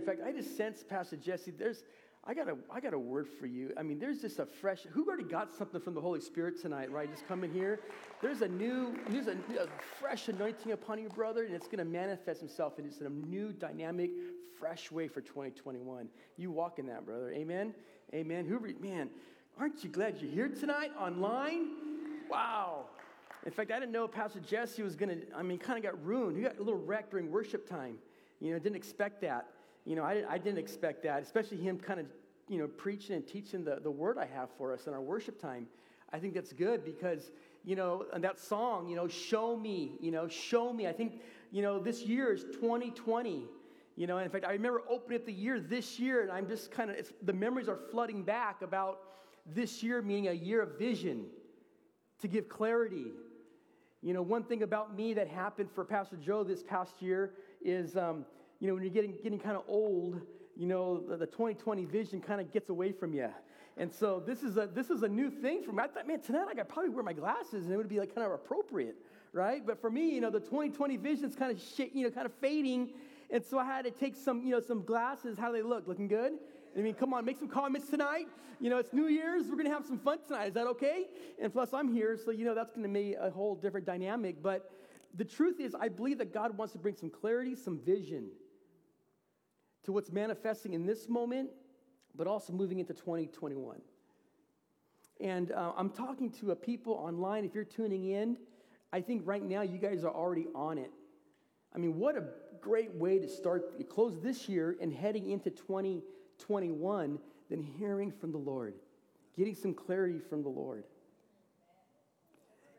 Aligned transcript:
In 0.00 0.06
fact, 0.06 0.20
I 0.26 0.32
just 0.32 0.56
sense, 0.56 0.82
Pastor 0.82 1.16
Jesse, 1.16 1.50
there's, 1.50 1.84
I 2.24 2.32
got, 2.32 2.48
a, 2.48 2.56
I 2.70 2.80
got 2.80 2.94
a 2.94 2.98
word 2.98 3.28
for 3.28 3.46
you. 3.46 3.74
I 3.76 3.82
mean, 3.82 3.98
there's 3.98 4.22
just 4.22 4.38
a 4.38 4.46
fresh, 4.46 4.84
who 4.90 5.06
already 5.06 5.24
got 5.24 5.54
something 5.54 5.78
from 5.78 5.92
the 5.92 6.00
Holy 6.00 6.20
Spirit 6.20 6.58
tonight, 6.58 6.90
right? 6.90 7.10
Just 7.10 7.28
coming 7.28 7.52
here. 7.52 7.80
There's 8.22 8.40
a 8.40 8.48
new, 8.48 8.98
there's 9.10 9.26
a, 9.26 9.32
a 9.32 9.66
fresh 9.98 10.28
anointing 10.28 10.72
upon 10.72 11.00
you, 11.00 11.10
brother, 11.10 11.44
and 11.44 11.54
it's 11.54 11.66
going 11.66 11.80
to 11.80 11.84
manifest 11.84 12.40
himself 12.40 12.78
in 12.78 12.88
just 12.88 13.02
a 13.02 13.10
new, 13.10 13.52
dynamic, 13.52 14.10
fresh 14.58 14.90
way 14.90 15.06
for 15.06 15.20
2021. 15.20 16.08
You 16.38 16.50
walk 16.50 16.78
in 16.78 16.86
that, 16.86 17.04
brother. 17.04 17.30
Amen? 17.32 17.74
Amen. 18.14 18.46
Who, 18.46 18.58
man, 18.80 19.10
aren't 19.58 19.84
you 19.84 19.90
glad 19.90 20.16
you're 20.18 20.30
here 20.30 20.48
tonight 20.48 20.92
online? 20.98 21.72
Wow. 22.30 22.86
In 23.44 23.52
fact, 23.52 23.70
I 23.70 23.78
didn't 23.78 23.92
know 23.92 24.08
Pastor 24.08 24.40
Jesse 24.40 24.82
was 24.82 24.96
going 24.96 25.10
to, 25.10 25.26
I 25.36 25.42
mean, 25.42 25.58
kind 25.58 25.76
of 25.76 25.84
got 25.84 26.02
ruined. 26.02 26.38
He 26.38 26.42
got 26.42 26.58
a 26.58 26.62
little 26.62 26.80
wrecked 26.80 27.10
during 27.10 27.30
worship 27.30 27.68
time. 27.68 27.98
You 28.40 28.54
know, 28.54 28.58
didn't 28.58 28.76
expect 28.76 29.20
that 29.20 29.46
you 29.84 29.96
know, 29.96 30.02
I, 30.02 30.24
I 30.28 30.38
didn't 30.38 30.58
expect 30.58 31.02
that, 31.04 31.22
especially 31.22 31.58
him 31.58 31.78
kind 31.78 32.00
of, 32.00 32.06
you 32.48 32.58
know, 32.58 32.66
preaching 32.66 33.16
and 33.16 33.26
teaching 33.26 33.64
the, 33.64 33.78
the 33.82 33.90
word 33.90 34.18
I 34.18 34.26
have 34.26 34.48
for 34.58 34.72
us 34.72 34.86
in 34.86 34.92
our 34.92 35.00
worship 35.00 35.40
time. 35.40 35.66
I 36.12 36.18
think 36.18 36.34
that's 36.34 36.52
good 36.52 36.84
because, 36.84 37.30
you 37.64 37.76
know, 37.76 38.06
and 38.12 38.22
that 38.24 38.38
song, 38.38 38.88
you 38.88 38.96
know, 38.96 39.06
show 39.06 39.56
me, 39.56 39.92
you 40.00 40.10
know, 40.10 40.28
show 40.28 40.72
me. 40.72 40.86
I 40.86 40.92
think, 40.92 41.20
you 41.52 41.62
know, 41.62 41.78
this 41.78 42.02
year 42.02 42.32
is 42.32 42.44
2020. 42.44 43.44
You 43.96 44.06
know, 44.06 44.18
in 44.18 44.30
fact, 44.30 44.44
I 44.44 44.52
remember 44.52 44.82
opening 44.88 45.18
up 45.20 45.26
the 45.26 45.32
year 45.32 45.60
this 45.60 45.98
year, 45.98 46.22
and 46.22 46.30
I'm 46.30 46.48
just 46.48 46.70
kind 46.70 46.90
of, 46.90 47.12
the 47.22 47.32
memories 47.32 47.68
are 47.68 47.78
flooding 47.90 48.22
back 48.22 48.62
about 48.62 49.00
this 49.46 49.82
year 49.82 50.02
meaning 50.02 50.28
a 50.28 50.32
year 50.32 50.62
of 50.62 50.78
vision 50.78 51.26
to 52.20 52.28
give 52.28 52.48
clarity. 52.48 53.06
You 54.02 54.14
know, 54.14 54.22
one 54.22 54.42
thing 54.44 54.62
about 54.62 54.96
me 54.96 55.14
that 55.14 55.28
happened 55.28 55.70
for 55.74 55.84
Pastor 55.84 56.16
Joe 56.16 56.44
this 56.44 56.62
past 56.62 57.02
year 57.02 57.34
is, 57.62 57.96
um, 57.96 58.24
you 58.60 58.68
know, 58.68 58.74
when 58.74 58.82
you're 58.82 58.92
getting, 58.92 59.16
getting 59.22 59.38
kind 59.38 59.56
of 59.56 59.64
old, 59.66 60.20
you 60.56 60.66
know, 60.66 61.00
the, 61.00 61.16
the 61.16 61.26
2020 61.26 61.86
vision 61.86 62.20
kind 62.20 62.40
of 62.40 62.52
gets 62.52 62.68
away 62.68 62.92
from 62.92 63.14
you. 63.14 63.28
And 63.76 63.92
so 63.92 64.22
this 64.24 64.42
is 64.42 64.58
a 64.58 64.66
this 64.66 64.90
is 64.90 65.02
a 65.02 65.08
new 65.08 65.30
thing 65.30 65.62
for 65.62 65.72
me. 65.72 65.82
I 65.82 65.86
thought, 65.86 66.06
man, 66.06 66.20
tonight 66.20 66.46
I 66.50 66.54
could 66.54 66.68
probably 66.68 66.90
wear 66.90 67.02
my 67.02 67.14
glasses 67.14 67.64
and 67.64 67.72
it 67.72 67.76
would 67.76 67.88
be 67.88 67.98
like 67.98 68.14
kind 68.14 68.26
of 68.26 68.32
appropriate, 68.32 68.96
right? 69.32 69.64
But 69.64 69.80
for 69.80 69.90
me, 69.90 70.10
you 70.10 70.20
know, 70.20 70.28
the 70.28 70.40
2020 70.40 70.98
vision 70.98 71.24
is 71.24 71.34
kind 71.34 71.50
of 71.50 71.62
shit, 71.62 71.92
you 71.94 72.04
know, 72.04 72.10
kind 72.10 72.26
of 72.26 72.34
fading. 72.34 72.90
And 73.30 73.42
so 73.42 73.58
I 73.58 73.64
had 73.64 73.84
to 73.86 73.90
take 73.90 74.16
some, 74.16 74.44
you 74.44 74.50
know, 74.50 74.60
some 74.60 74.84
glasses. 74.84 75.38
How 75.38 75.46
do 75.46 75.54
they 75.54 75.62
look? 75.62 75.88
Looking 75.88 76.08
good? 76.08 76.32
I 76.76 76.80
mean, 76.80 76.94
come 76.94 77.14
on, 77.14 77.24
make 77.24 77.38
some 77.38 77.48
comments 77.48 77.88
tonight. 77.88 78.26
You 78.60 78.68
know, 78.68 78.78
it's 78.78 78.92
New 78.92 79.06
Year's. 79.06 79.46
We're 79.46 79.56
going 79.56 79.64
to 79.66 79.72
have 79.72 79.86
some 79.86 79.98
fun 79.98 80.18
tonight. 80.26 80.48
Is 80.48 80.54
that 80.54 80.66
okay? 80.66 81.06
And 81.40 81.52
plus, 81.52 81.72
I'm 81.72 81.92
here, 81.92 82.18
so, 82.22 82.32
you 82.32 82.44
know, 82.44 82.54
that's 82.54 82.72
going 82.72 82.86
to 82.86 82.92
be 82.92 83.14
a 83.14 83.30
whole 83.30 83.54
different 83.54 83.86
dynamic. 83.86 84.42
But 84.42 84.70
the 85.14 85.24
truth 85.24 85.58
is, 85.58 85.74
I 85.74 85.88
believe 85.88 86.18
that 86.18 86.34
God 86.34 86.56
wants 86.56 86.72
to 86.74 86.78
bring 86.78 86.96
some 86.96 87.08
clarity, 87.08 87.54
some 87.54 87.78
vision 87.78 88.30
to 89.84 89.92
what's 89.92 90.12
manifesting 90.12 90.74
in 90.74 90.86
this 90.86 91.08
moment, 91.08 91.50
but 92.14 92.26
also 92.26 92.52
moving 92.52 92.78
into 92.78 92.94
2021. 92.94 93.80
And 95.20 95.52
uh, 95.52 95.72
I'm 95.76 95.90
talking 95.90 96.30
to 96.40 96.50
a 96.52 96.56
people 96.56 96.94
online. 96.94 97.44
If 97.44 97.54
you're 97.54 97.64
tuning 97.64 98.10
in, 98.10 98.36
I 98.92 99.00
think 99.00 99.22
right 99.24 99.42
now 99.42 99.62
you 99.62 99.78
guys 99.78 100.04
are 100.04 100.14
already 100.14 100.46
on 100.54 100.78
it. 100.78 100.90
I 101.74 101.78
mean, 101.78 101.98
what 101.98 102.16
a 102.16 102.24
great 102.60 102.94
way 102.94 103.18
to 103.18 103.28
start, 103.28 103.88
close 103.88 104.18
this 104.20 104.48
year 104.48 104.76
and 104.80 104.92
heading 104.92 105.30
into 105.30 105.50
2021 105.50 107.18
than 107.48 107.62
hearing 107.62 108.10
from 108.10 108.32
the 108.32 108.38
Lord, 108.38 108.74
getting 109.36 109.54
some 109.54 109.74
clarity 109.74 110.18
from 110.18 110.42
the 110.42 110.48
Lord. 110.48 110.84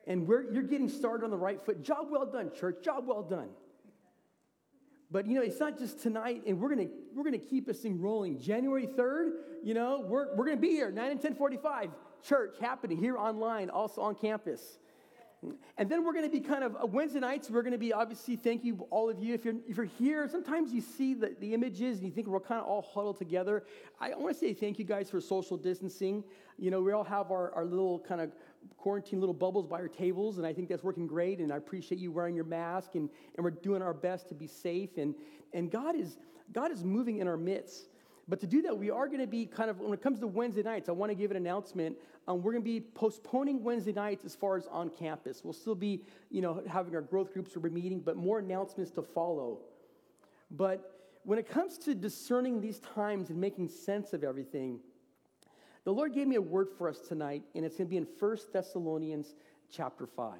And 0.08 0.28
you're 0.28 0.64
getting 0.64 0.90
started 0.90 1.24
on 1.24 1.30
the 1.30 1.38
right 1.38 1.62
foot. 1.62 1.84
Job 1.84 2.08
well 2.10 2.26
done, 2.26 2.52
church. 2.54 2.84
Job 2.84 3.06
well 3.08 3.22
done. 3.22 3.50
But 5.12 5.28
you 5.28 5.36
know, 5.36 5.42
it's 5.42 5.60
not 5.60 5.78
just 5.78 6.00
tonight, 6.00 6.44
and 6.48 6.60
we're 6.60 6.70
gonna 6.70 6.88
we're 7.14 7.24
gonna 7.24 7.38
keep 7.38 7.66
this 7.66 7.80
thing 7.80 8.00
rolling. 8.00 8.40
January 8.40 8.88
3rd, 8.88 9.32
you 9.64 9.74
know, 9.74 10.06
we're 10.08 10.34
we're 10.36 10.46
gonna 10.46 10.58
be 10.58 10.70
here, 10.70 10.90
9 10.90 11.04
and 11.04 11.20
1045, 11.20 11.90
church 12.24 12.56
happening 12.62 12.98
here 12.98 13.18
online, 13.18 13.70
also 13.70 14.02
on 14.02 14.16
campus. 14.16 14.80
And 15.78 15.90
then 15.90 16.06
we're 16.06 16.14
going 16.14 16.26
to 16.26 16.30
be 16.30 16.40
kind 16.40 16.64
of 16.64 16.76
uh, 16.76 16.86
Wednesday 16.86 17.20
nights. 17.20 17.50
We're 17.50 17.64
going 17.64 17.72
to 17.72 17.80
be 17.80 17.92
obviously, 17.92 18.36
thank 18.36 18.64
you, 18.64 18.86
all 18.92 19.10
of 19.10 19.20
you. 19.20 19.34
If 19.34 19.44
you're, 19.44 19.56
if 19.68 19.76
you're 19.76 19.88
here, 19.88 20.28
sometimes 20.30 20.72
you 20.72 20.82
see 20.82 21.16
the, 21.16 21.36
the 21.40 21.56
images 21.56 21.98
and 21.98 22.06
you 22.06 22.12
think 22.12 22.28
we're 22.28 22.40
kind 22.40 22.62
of 22.62 22.68
all 22.68 22.84
huddled 22.94 23.18
together. 23.18 23.64
I 24.00 24.10
want 24.10 24.36
to 24.36 24.40
say 24.40 24.54
thank 24.54 24.78
you 24.78 24.86
guys 24.86 25.10
for 25.10 25.20
social 25.20 25.58
distancing. 25.58 26.24
You 26.60 26.70
know, 26.70 26.80
we 26.82 26.92
all 26.92 27.04
have 27.04 27.32
our, 27.32 27.52
our 27.56 27.66
little 27.66 28.00
kind 28.00 28.22
of 28.22 28.32
quarantine 28.78 29.20
little 29.20 29.34
bubbles 29.34 29.68
by 29.68 29.78
our 29.78 29.88
tables, 29.88 30.38
and 30.38 30.48
I 30.48 30.54
think 30.54 30.70
that's 30.70 30.84
working 30.84 31.08
great. 31.08 31.40
And 31.40 31.52
I 31.52 31.58
appreciate 31.58 32.00
you 32.00 32.12
wearing 32.12 32.36
your 32.36 32.46
mask, 32.46 32.96
and, 32.96 33.10
and 33.36 33.44
we're 33.44 33.52
doing 33.52 33.82
our 33.82 33.94
best 33.94 34.28
to 34.30 34.36
be 34.36 34.48
safe. 34.48 34.98
And, 34.98 35.16
and 35.54 35.70
God, 35.72 35.96
is, 35.96 36.18
God 36.52 36.72
is 36.72 36.84
moving 36.84 37.20
in 37.20 37.28
our 37.28 37.38
midst. 37.38 37.90
But 38.28 38.40
to 38.40 38.48
do 38.48 38.62
that, 38.62 38.78
we 38.78 38.90
are 38.90 39.08
going 39.08 39.20
to 39.20 39.28
be 39.28 39.46
kind 39.46 39.70
of, 39.70 39.80
when 39.80 39.94
it 39.94 40.02
comes 40.02 40.20
to 40.20 40.28
Wednesday 40.28 40.64
nights, 40.64 40.90
I 40.90 40.94
want 40.94 41.10
to 41.10 41.16
give 41.16 41.32
an 41.32 41.38
announcement. 41.38 41.98
Um, 42.28 42.42
we're 42.42 42.54
going 42.54 42.64
to 42.64 42.70
be 42.70 42.80
postponing 42.80 43.64
Wednesday 43.64 43.92
nights 43.92 44.26
as 44.26 44.36
far 44.36 44.56
as 44.56 44.68
on 44.68 44.90
campus. 44.90 45.42
We'll 45.44 45.54
still 45.54 45.76
be, 45.76 46.04
you 46.30 46.42
know, 46.42 46.64
having 46.70 46.96
our 46.96 47.02
growth 47.02 47.34
groups 47.34 47.58
we're 47.58 47.70
meeting, 47.70 48.00
but 48.00 48.16
more 48.16 48.40
announcements 48.40 48.92
to 48.92 49.02
follow. 49.02 49.60
But 50.52 51.00
when 51.24 51.40
it 51.40 51.50
comes 51.50 51.78
to 51.80 51.96
discerning 51.96 52.62
these 52.62 52.80
times 52.80 53.32
and 53.32 53.40
making 53.40 53.70
sense 53.70 54.14
of 54.14 54.24
everything, 54.24 54.80
the 55.84 55.94
Lord 55.94 56.14
gave 56.14 56.28
me 56.28 56.36
a 56.36 56.42
word 56.42 56.68
for 56.78 56.88
us 56.90 57.00
tonight, 57.00 57.44
and 57.56 57.66
it's 57.66 57.78
going 57.78 57.88
to 57.88 57.90
be 57.90 57.98
in 57.98 58.08
1 58.20 58.38
Thessalonians 58.54 59.36
chapter 59.72 60.06
5. 60.06 60.40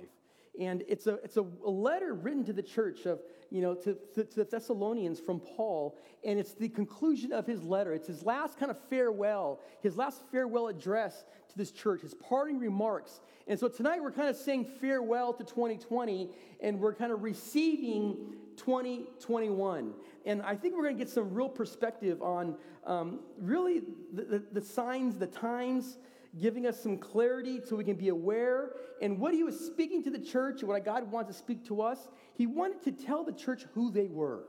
And 0.60 0.84
it's 0.88 1.08
a, 1.08 1.16
it's 1.24 1.38
a 1.38 1.42
letter 1.42 2.14
written 2.14 2.44
to 2.46 2.54
the 2.54 2.62
church 2.62 3.06
of, 3.06 3.22
you 3.50 3.62
know, 3.62 3.74
to, 3.74 3.98
to, 4.16 4.24
to, 4.26 4.36
the 4.36 4.44
Thessalonians 4.44 5.20
from 5.20 5.40
Paul. 5.40 5.98
And 6.26 6.38
it's 6.38 6.54
the 6.54 6.68
conclusion 6.68 7.32
of 7.32 7.48
his 7.48 7.64
letter. 7.64 7.94
It's 7.94 8.08
his 8.08 8.24
last 8.24 8.60
kind 8.60 8.70
of 8.70 8.78
farewell, 8.90 9.62
his 9.82 9.96
last 9.96 10.22
farewell 10.30 10.68
address 10.68 11.24
to 11.50 11.58
this 11.58 11.72
church, 11.72 12.02
his 12.02 12.14
parting 12.14 12.60
remarks. 12.60 13.22
And 13.48 13.58
so 13.58 13.70
tonight 13.70 14.02
we're 14.02 14.12
kind 14.12 14.28
of 14.28 14.36
saying 14.36 14.66
farewell 14.82 15.34
to 15.34 15.44
2020 15.44 16.30
and 16.62 16.80
we're 16.80 16.94
kind 16.94 17.14
of 17.14 17.24
receiving 17.24 18.18
2021. 18.58 19.94
And 20.26 20.42
I 20.42 20.56
think 20.56 20.76
we're 20.76 20.84
going 20.84 20.98
to 20.98 21.04
get 21.04 21.12
some 21.12 21.34
real 21.34 21.50
perspective 21.50 22.22
on 22.22 22.56
um, 22.86 23.20
really 23.38 23.82
the, 24.14 24.24
the, 24.24 24.44
the 24.54 24.62
signs, 24.62 25.18
the 25.18 25.28
times, 25.28 25.98
giving 26.40 26.66
us 26.66 26.80
some 26.80 26.98
clarity 26.98 27.60
so 27.64 27.76
we 27.76 27.84
can 27.84 27.96
be 27.96 28.10
aware. 28.10 28.74
And 29.02 29.20
what 29.20 29.34
he 29.34 29.44
was 29.44 29.60
speaking 29.60 30.04
to 30.04 30.10
the 30.10 30.20
church, 30.20 30.62
and 30.62 30.70
what 30.70 30.86
God 30.86 31.12
wanted 31.12 31.28
to 31.28 31.34
speak 31.34 31.66
to 31.68 31.82
us, 31.82 32.08
he 32.34 32.48
wanted 32.48 32.84
to 32.84 32.92
tell 32.92 33.24
the 33.24 33.34
church 33.34 33.66
who 33.74 33.92
they 33.92 34.08
were. 34.08 34.46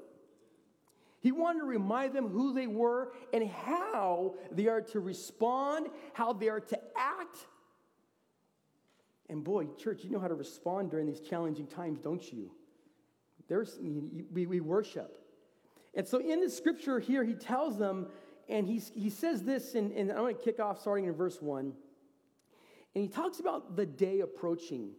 He 1.20 1.32
wanted 1.32 1.60
to 1.60 1.66
remind 1.66 2.14
them 2.14 2.28
who 2.28 2.52
they 2.52 2.66
were 2.66 3.12
and 3.32 3.48
how 3.48 4.34
they 4.50 4.66
are 4.66 4.80
to 4.80 5.00
respond, 5.00 5.86
how 6.12 6.32
they 6.32 6.48
are 6.48 6.60
to 6.60 6.78
act. 6.96 7.46
And 9.28 9.42
boy, 9.42 9.66
church, 9.78 10.02
you 10.04 10.10
know 10.10 10.18
how 10.18 10.28
to 10.28 10.34
respond 10.34 10.90
during 10.90 11.06
these 11.06 11.20
challenging 11.20 11.66
times, 11.66 12.00
don't 12.00 12.32
you? 12.32 12.50
There's, 13.48 13.78
we, 14.32 14.46
we 14.46 14.60
worship. 14.60 15.21
And 15.94 16.06
so 16.06 16.19
in 16.19 16.41
the 16.41 16.50
scripture 16.50 16.98
here, 16.98 17.25
he 17.25 17.34
tells 17.34 17.78
them 17.78 18.06
and 18.48 18.66
he's, 18.66 18.91
he 18.94 19.10
says 19.10 19.42
this, 19.42 19.75
and, 19.75 19.92
and 19.92 20.10
I'm 20.10 20.19
going 20.19 20.36
to 20.36 20.42
kick 20.42 20.60
off 20.60 20.80
starting 20.80 21.06
in 21.06 21.14
verse 21.14 21.41
1. 21.41 21.72
And 22.94 23.03
he 23.03 23.08
talks 23.08 23.41
about 23.41 23.76
the 23.76 23.86
day 23.86 24.20
approaching. 24.20 24.91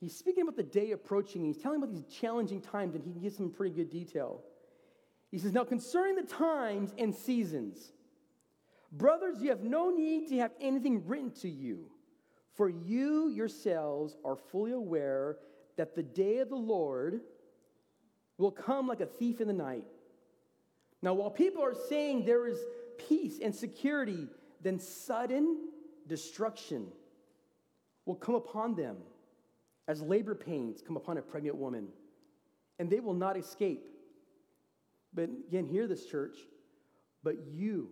He's 0.00 0.16
speaking 0.16 0.42
about 0.42 0.56
the 0.56 0.62
day 0.62 0.92
approaching. 0.92 1.44
He's 1.44 1.58
telling 1.58 1.82
about 1.82 1.92
these 1.92 2.06
challenging 2.06 2.60
times, 2.60 2.94
and 2.94 3.04
he 3.04 3.12
gives 3.20 3.36
some 3.36 3.50
pretty 3.50 3.74
good 3.74 3.90
detail. 3.90 4.42
He 5.30 5.38
says, 5.38 5.52
Now 5.52 5.64
concerning 5.64 6.16
the 6.16 6.22
times 6.22 6.94
and 6.96 7.14
seasons, 7.14 7.92
brothers, 8.92 9.42
you 9.42 9.50
have 9.50 9.62
no 9.62 9.90
need 9.90 10.28
to 10.28 10.38
have 10.38 10.52
anything 10.60 11.06
written 11.06 11.32
to 11.42 11.48
you, 11.48 11.90
for 12.54 12.68
you 12.70 13.28
yourselves 13.28 14.16
are 14.24 14.36
fully 14.36 14.72
aware 14.72 15.36
that 15.76 15.94
the 15.94 16.02
day 16.02 16.38
of 16.38 16.48
the 16.48 16.56
Lord 16.56 17.20
will 18.38 18.50
come 18.52 18.86
like 18.86 19.00
a 19.00 19.06
thief 19.06 19.40
in 19.40 19.48
the 19.48 19.52
night. 19.52 19.84
Now, 21.02 21.14
while 21.14 21.30
people 21.30 21.62
are 21.62 21.76
saying 21.88 22.24
there 22.24 22.46
is 22.46 22.58
peace 23.08 23.38
and 23.42 23.54
security, 23.54 24.28
then 24.62 24.80
sudden 24.80 25.68
destruction 26.06 26.88
will 28.04 28.16
come 28.16 28.34
upon 28.34 28.74
them 28.74 28.96
as 29.86 30.02
labor 30.02 30.34
pains 30.34 30.82
come 30.86 30.96
upon 30.96 31.18
a 31.18 31.22
pregnant 31.22 31.56
woman, 31.56 31.88
and 32.78 32.90
they 32.90 33.00
will 33.00 33.14
not 33.14 33.36
escape. 33.36 33.86
But 35.14 35.30
again, 35.48 35.66
hear 35.66 35.86
this, 35.86 36.06
church. 36.06 36.36
But 37.22 37.36
you, 37.50 37.90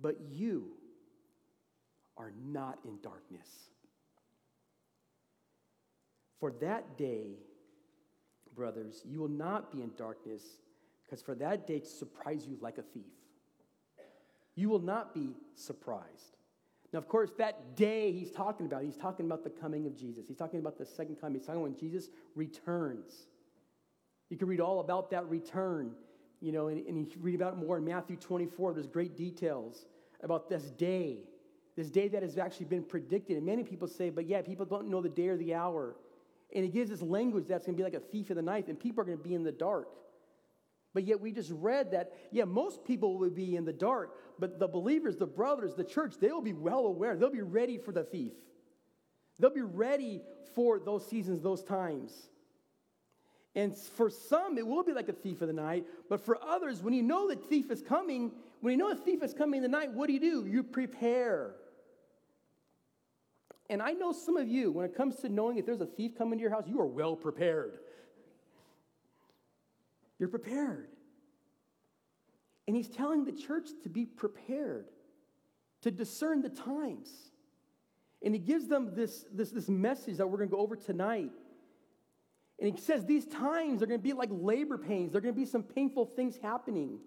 but 0.00 0.16
you 0.30 0.72
are 2.16 2.32
not 2.44 2.78
in 2.84 2.98
darkness. 3.02 3.48
For 6.40 6.52
that 6.60 6.96
day, 6.96 7.34
brothers, 8.54 9.02
you 9.04 9.20
will 9.20 9.28
not 9.28 9.72
be 9.72 9.82
in 9.82 9.90
darkness 9.96 10.42
because 11.12 11.22
for 11.22 11.34
that 11.34 11.66
day 11.66 11.78
to 11.78 11.84
surprise 11.84 12.46
you 12.48 12.56
like 12.62 12.78
a 12.78 12.82
thief. 12.82 13.12
You 14.54 14.70
will 14.70 14.80
not 14.80 15.12
be 15.12 15.36
surprised. 15.54 16.38
Now, 16.90 17.00
of 17.00 17.06
course, 17.06 17.32
that 17.36 17.76
day 17.76 18.12
he's 18.12 18.30
talking 18.30 18.64
about, 18.64 18.82
he's 18.82 18.96
talking 18.96 19.26
about 19.26 19.44
the 19.44 19.50
coming 19.50 19.86
of 19.86 19.94
Jesus. 19.94 20.24
He's 20.26 20.38
talking 20.38 20.58
about 20.58 20.78
the 20.78 20.86
second 20.86 21.16
coming. 21.20 21.38
He's 21.38 21.46
talking 21.46 21.60
when 21.60 21.76
Jesus 21.76 22.08
returns. 22.34 23.26
You 24.30 24.38
can 24.38 24.48
read 24.48 24.60
all 24.60 24.80
about 24.80 25.10
that 25.10 25.28
return 25.28 25.92
You 26.40 26.50
know, 26.50 26.68
and, 26.68 26.86
and 26.86 26.96
you 26.96 27.06
read 27.20 27.34
about 27.34 27.52
it 27.52 27.56
more 27.56 27.76
in 27.76 27.84
Matthew 27.84 28.16
24. 28.16 28.72
There's 28.72 28.86
great 28.86 29.14
details 29.14 29.84
about 30.22 30.48
this 30.48 30.70
day, 30.70 31.18
this 31.76 31.90
day 31.90 32.08
that 32.08 32.22
has 32.22 32.38
actually 32.38 32.66
been 32.66 32.84
predicted. 32.84 33.36
And 33.36 33.44
many 33.44 33.64
people 33.64 33.86
say, 33.86 34.08
but 34.08 34.26
yeah, 34.26 34.40
people 34.40 34.64
don't 34.64 34.88
know 34.88 35.02
the 35.02 35.10
day 35.10 35.28
or 35.28 35.36
the 35.36 35.52
hour. 35.52 35.94
And 36.54 36.64
he 36.64 36.70
gives 36.70 36.88
this 36.88 37.02
language 37.02 37.48
that's 37.48 37.66
going 37.66 37.76
to 37.76 37.78
be 37.78 37.84
like 37.84 37.92
a 37.92 38.00
thief 38.00 38.30
in 38.30 38.36
the 38.36 38.42
night, 38.42 38.68
and 38.68 38.80
people 38.80 39.02
are 39.02 39.04
going 39.04 39.18
to 39.18 39.22
be 39.22 39.34
in 39.34 39.42
the 39.42 39.52
dark. 39.52 39.88
But 40.94 41.04
yet 41.04 41.20
we 41.20 41.32
just 41.32 41.50
read 41.50 41.92
that, 41.92 42.12
yeah, 42.30 42.44
most 42.44 42.84
people 42.84 43.18
will 43.18 43.30
be 43.30 43.56
in 43.56 43.64
the 43.64 43.72
dark, 43.72 44.14
but 44.38 44.58
the 44.58 44.68
believers, 44.68 45.16
the 45.16 45.26
brothers, 45.26 45.74
the 45.74 45.84
church, 45.84 46.14
they'll 46.20 46.42
be 46.42 46.52
well 46.52 46.86
aware. 46.86 47.16
They'll 47.16 47.30
be 47.30 47.40
ready 47.40 47.78
for 47.78 47.92
the 47.92 48.04
thief. 48.04 48.32
They'll 49.38 49.50
be 49.50 49.62
ready 49.62 50.20
for 50.54 50.78
those 50.78 51.06
seasons, 51.08 51.40
those 51.40 51.62
times. 51.62 52.12
And 53.54 53.76
for 53.76 54.10
some, 54.10 54.56
it 54.58 54.66
will 54.66 54.82
be 54.82 54.92
like 54.92 55.08
a 55.08 55.14
thief 55.14 55.42
of 55.42 55.48
the 55.48 55.54
night. 55.54 55.84
But 56.08 56.24
for 56.24 56.42
others, 56.42 56.82
when 56.82 56.94
you 56.94 57.02
know 57.02 57.28
the 57.28 57.36
thief 57.36 57.70
is 57.70 57.82
coming, 57.82 58.32
when 58.60 58.72
you 58.72 58.78
know 58.78 58.90
a 58.90 58.94
thief 58.94 59.22
is 59.22 59.34
coming 59.34 59.58
in 59.58 59.62
the 59.62 59.76
night, 59.76 59.92
what 59.92 60.06
do 60.06 60.12
you 60.12 60.20
do? 60.20 60.46
You 60.46 60.62
prepare. 60.62 61.54
And 63.68 63.80
I 63.82 63.92
know 63.92 64.12
some 64.12 64.36
of 64.36 64.48
you, 64.48 64.70
when 64.70 64.84
it 64.84 64.94
comes 64.94 65.16
to 65.16 65.28
knowing 65.28 65.56
if 65.56 65.66
there's 65.66 65.80
a 65.80 65.86
thief 65.86 66.16
coming 66.16 66.38
to 66.38 66.42
your 66.42 66.50
house, 66.50 66.64
you 66.66 66.80
are 66.80 66.86
well 66.86 67.16
prepared. 67.16 67.78
You're 70.22 70.28
prepared. 70.28 70.86
And 72.68 72.76
he's 72.76 72.88
telling 72.88 73.24
the 73.24 73.32
church 73.32 73.70
to 73.82 73.88
be 73.88 74.06
prepared, 74.06 74.86
to 75.80 75.90
discern 75.90 76.42
the 76.42 76.48
times. 76.48 77.10
And 78.24 78.32
he 78.32 78.38
gives 78.38 78.68
them 78.68 78.94
this, 78.94 79.24
this, 79.34 79.50
this 79.50 79.68
message 79.68 80.18
that 80.18 80.28
we're 80.28 80.36
going 80.36 80.48
to 80.48 80.54
go 80.54 80.62
over 80.62 80.76
tonight. 80.76 81.32
And 82.60 82.72
he 82.72 82.80
says 82.80 83.04
these 83.04 83.26
times 83.26 83.82
are 83.82 83.86
going 83.86 83.98
to 83.98 84.02
be 84.04 84.12
like 84.12 84.28
labor 84.30 84.78
pains, 84.78 85.10
there 85.10 85.18
are 85.18 85.22
going 85.22 85.34
to 85.34 85.40
be 85.40 85.44
some 85.44 85.64
painful 85.64 86.06
things 86.06 86.38
happening. 86.40 87.00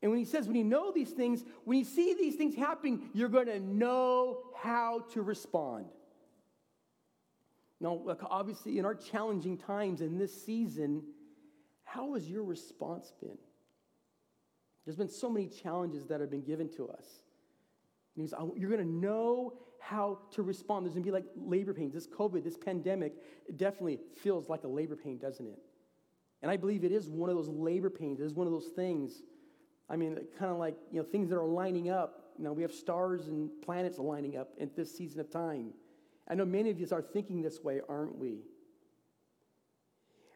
And 0.00 0.12
when 0.12 0.20
he 0.20 0.24
says, 0.24 0.46
when 0.46 0.54
you 0.54 0.62
know 0.62 0.92
these 0.92 1.10
things, 1.10 1.42
when 1.64 1.76
you 1.76 1.84
see 1.84 2.14
these 2.14 2.36
things 2.36 2.54
happening, 2.54 3.10
you're 3.14 3.28
going 3.28 3.46
to 3.46 3.58
know 3.58 4.42
how 4.62 5.06
to 5.14 5.22
respond. 5.22 5.86
Now, 7.80 8.00
obviously, 8.30 8.78
in 8.78 8.84
our 8.84 8.94
challenging 8.94 9.58
times 9.58 10.02
in 10.02 10.18
this 10.18 10.44
season, 10.44 11.02
how 11.94 12.14
has 12.14 12.28
your 12.28 12.42
response 12.42 13.12
been? 13.20 13.38
There's 14.84 14.96
been 14.96 15.08
so 15.08 15.30
many 15.30 15.48
challenges 15.48 16.06
that 16.06 16.20
have 16.20 16.30
been 16.30 16.44
given 16.44 16.68
to 16.76 16.88
us. 16.88 17.06
And 18.16 18.22
he's, 18.22 18.34
you're 18.56 18.70
going 18.70 18.82
to 18.82 18.92
know 18.92 19.54
how 19.80 20.18
to 20.32 20.42
respond. 20.42 20.84
There's 20.84 20.94
going 20.94 21.04
to 21.04 21.08
be 21.08 21.12
like 21.12 21.26
labor 21.36 21.72
pains. 21.72 21.94
This 21.94 22.06
COVID, 22.06 22.42
this 22.42 22.56
pandemic, 22.56 23.14
it 23.48 23.56
definitely 23.56 24.00
feels 24.22 24.48
like 24.48 24.64
a 24.64 24.68
labor 24.68 24.96
pain, 24.96 25.18
doesn't 25.18 25.46
it? 25.46 25.58
And 26.42 26.50
I 26.50 26.56
believe 26.56 26.84
it 26.84 26.92
is 26.92 27.08
one 27.08 27.30
of 27.30 27.36
those 27.36 27.48
labor 27.48 27.90
pains. 27.90 28.20
It 28.20 28.24
is 28.24 28.34
one 28.34 28.46
of 28.46 28.52
those 28.52 28.70
things 28.76 29.22
I 29.88 29.96
mean, 29.96 30.18
kind 30.38 30.50
of 30.50 30.58
like, 30.58 30.76
you 30.90 30.98
know, 30.98 31.06
things 31.06 31.28
that 31.30 31.36
are 31.36 31.46
lining 31.46 31.90
up. 31.90 32.32
You 32.38 32.44
know, 32.44 32.52
we 32.52 32.62
have 32.62 32.72
stars 32.72 33.28
and 33.28 33.50
planets 33.62 33.98
lining 33.98 34.36
up 34.36 34.50
at 34.60 34.74
this 34.74 34.96
season 34.96 35.20
of 35.20 35.30
time. 35.30 35.72
I 36.26 36.34
know 36.34 36.44
many 36.44 36.70
of 36.70 36.80
us 36.80 36.90
are 36.90 37.02
thinking 37.02 37.42
this 37.42 37.62
way, 37.62 37.80
aren't 37.88 38.16
we? 38.18 38.38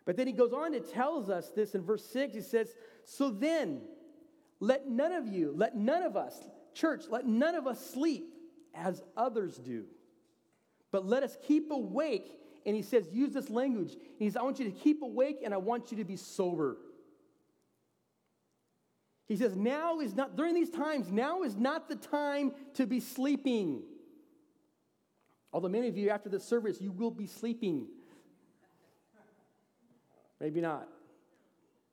But 0.08 0.16
then 0.16 0.26
he 0.26 0.32
goes 0.32 0.54
on 0.54 0.72
to 0.72 0.80
tells 0.80 1.28
us 1.28 1.50
this 1.54 1.74
in 1.74 1.82
verse 1.82 2.02
6. 2.06 2.34
He 2.34 2.40
says, 2.40 2.74
So 3.04 3.28
then, 3.28 3.82
let 4.58 4.88
none 4.88 5.12
of 5.12 5.28
you, 5.28 5.52
let 5.54 5.76
none 5.76 6.02
of 6.02 6.16
us, 6.16 6.34
church, 6.72 7.02
let 7.10 7.26
none 7.26 7.54
of 7.54 7.66
us 7.66 7.90
sleep 7.90 8.32
as 8.74 9.02
others 9.18 9.58
do. 9.58 9.84
But 10.92 11.04
let 11.04 11.24
us 11.24 11.36
keep 11.46 11.70
awake. 11.70 12.32
And 12.64 12.74
he 12.74 12.80
says, 12.80 13.06
use 13.12 13.34
this 13.34 13.50
language. 13.50 13.98
He 14.18 14.24
says, 14.24 14.38
I 14.38 14.42
want 14.44 14.58
you 14.58 14.64
to 14.64 14.70
keep 14.70 15.02
awake 15.02 15.40
and 15.44 15.52
I 15.52 15.58
want 15.58 15.90
you 15.90 15.98
to 15.98 16.04
be 16.04 16.16
sober. 16.16 16.78
He 19.26 19.36
says, 19.36 19.54
now 19.56 20.00
is 20.00 20.14
not, 20.14 20.36
during 20.36 20.54
these 20.54 20.70
times, 20.70 21.12
now 21.12 21.42
is 21.42 21.54
not 21.54 21.86
the 21.86 21.96
time 21.96 22.52
to 22.76 22.86
be 22.86 23.00
sleeping. 23.00 23.82
Although 25.52 25.68
many 25.68 25.88
of 25.88 25.98
you, 25.98 26.08
after 26.08 26.30
the 26.30 26.40
service, 26.40 26.80
you 26.80 26.92
will 26.92 27.10
be 27.10 27.26
sleeping. 27.26 27.88
Maybe 30.40 30.60
not. 30.60 30.88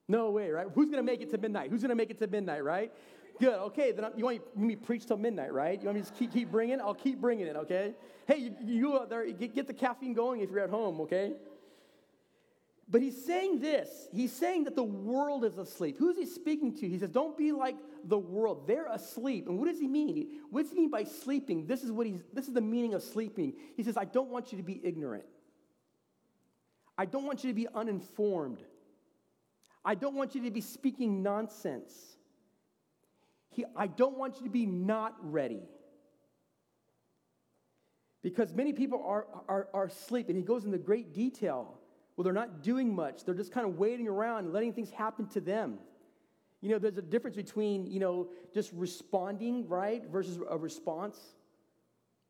No 0.07 0.30
way, 0.31 0.50
right? 0.50 0.68
Who's 0.74 0.89
going 0.89 0.97
to 0.97 1.12
make 1.12 1.21
it 1.21 1.31
to 1.31 1.38
midnight? 1.38 1.71
Who's 1.71 1.81
going 1.81 1.89
to 1.89 1.95
make 1.95 2.12
it 2.12 2.19
to 2.19 2.27
midnight, 2.27 2.63
right? 2.63 2.92
Good. 3.39 3.53
Okay, 3.53 3.92
then 3.92 4.06
you 4.15 4.25
want 4.25 4.57
me 4.57 4.75
to 4.75 4.81
preach 4.81 5.06
till 5.06 5.18
midnight, 5.18 5.53
right? 5.53 5.80
You 5.81 5.88
want 5.88 5.97
me 5.97 6.03
to 6.03 6.07
just 6.07 6.18
keep, 6.19 6.31
keep 6.31 6.51
bringing? 6.51 6.80
I'll 6.80 6.94
keep 6.94 7.19
bringing 7.19 7.47
it, 7.47 7.56
okay? 7.56 7.94
Hey, 8.27 8.38
you, 8.38 8.56
you 8.63 8.95
out 8.97 9.09
there, 9.09 9.25
get, 9.31 9.56
get 9.56 9.68
the 9.68 9.74
caffeine 9.74 10.13
going 10.13 10.42
if 10.42 10.50
you're 10.51 10.59
at 10.59 10.69
home, 10.69 11.01
okay? 11.01 11.33
But 12.88 13.01
he's 13.01 13.25
saying 13.25 13.59
this. 13.59 13.89
He's 14.13 14.31
saying 14.31 14.65
that 14.65 14.75
the 14.75 14.83
world 14.83 15.44
is 15.44 15.57
asleep. 15.57 15.97
Who's 15.97 16.18
he 16.18 16.25
speaking 16.27 16.75
to? 16.77 16.88
He 16.88 17.00
says, 17.00 17.09
Don't 17.09 17.36
be 17.36 17.51
like 17.51 17.75
the 18.03 18.18
world. 18.18 18.68
They're 18.68 18.86
asleep. 18.88 19.47
And 19.47 19.57
what 19.57 19.68
does 19.68 19.80
he 19.80 19.88
mean? 19.88 20.27
What 20.51 20.63
does 20.63 20.71
he 20.71 20.77
mean 20.77 20.92
by 20.92 21.03
sleeping? 21.03 21.65
This 21.65 21.83
is 21.83 21.92
what 21.92 22.06
he's 22.06 22.21
this 22.31 22.47
is 22.47 22.53
the 22.53 22.62
meaning 22.62 22.94
of 22.94 23.01
sleeping. 23.01 23.53
He 23.75 23.81
says, 23.81 23.97
I 23.97 24.06
don't 24.06 24.30
want 24.30 24.51
you 24.51 24.59
to 24.59 24.63
be 24.63 24.80
ignorant. 24.83 25.25
I 26.97 27.06
don't 27.06 27.25
want 27.25 27.44
you 27.44 27.50
to 27.50 27.53
be 27.53 27.68
uninformed. 27.74 28.62
I 29.83 29.95
don't 29.95 30.15
want 30.15 30.36
you 30.36 30.44
to 30.44 30.51
be 30.51 30.62
speaking 30.62 31.21
nonsense. 31.21 31.94
He, 33.50 33.65
I 33.75 33.88
don't 33.88 34.18
want 34.18 34.38
you 34.38 34.44
to 34.45 34.50
be 34.51 34.65
not 34.65 35.15
ready. 35.21 35.63
Because 38.24 38.53
many 38.53 38.74
people 38.74 39.03
are, 39.06 39.27
are, 39.47 39.68
are 39.74 39.86
asleep, 39.86 40.30
and 40.30 40.38
he 40.38 40.44
goes 40.44 40.65
into 40.65 40.77
great 40.77 41.13
detail 41.13 41.77
well, 42.15 42.24
they're 42.24 42.33
not 42.33 42.63
doing 42.63 42.95
much. 42.95 43.25
They're 43.25 43.36
just 43.36 43.51
kind 43.51 43.68
of 43.68 43.77
waiting 43.77 44.07
around 44.07 44.53
letting 44.53 44.74
things 44.74 44.89
happen 44.89 45.27
to 45.30 45.42
them. 45.42 45.80
You 46.62 46.69
know, 46.69 46.80
there's 46.80 46.97
a 46.97 47.01
difference 47.01 47.36
between, 47.36 47.86
you 47.86 48.00
know, 48.00 48.30
just 48.53 48.71
responding, 48.74 49.68
right, 49.68 50.03
versus 50.09 50.39
a 50.50 50.57
response. 50.57 51.19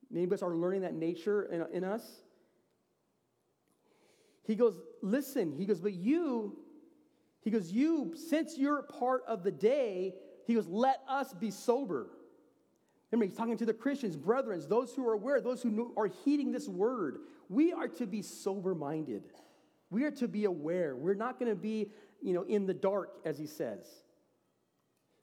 Many 0.10 0.26
of 0.26 0.34
us 0.34 0.42
are 0.42 0.56
learning 0.56 0.82
that 0.82 0.96
nature 0.96 1.44
in, 1.44 1.66
in 1.72 1.84
us. 1.84 2.04
He 4.46 4.56
goes, 4.56 4.80
listen, 5.02 5.52
he 5.52 5.66
goes, 5.66 5.80
but 5.80 5.94
you, 5.94 6.58
he 7.42 7.50
goes, 7.50 7.72
you, 7.72 8.14
since 8.16 8.58
you're 8.58 8.84
part 8.84 9.24
of 9.28 9.44
the 9.44 9.52
day, 9.52 10.14
he 10.46 10.54
goes, 10.54 10.68
let 10.68 11.02
us 11.08 11.34
be 11.34 11.52
sober. 11.52 12.10
Remember, 13.12 13.26
he's 13.26 13.38
talking 13.38 13.58
to 13.58 13.66
the 13.66 13.74
Christians, 13.74 14.16
brethren, 14.16 14.62
those 14.68 14.94
who 14.94 15.08
are 15.08 15.14
aware, 15.14 15.42
those 15.42 15.62
who 15.62 15.94
are 15.98 16.08
heeding 16.08 16.52
this 16.52 16.68
word. 16.68 17.20
We 17.50 17.74
are 17.74 17.88
to 17.88 18.06
be 18.06 18.22
sober 18.22 18.76
minded. 18.76 19.24
We 19.90 20.04
are 20.04 20.12
to 20.12 20.28
be 20.28 20.46
aware. 20.46 20.96
We're 20.96 21.14
not 21.14 21.40
going 21.40 21.52
to 21.52 21.56
be, 21.56 21.92
you 22.22 22.34
know, 22.34 22.44
in 22.44 22.66
the 22.66 22.74
dark, 22.74 23.20
as 23.24 23.38
he 23.38 23.48
says. 23.48 23.86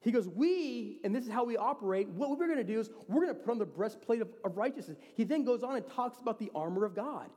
He 0.00 0.10
goes, 0.10 0.28
We, 0.28 1.00
and 1.04 1.14
this 1.14 1.24
is 1.24 1.30
how 1.30 1.44
we 1.44 1.56
operate, 1.56 2.08
what 2.08 2.30
we're 2.30 2.46
going 2.46 2.58
to 2.58 2.64
do 2.64 2.80
is 2.80 2.90
we're 3.08 3.24
going 3.24 3.36
to 3.36 3.40
put 3.40 3.50
on 3.50 3.58
the 3.58 3.66
breastplate 3.66 4.20
of, 4.20 4.28
of 4.44 4.56
righteousness. 4.56 4.98
He 5.14 5.24
then 5.24 5.44
goes 5.44 5.62
on 5.62 5.76
and 5.76 5.86
talks 5.86 6.20
about 6.20 6.38
the 6.38 6.50
armor 6.54 6.84
of 6.84 6.94
God. 6.94 7.30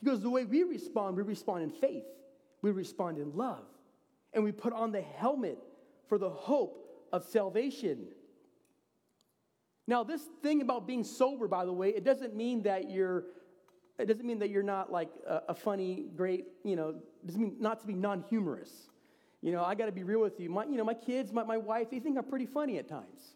He 0.00 0.06
goes, 0.06 0.20
The 0.20 0.30
way 0.30 0.44
we 0.44 0.62
respond, 0.62 1.16
we 1.16 1.22
respond 1.22 1.62
in 1.62 1.70
faith, 1.70 2.04
we 2.62 2.70
respond 2.70 3.18
in 3.18 3.36
love, 3.36 3.64
and 4.32 4.44
we 4.44 4.52
put 4.52 4.72
on 4.72 4.92
the 4.92 5.02
helmet 5.02 5.58
for 6.08 6.18
the 6.18 6.30
hope 6.30 7.06
of 7.12 7.24
salvation. 7.24 8.08
Now, 9.86 10.04
this 10.04 10.22
thing 10.42 10.60
about 10.60 10.86
being 10.86 11.02
sober, 11.02 11.48
by 11.48 11.64
the 11.64 11.72
way, 11.72 11.88
it 11.88 12.04
doesn't 12.04 12.36
mean 12.36 12.62
that 12.62 12.90
you're 12.90 13.24
it 13.98 14.06
doesn't 14.06 14.26
mean 14.26 14.38
that 14.38 14.50
you're 14.50 14.62
not 14.62 14.92
like 14.92 15.10
a, 15.26 15.42
a 15.48 15.54
funny, 15.54 16.06
great, 16.14 16.44
you 16.62 16.76
know, 16.76 16.90
it 16.90 17.26
doesn't 17.26 17.40
mean 17.40 17.56
not 17.58 17.80
to 17.80 17.86
be 17.86 17.94
non 17.94 18.24
humorous. 18.28 18.90
You 19.40 19.52
know, 19.52 19.64
I 19.64 19.74
got 19.74 19.86
to 19.86 19.92
be 19.92 20.02
real 20.02 20.20
with 20.20 20.38
you. 20.40 20.50
My, 20.50 20.64
you 20.64 20.76
know, 20.76 20.84
my 20.84 20.94
kids, 20.94 21.32
my, 21.32 21.44
my 21.44 21.56
wife, 21.56 21.90
they 21.90 22.00
think 22.00 22.18
I'm 22.18 22.24
pretty 22.24 22.46
funny 22.46 22.78
at 22.78 22.88
times. 22.88 23.34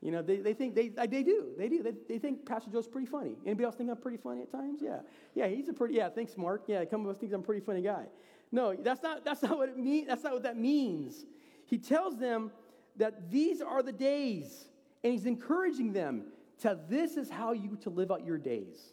You 0.00 0.12
know, 0.12 0.22
they, 0.22 0.36
they 0.36 0.54
think, 0.54 0.74
they, 0.76 0.88
they 0.88 1.22
do, 1.24 1.48
they 1.58 1.68
do. 1.68 1.82
They, 1.82 1.92
they 2.08 2.18
think 2.18 2.46
Pastor 2.46 2.70
Joe's 2.70 2.86
pretty 2.86 3.06
funny. 3.06 3.36
Anybody 3.44 3.64
else 3.64 3.74
think 3.74 3.90
I'm 3.90 3.96
pretty 3.96 4.16
funny 4.16 4.42
at 4.42 4.52
times? 4.52 4.80
Yeah. 4.80 5.00
Yeah, 5.34 5.48
he's 5.48 5.68
a 5.68 5.72
pretty, 5.72 5.94
yeah, 5.94 6.08
thanks, 6.08 6.36
Mark. 6.36 6.64
Yeah, 6.68 6.84
come 6.84 7.04
of 7.04 7.10
us 7.10 7.18
thinks 7.18 7.34
I'm 7.34 7.40
a 7.40 7.44
pretty 7.44 7.64
funny 7.64 7.82
guy. 7.82 8.04
No, 8.52 8.74
that's 8.74 9.02
not, 9.02 9.24
that's 9.24 9.42
not 9.42 9.58
what 9.58 9.68
it 9.68 9.76
means. 9.76 10.06
That's 10.06 10.22
not 10.22 10.34
what 10.34 10.44
that 10.44 10.56
means. 10.56 11.26
He 11.66 11.78
tells 11.78 12.16
them 12.16 12.52
that 12.96 13.30
these 13.30 13.60
are 13.60 13.82
the 13.82 13.92
days, 13.92 14.68
and 15.02 15.12
he's 15.12 15.26
encouraging 15.26 15.92
them 15.92 16.26
to 16.60 16.78
this 16.88 17.16
is 17.16 17.28
how 17.28 17.52
you 17.52 17.76
to 17.82 17.90
live 17.90 18.10
out 18.10 18.24
your 18.24 18.38
days. 18.38 18.92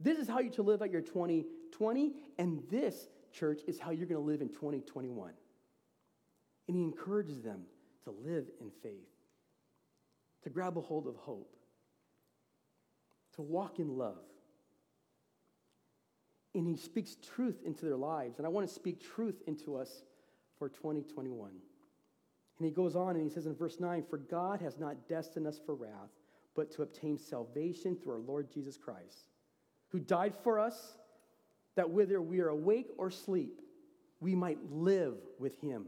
This 0.00 0.18
is 0.18 0.28
how 0.28 0.40
you 0.40 0.50
to 0.50 0.62
live 0.62 0.82
out 0.82 0.90
your 0.90 1.00
2020, 1.00 2.12
and 2.38 2.62
this, 2.68 3.08
church, 3.32 3.60
is 3.66 3.78
how 3.78 3.90
you're 3.90 4.06
going 4.06 4.20
to 4.20 4.26
live 4.26 4.40
in 4.40 4.48
2021. 4.48 5.32
And 6.68 6.76
he 6.76 6.82
encourages 6.82 7.40
them 7.42 7.62
to 8.04 8.10
live 8.10 8.46
in 8.60 8.70
faith, 8.82 9.08
to 10.42 10.50
grab 10.50 10.76
a 10.76 10.80
hold 10.80 11.06
of 11.06 11.16
hope, 11.16 11.54
to 13.34 13.42
walk 13.42 13.78
in 13.78 13.96
love. 13.96 14.24
And 16.54 16.66
he 16.66 16.76
speaks 16.76 17.16
truth 17.34 17.62
into 17.64 17.86
their 17.86 17.96
lives. 17.96 18.38
And 18.38 18.46
I 18.46 18.50
want 18.50 18.68
to 18.68 18.74
speak 18.74 19.00
truth 19.00 19.42
into 19.46 19.76
us 19.76 20.02
for 20.58 20.68
2021. 20.68 21.50
And 22.58 22.66
he 22.66 22.70
goes 22.70 22.94
on 22.94 23.16
and 23.16 23.22
he 23.22 23.30
says 23.30 23.46
in 23.46 23.54
verse 23.54 23.80
9, 23.80 24.04
For 24.10 24.18
God 24.18 24.60
has 24.60 24.78
not 24.78 25.08
destined 25.08 25.46
us 25.46 25.58
for 25.64 25.74
wrath, 25.74 26.10
but 26.54 26.70
to 26.72 26.82
obtain 26.82 27.16
salvation 27.16 27.96
through 27.96 28.12
our 28.12 28.20
Lord 28.20 28.52
Jesus 28.52 28.76
Christ 28.76 29.30
who 29.92 30.00
died 30.00 30.34
for 30.42 30.58
us, 30.58 30.96
that 31.76 31.90
whether 31.90 32.20
we 32.20 32.40
are 32.40 32.48
awake 32.48 32.88
or 32.96 33.08
asleep, 33.08 33.60
we 34.20 34.34
might 34.34 34.58
live 34.70 35.14
with 35.38 35.60
him. 35.60 35.86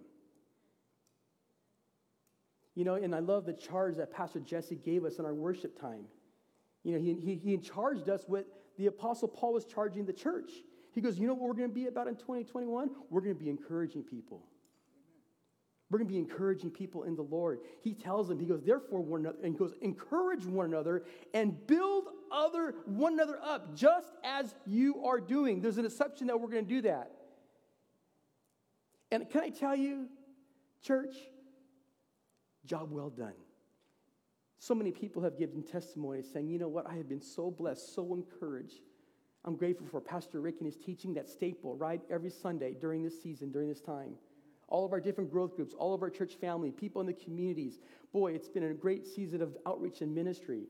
You 2.75 2.85
know, 2.85 2.95
and 2.95 3.15
I 3.15 3.21
love 3.21 3.47
the 3.47 3.53
charge 3.53 3.97
that 3.97 4.13
Pastor 4.13 4.41
Jesse 4.41 4.77
gave 4.77 5.05
us 5.05 5.19
in 5.19 5.25
our 5.25 5.35
worship 5.35 5.81
time. 5.81 6.07
You 6.83 6.93
know, 6.93 7.01
he, 7.01 7.15
he, 7.15 7.37
he 7.37 7.57
charged 7.59 8.09
us 8.09 8.25
with 8.29 8.47
the 8.77 8.87
Apostle 8.87 9.29
Paul 9.29 9.55
was 9.55 9.65
charging 9.65 10.05
the 10.05 10.13
church. 10.13 10.51
He 10.93 11.01
goes, 11.01 11.19
You 11.19 11.27
know 11.27 11.35
what 11.35 11.49
we're 11.49 11.55
going 11.55 11.69
to 11.69 11.75
be 11.75 11.87
about 11.87 12.09
in 12.09 12.17
2021? 12.17 12.91
We're 13.11 13.21
going 13.21 13.35
to 13.35 13.39
be 13.39 13.51
encouraging 13.51 14.03
people. 14.03 14.47
We're 15.91 15.99
going 15.99 16.09
to 16.09 16.13
be 16.13 16.19
encouraging 16.19 16.71
people 16.71 17.05
in 17.05 17.15
the 17.15 17.23
Lord. 17.23 17.61
He 17.83 17.95
tells 17.95 18.29
them, 18.29 18.39
He 18.39 18.47
goes, 18.47 18.63
Therefore, 18.63 19.01
one 19.01 19.21
another, 19.21 19.39
and 19.43 19.53
he 19.53 19.59
goes, 19.59 19.75
Encourage 19.81 20.45
one 20.45 20.67
another 20.67 21.05
and 21.33 21.67
build 21.67 22.05
other 22.33 22.75
one 22.87 23.13
another 23.13 23.39
up, 23.43 23.77
just 23.77 24.09
as 24.25 24.55
you 24.67 25.05
are 25.05 25.21
doing. 25.21 25.61
There's 25.61 25.79
an 25.79 25.87
exception 25.87 26.27
that 26.27 26.41
we're 26.41 26.49
going 26.49 26.67
to 26.67 26.75
do 26.75 26.83
that. 26.83 27.13
And 29.11 29.29
can 29.31 29.43
I 29.43 29.51
tell 29.51 29.77
you, 29.77 30.09
church, 30.83 31.15
job 32.67 32.91
well 32.91 33.11
done. 33.11 33.35
So 34.59 34.75
many 34.75 34.93
people 34.93 35.23
have 35.23 35.39
given 35.39 35.63
testimony 35.63 36.23
saying, 36.23 36.49
you 36.49 36.59
know 36.59 36.69
what, 36.69 36.89
I 36.89 36.95
have 36.95 37.09
been 37.09 37.21
so 37.21 37.51
blessed, 37.51 37.95
so 37.95 38.15
encouraged. 38.15 38.81
I'm 39.45 39.57
grateful 39.57 39.87
for 39.87 40.01
Pastor 40.01 40.41
Rick 40.41 40.57
and 40.61 40.67
his 40.67 40.77
teaching 40.77 41.13
that 41.15 41.29
staple, 41.29 41.77
right, 41.77 42.01
every 42.11 42.31
Sunday 42.31 42.75
during 42.81 43.03
this 43.03 43.23
season, 43.23 43.53
during 43.53 43.69
this 43.69 43.81
time. 43.81 44.15
All 44.69 44.87
of 44.87 44.93
our 44.93 45.01
different 45.01 45.31
growth 45.31 45.55
groups, 45.55 45.75
all 45.75 45.93
of 45.93 46.03
our 46.03 46.09
church 46.09 46.37
family, 46.37 46.71
people 46.71 47.03
in 47.03 47.07
the 47.07 47.13
communities. 47.13 47.79
Boy, 48.13 48.33
it's 48.33 48.49
been 48.49 48.63
a 48.63 48.73
great 48.73 49.07
season 49.07 49.43
of 49.43 49.55
outreach 49.67 50.01
and 50.01 50.15
ministry. 50.15 50.63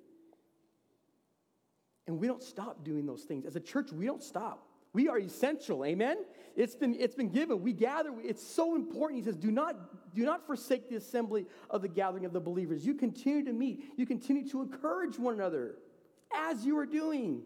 And 2.08 2.18
we 2.18 2.26
don't 2.26 2.42
stop 2.42 2.84
doing 2.84 3.06
those 3.06 3.22
things. 3.22 3.46
As 3.46 3.54
a 3.54 3.60
church, 3.60 3.92
we 3.92 4.06
don't 4.06 4.22
stop. 4.22 4.66
We 4.94 5.08
are 5.08 5.18
essential, 5.18 5.84
amen? 5.84 6.18
It's 6.56 6.76
been, 6.76 6.94
it's 6.94 7.16
been 7.16 7.28
given. 7.28 7.60
We 7.60 7.72
gather. 7.72 8.12
It's 8.22 8.46
so 8.46 8.76
important. 8.76 9.18
He 9.18 9.24
says, 9.24 9.36
do 9.36 9.50
not, 9.50 10.14
do 10.14 10.24
not 10.24 10.46
forsake 10.46 10.88
the 10.88 10.94
assembly 10.94 11.46
of 11.68 11.82
the 11.82 11.88
gathering 11.88 12.24
of 12.24 12.32
the 12.32 12.40
believers. 12.40 12.86
You 12.86 12.94
continue 12.94 13.44
to 13.44 13.52
meet. 13.52 13.92
You 13.96 14.06
continue 14.06 14.48
to 14.50 14.62
encourage 14.62 15.18
one 15.18 15.34
another 15.34 15.74
as 16.32 16.64
you 16.64 16.78
are 16.78 16.86
doing. 16.86 17.42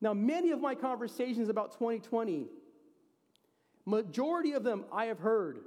Now, 0.00 0.14
many 0.14 0.50
of 0.50 0.62
my 0.62 0.74
conversations 0.74 1.50
about 1.50 1.72
2020, 1.72 2.46
majority 3.84 4.52
of 4.52 4.64
them 4.64 4.86
I 4.90 5.06
have 5.06 5.18
heard, 5.18 5.58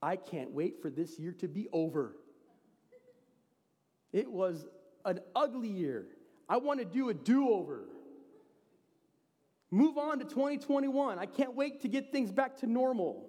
I 0.00 0.14
can't 0.14 0.52
wait 0.52 0.80
for 0.80 0.90
this 0.90 1.18
year 1.18 1.32
to 1.40 1.48
be 1.48 1.68
over. 1.72 2.16
It 4.12 4.30
was 4.30 4.64
an 5.04 5.18
ugly 5.34 5.68
year. 5.68 6.06
I 6.48 6.58
want 6.58 6.78
to 6.78 6.84
do 6.84 7.08
a 7.08 7.14
do 7.14 7.50
over. 7.50 7.86
Move 9.72 9.96
on 9.96 10.18
to 10.18 10.26
2021. 10.26 11.18
I 11.18 11.24
can't 11.24 11.54
wait 11.54 11.80
to 11.80 11.88
get 11.88 12.12
things 12.12 12.30
back 12.30 12.58
to 12.58 12.66
normal. 12.66 13.26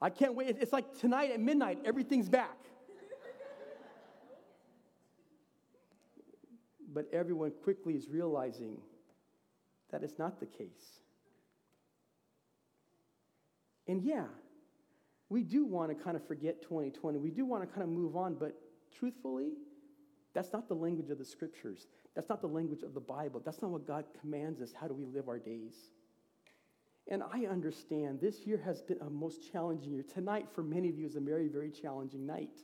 I 0.00 0.08
can't 0.08 0.34
wait. 0.34 0.56
It's 0.58 0.72
like 0.72 0.98
tonight 0.98 1.30
at 1.30 1.40
midnight, 1.40 1.78
everything's 1.84 2.28
back. 2.28 2.56
but 6.94 7.06
everyone 7.12 7.52
quickly 7.64 7.94
is 7.94 8.08
realizing 8.08 8.78
that 9.90 10.02
it's 10.02 10.18
not 10.18 10.40
the 10.40 10.46
case. 10.46 11.00
And 13.86 14.00
yeah, 14.00 14.24
we 15.28 15.42
do 15.42 15.66
want 15.66 15.90
to 15.90 16.02
kind 16.02 16.16
of 16.16 16.26
forget 16.26 16.62
2020. 16.62 17.18
We 17.18 17.30
do 17.30 17.44
want 17.44 17.62
to 17.62 17.66
kind 17.66 17.82
of 17.82 17.88
move 17.88 18.16
on, 18.16 18.34
but 18.34 18.54
truthfully, 18.96 19.50
that's 20.32 20.52
not 20.52 20.68
the 20.68 20.74
language 20.74 21.10
of 21.10 21.18
the 21.18 21.24
scriptures. 21.24 21.88
That's 22.14 22.28
not 22.28 22.40
the 22.40 22.48
language 22.48 22.82
of 22.82 22.94
the 22.94 23.00
Bible. 23.00 23.42
That's 23.44 23.60
not 23.60 23.70
what 23.70 23.86
God 23.86 24.04
commands 24.20 24.60
us. 24.60 24.72
How 24.78 24.86
do 24.86 24.94
we 24.94 25.04
live 25.04 25.28
our 25.28 25.38
days? 25.38 25.74
And 27.08 27.22
I 27.22 27.46
understand 27.46 28.20
this 28.20 28.46
year 28.46 28.60
has 28.64 28.80
been 28.82 28.98
a 29.00 29.10
most 29.10 29.50
challenging 29.52 29.92
year. 29.92 30.04
Tonight, 30.04 30.46
for 30.54 30.62
many 30.62 30.88
of 30.88 30.98
you, 30.98 31.06
is 31.06 31.16
a 31.16 31.20
very, 31.20 31.48
very 31.48 31.70
challenging 31.70 32.24
night. 32.24 32.60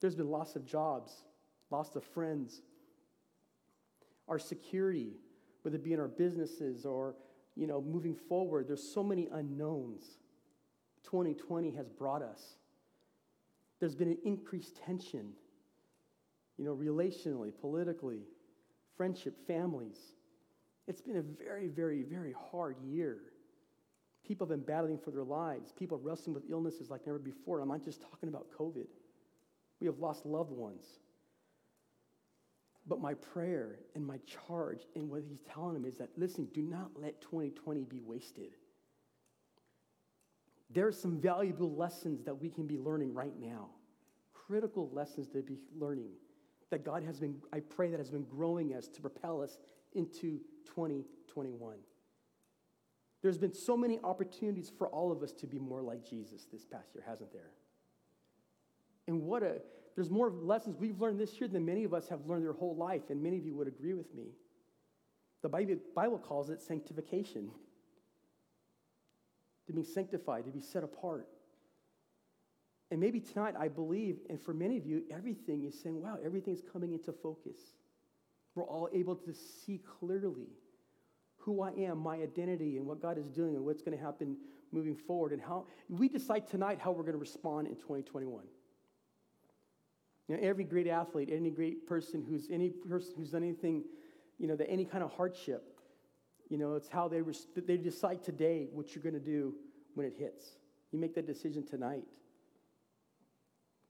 There's 0.00 0.14
been 0.14 0.30
loss 0.30 0.56
of 0.56 0.64
jobs, 0.64 1.12
loss 1.70 1.96
of 1.96 2.04
friends, 2.04 2.62
our 4.28 4.38
security, 4.38 5.16
whether 5.62 5.76
it 5.76 5.84
be 5.84 5.92
in 5.92 6.00
our 6.00 6.08
businesses 6.08 6.86
or 6.86 7.16
you 7.56 7.66
know, 7.66 7.80
moving 7.80 8.14
forward. 8.14 8.68
There's 8.68 8.92
so 8.92 9.02
many 9.02 9.28
unknowns. 9.32 10.04
2020 11.04 11.72
has 11.72 11.88
brought 11.88 12.22
us. 12.22 12.56
There's 13.80 13.94
been 13.94 14.08
an 14.08 14.18
increased 14.24 14.76
tension 14.84 15.32
you 16.58 16.64
know, 16.64 16.74
relationally, 16.74 17.52
politically, 17.60 18.22
friendship, 18.96 19.34
families. 19.46 19.98
It's 20.88 21.00
been 21.00 21.16
a 21.16 21.22
very, 21.22 21.68
very, 21.68 22.02
very 22.02 22.34
hard 22.50 22.76
year. 22.82 23.18
People 24.26 24.46
have 24.46 24.56
been 24.56 24.66
battling 24.66 24.98
for 24.98 25.10
their 25.10 25.24
lives. 25.24 25.72
People 25.72 25.98
wrestling 25.98 26.34
with 26.34 26.44
illnesses 26.50 26.90
like 26.90 27.06
never 27.06 27.18
before. 27.18 27.60
I'm 27.60 27.68
not 27.68 27.84
just 27.84 28.00
talking 28.02 28.28
about 28.28 28.46
COVID. 28.58 28.86
We 29.80 29.86
have 29.86 29.98
lost 29.98 30.24
loved 30.24 30.52
ones. 30.52 30.84
But 32.88 33.00
my 33.00 33.14
prayer 33.14 33.80
and 33.94 34.06
my 34.06 34.18
charge 34.46 34.82
and 34.94 35.10
what 35.10 35.22
he's 35.28 35.42
telling 35.52 35.74
them 35.74 35.84
is 35.84 35.98
that, 35.98 36.08
listen, 36.16 36.48
do 36.54 36.62
not 36.62 36.90
let 36.94 37.20
2020 37.20 37.84
be 37.84 38.00
wasted. 38.00 38.52
There 40.70 40.86
are 40.86 40.92
some 40.92 41.20
valuable 41.20 41.74
lessons 41.74 42.24
that 42.24 42.40
we 42.40 42.48
can 42.48 42.66
be 42.66 42.78
learning 42.78 43.12
right 43.12 43.38
now, 43.38 43.70
critical 44.32 44.88
lessons 44.92 45.28
to 45.28 45.42
be 45.42 45.58
learning 45.76 46.10
that 46.70 46.84
God 46.84 47.02
has 47.04 47.20
been, 47.20 47.36
I 47.52 47.60
pray 47.60 47.90
that 47.90 47.98
has 47.98 48.10
been 48.10 48.24
growing 48.24 48.74
us 48.74 48.88
to 48.88 49.00
propel 49.00 49.42
us 49.42 49.58
into 49.94 50.40
2021. 50.66 51.76
There's 53.22 53.38
been 53.38 53.54
so 53.54 53.76
many 53.76 53.98
opportunities 54.04 54.70
for 54.76 54.88
all 54.88 55.10
of 55.10 55.22
us 55.22 55.32
to 55.32 55.46
be 55.46 55.58
more 55.58 55.82
like 55.82 56.04
Jesus 56.04 56.46
this 56.52 56.64
past 56.64 56.94
year, 56.94 57.04
hasn't 57.06 57.32
there? 57.32 57.50
And 59.08 59.22
what 59.22 59.42
a, 59.42 59.56
there's 59.94 60.10
more 60.10 60.30
lessons 60.30 60.76
we've 60.78 61.00
learned 61.00 61.18
this 61.18 61.40
year 61.40 61.48
than 61.48 61.64
many 61.64 61.84
of 61.84 61.94
us 61.94 62.08
have 62.08 62.26
learned 62.26 62.44
their 62.44 62.52
whole 62.52 62.76
life, 62.76 63.10
and 63.10 63.22
many 63.22 63.38
of 63.38 63.46
you 63.46 63.54
would 63.54 63.68
agree 63.68 63.94
with 63.94 64.14
me. 64.14 64.26
The 65.42 65.78
Bible 65.94 66.18
calls 66.18 66.50
it 66.50 66.60
sanctification 66.60 67.50
to 69.66 69.72
be 69.72 69.82
sanctified, 69.82 70.44
to 70.44 70.50
be 70.50 70.60
set 70.60 70.84
apart. 70.84 71.28
And 72.90 73.00
maybe 73.00 73.20
tonight, 73.20 73.54
I 73.58 73.68
believe, 73.68 74.18
and 74.30 74.40
for 74.40 74.54
many 74.54 74.76
of 74.76 74.86
you, 74.86 75.02
everything 75.10 75.64
is 75.64 75.78
saying, 75.80 76.00
wow, 76.00 76.18
everything's 76.24 76.62
coming 76.72 76.92
into 76.92 77.12
focus. 77.12 77.58
We're 78.54 78.64
all 78.64 78.88
able 78.92 79.16
to 79.16 79.34
see 79.34 79.80
clearly 79.98 80.48
who 81.36 81.62
I 81.62 81.70
am, 81.72 81.98
my 81.98 82.16
identity, 82.16 82.76
and 82.76 82.86
what 82.86 83.02
God 83.02 83.18
is 83.18 83.28
doing, 83.28 83.56
and 83.56 83.64
what's 83.64 83.82
going 83.82 83.96
to 83.96 84.02
happen 84.02 84.36
moving 84.72 84.94
forward, 84.94 85.32
and 85.32 85.42
how 85.42 85.66
we 85.88 86.08
decide 86.08 86.46
tonight 86.48 86.78
how 86.80 86.92
we're 86.92 87.02
going 87.02 87.12
to 87.12 87.18
respond 87.18 87.66
in 87.66 87.74
2021. 87.74 88.44
You 90.28 90.36
know, 90.36 90.42
every 90.42 90.64
great 90.64 90.88
athlete, 90.88 91.30
any 91.32 91.50
great 91.50 91.86
person 91.86 92.24
who's 92.28 92.48
any 92.50 92.70
person 92.70 93.12
who's 93.16 93.30
done 93.30 93.44
anything, 93.44 93.84
you 94.38 94.48
know, 94.48 94.56
that 94.56 94.68
any 94.68 94.84
kind 94.84 95.04
of 95.04 95.12
hardship, 95.12 95.78
you 96.48 96.58
know, 96.58 96.74
it's 96.74 96.88
how 96.88 97.06
they 97.06 97.20
res- 97.20 97.46
they 97.54 97.76
decide 97.76 98.24
today 98.24 98.68
what 98.72 98.94
you're 98.94 99.02
going 99.02 99.14
to 99.14 99.20
do 99.20 99.54
when 99.94 100.06
it 100.06 100.14
hits. 100.18 100.58
You 100.90 100.98
make 100.98 101.14
that 101.14 101.26
decision 101.26 101.64
tonight 101.64 102.02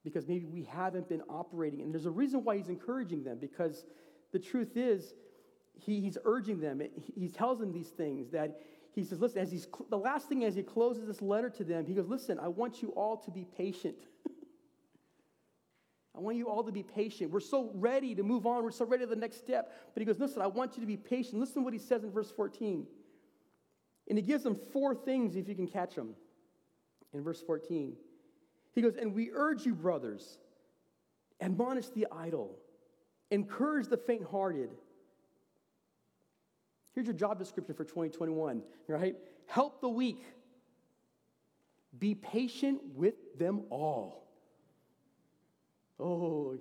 because 0.07 0.29
maybe 0.29 0.47
we 0.47 0.63
haven't 0.63 1.09
been 1.09 1.23
operating. 1.29 1.83
And 1.83 1.93
there's 1.93 2.07
a 2.07 2.11
reason 2.13 2.45
why 2.45 2.57
he's 2.57 2.69
encouraging 2.69 3.25
them 3.25 3.39
because 3.41 3.85
the 4.31 4.39
truth 4.39 4.77
is, 4.77 5.15
he, 5.75 6.01
he's 6.01 6.17
urging 6.25 6.61
them. 6.61 6.81
He 7.19 7.29
tells 7.29 7.59
them 7.59 7.73
these 7.73 7.89
things 7.89 8.31
that 8.31 8.61
he 8.93 9.03
says, 9.03 9.21
listen, 9.21 9.43
as 9.43 9.51
he's, 9.51 9.67
the 9.91 9.99
last 9.99 10.29
thing 10.29 10.45
as 10.45 10.55
he 10.55 10.63
closes 10.63 11.09
this 11.09 11.21
letter 11.21 11.51
to 11.51 11.65
them, 11.65 11.87
he 11.87 11.93
goes, 11.93 12.07
listen, 12.07 12.39
I 12.39 12.47
want 12.47 12.83
you 12.83 12.91
all 12.91 13.17
to 13.17 13.33
be 13.33 13.49
patient. 13.57 13.97
I 16.17 16.21
want 16.21 16.37
you 16.37 16.49
all 16.49 16.63
to 16.63 16.71
be 16.71 16.85
patient. 16.85 17.33
We're 17.33 17.41
so 17.41 17.73
ready 17.75 18.15
to 18.15 18.23
move 18.23 18.47
on. 18.47 18.63
We're 18.63 18.71
so 18.71 18.87
ready 18.87 19.03
to 19.03 19.11
the 19.11 19.17
next 19.17 19.39
step. 19.39 19.73
But 19.93 20.01
he 20.01 20.05
goes, 20.07 20.21
listen, 20.21 20.41
I 20.41 20.47
want 20.47 20.77
you 20.77 20.83
to 20.83 20.87
be 20.87 20.97
patient. 20.97 21.41
Listen 21.41 21.57
to 21.57 21.63
what 21.63 21.73
he 21.73 21.81
says 21.81 22.05
in 22.05 22.13
verse 22.13 22.31
14. 22.31 22.87
And 24.09 24.17
he 24.17 24.23
gives 24.23 24.45
them 24.45 24.57
four 24.73 24.95
things 24.95 25.35
if 25.35 25.49
you 25.49 25.57
can 25.57 25.67
catch 25.67 25.97
them. 25.97 26.15
In 27.13 27.25
verse 27.25 27.43
14, 27.43 27.97
he 28.77 28.83
goes, 28.83 28.95
And 28.95 29.15
we 29.15 29.31
urge 29.33 29.67
you, 29.67 29.75
brothers, 29.75 30.39
admonish 31.41 31.89
the 31.89 32.07
idle, 32.13 32.55
encourage 33.33 33.89
the 33.89 33.97
faint 33.97 34.25
hearted. 34.31 34.71
Here's 36.95 37.07
your 37.07 37.15
job 37.15 37.39
description 37.39 37.75
for 37.75 37.85
2021, 37.85 38.63
right? 38.87 39.17
Help 39.47 39.81
the 39.81 39.89
weak. 39.89 40.23
Be 41.99 42.15
patient 42.15 42.81
with 42.95 43.15
them 43.39 43.63
all. 43.71 44.29
Oh, 45.99 46.59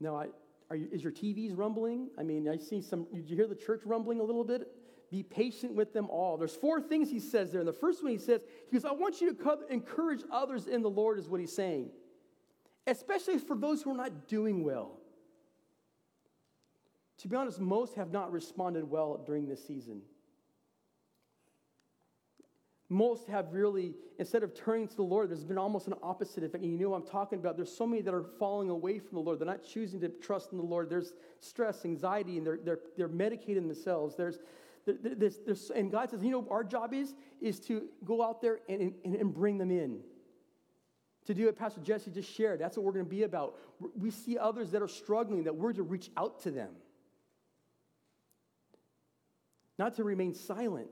now 0.00 0.16
I, 0.16 0.26
are 0.70 0.76
you, 0.76 0.88
is 0.90 1.02
your 1.02 1.12
TVs 1.12 1.56
rumbling? 1.56 2.08
I 2.18 2.22
mean, 2.22 2.48
I 2.48 2.56
see 2.56 2.80
some, 2.80 3.06
did 3.12 3.28
you 3.28 3.36
hear 3.36 3.46
the 3.46 3.54
church 3.54 3.82
rumbling 3.84 4.20
a 4.20 4.22
little 4.22 4.44
bit? 4.44 4.66
Be 5.10 5.22
patient 5.22 5.74
with 5.74 5.94
them 5.94 6.08
all. 6.10 6.36
There's 6.36 6.54
four 6.54 6.80
things 6.80 7.10
he 7.10 7.20
says 7.20 7.50
there. 7.50 7.60
And 7.60 7.68
the 7.68 7.72
first 7.72 8.02
one 8.02 8.12
he 8.12 8.18
says, 8.18 8.42
he 8.70 8.76
goes, 8.76 8.84
I 8.84 8.92
want 8.92 9.20
you 9.20 9.32
to 9.32 9.58
encourage 9.70 10.22
others 10.30 10.66
in 10.66 10.82
the 10.82 10.90
Lord, 10.90 11.18
is 11.18 11.28
what 11.28 11.40
he's 11.40 11.54
saying, 11.54 11.90
especially 12.86 13.38
for 13.38 13.56
those 13.56 13.82
who 13.82 13.92
are 13.92 13.96
not 13.96 14.28
doing 14.28 14.64
well. 14.64 14.98
To 17.18 17.28
be 17.28 17.36
honest, 17.36 17.58
most 17.58 17.94
have 17.94 18.12
not 18.12 18.30
responded 18.30 18.88
well 18.88 19.22
during 19.26 19.48
this 19.48 19.66
season. 19.66 20.02
Most 22.90 23.28
have 23.28 23.52
really, 23.52 23.94
instead 24.18 24.42
of 24.42 24.54
turning 24.54 24.88
to 24.88 24.96
the 24.96 25.02
Lord, 25.02 25.28
there's 25.28 25.44
been 25.44 25.58
almost 25.58 25.88
an 25.88 25.94
opposite 26.02 26.44
effect. 26.44 26.62
And 26.62 26.72
you 26.72 26.78
know 26.78 26.90
what 26.90 27.02
I'm 27.02 27.06
talking 27.06 27.38
about. 27.38 27.56
There's 27.56 27.74
so 27.74 27.86
many 27.86 28.00
that 28.02 28.14
are 28.14 28.24
falling 28.38 28.70
away 28.70 28.98
from 28.98 29.16
the 29.16 29.20
Lord. 29.20 29.38
They're 29.38 29.46
not 29.46 29.62
choosing 29.62 30.00
to 30.00 30.08
trust 30.08 30.52
in 30.52 30.58
the 30.58 30.64
Lord. 30.64 30.88
There's 30.88 31.12
stress, 31.40 31.84
anxiety, 31.84 32.38
and 32.38 32.46
they're, 32.46 32.58
they're, 32.64 32.78
they're 32.96 33.08
medicating 33.08 33.66
themselves. 33.66 34.16
There's, 34.16 34.38
there's, 34.92 35.38
there's, 35.44 35.70
and 35.70 35.90
God 35.90 36.10
says, 36.10 36.22
you 36.22 36.30
know, 36.30 36.46
our 36.50 36.64
job 36.64 36.94
is, 36.94 37.14
is 37.40 37.60
to 37.60 37.88
go 38.04 38.22
out 38.22 38.40
there 38.40 38.60
and, 38.68 38.94
and, 39.04 39.14
and 39.16 39.34
bring 39.34 39.58
them 39.58 39.70
in. 39.70 40.00
To 41.26 41.34
do 41.34 41.46
what 41.46 41.56
Pastor 41.56 41.80
Jesse 41.80 42.10
just 42.10 42.32
shared. 42.34 42.58
That's 42.58 42.76
what 42.76 42.86
we're 42.86 42.92
going 42.92 43.04
to 43.04 43.10
be 43.10 43.24
about. 43.24 43.56
We 43.96 44.10
see 44.10 44.38
others 44.38 44.70
that 44.70 44.82
are 44.82 44.88
struggling, 44.88 45.44
that 45.44 45.54
we're 45.54 45.74
to 45.74 45.82
reach 45.82 46.10
out 46.16 46.42
to 46.44 46.50
them. 46.50 46.70
Not 49.78 49.96
to 49.96 50.04
remain 50.04 50.34
silent. 50.34 50.88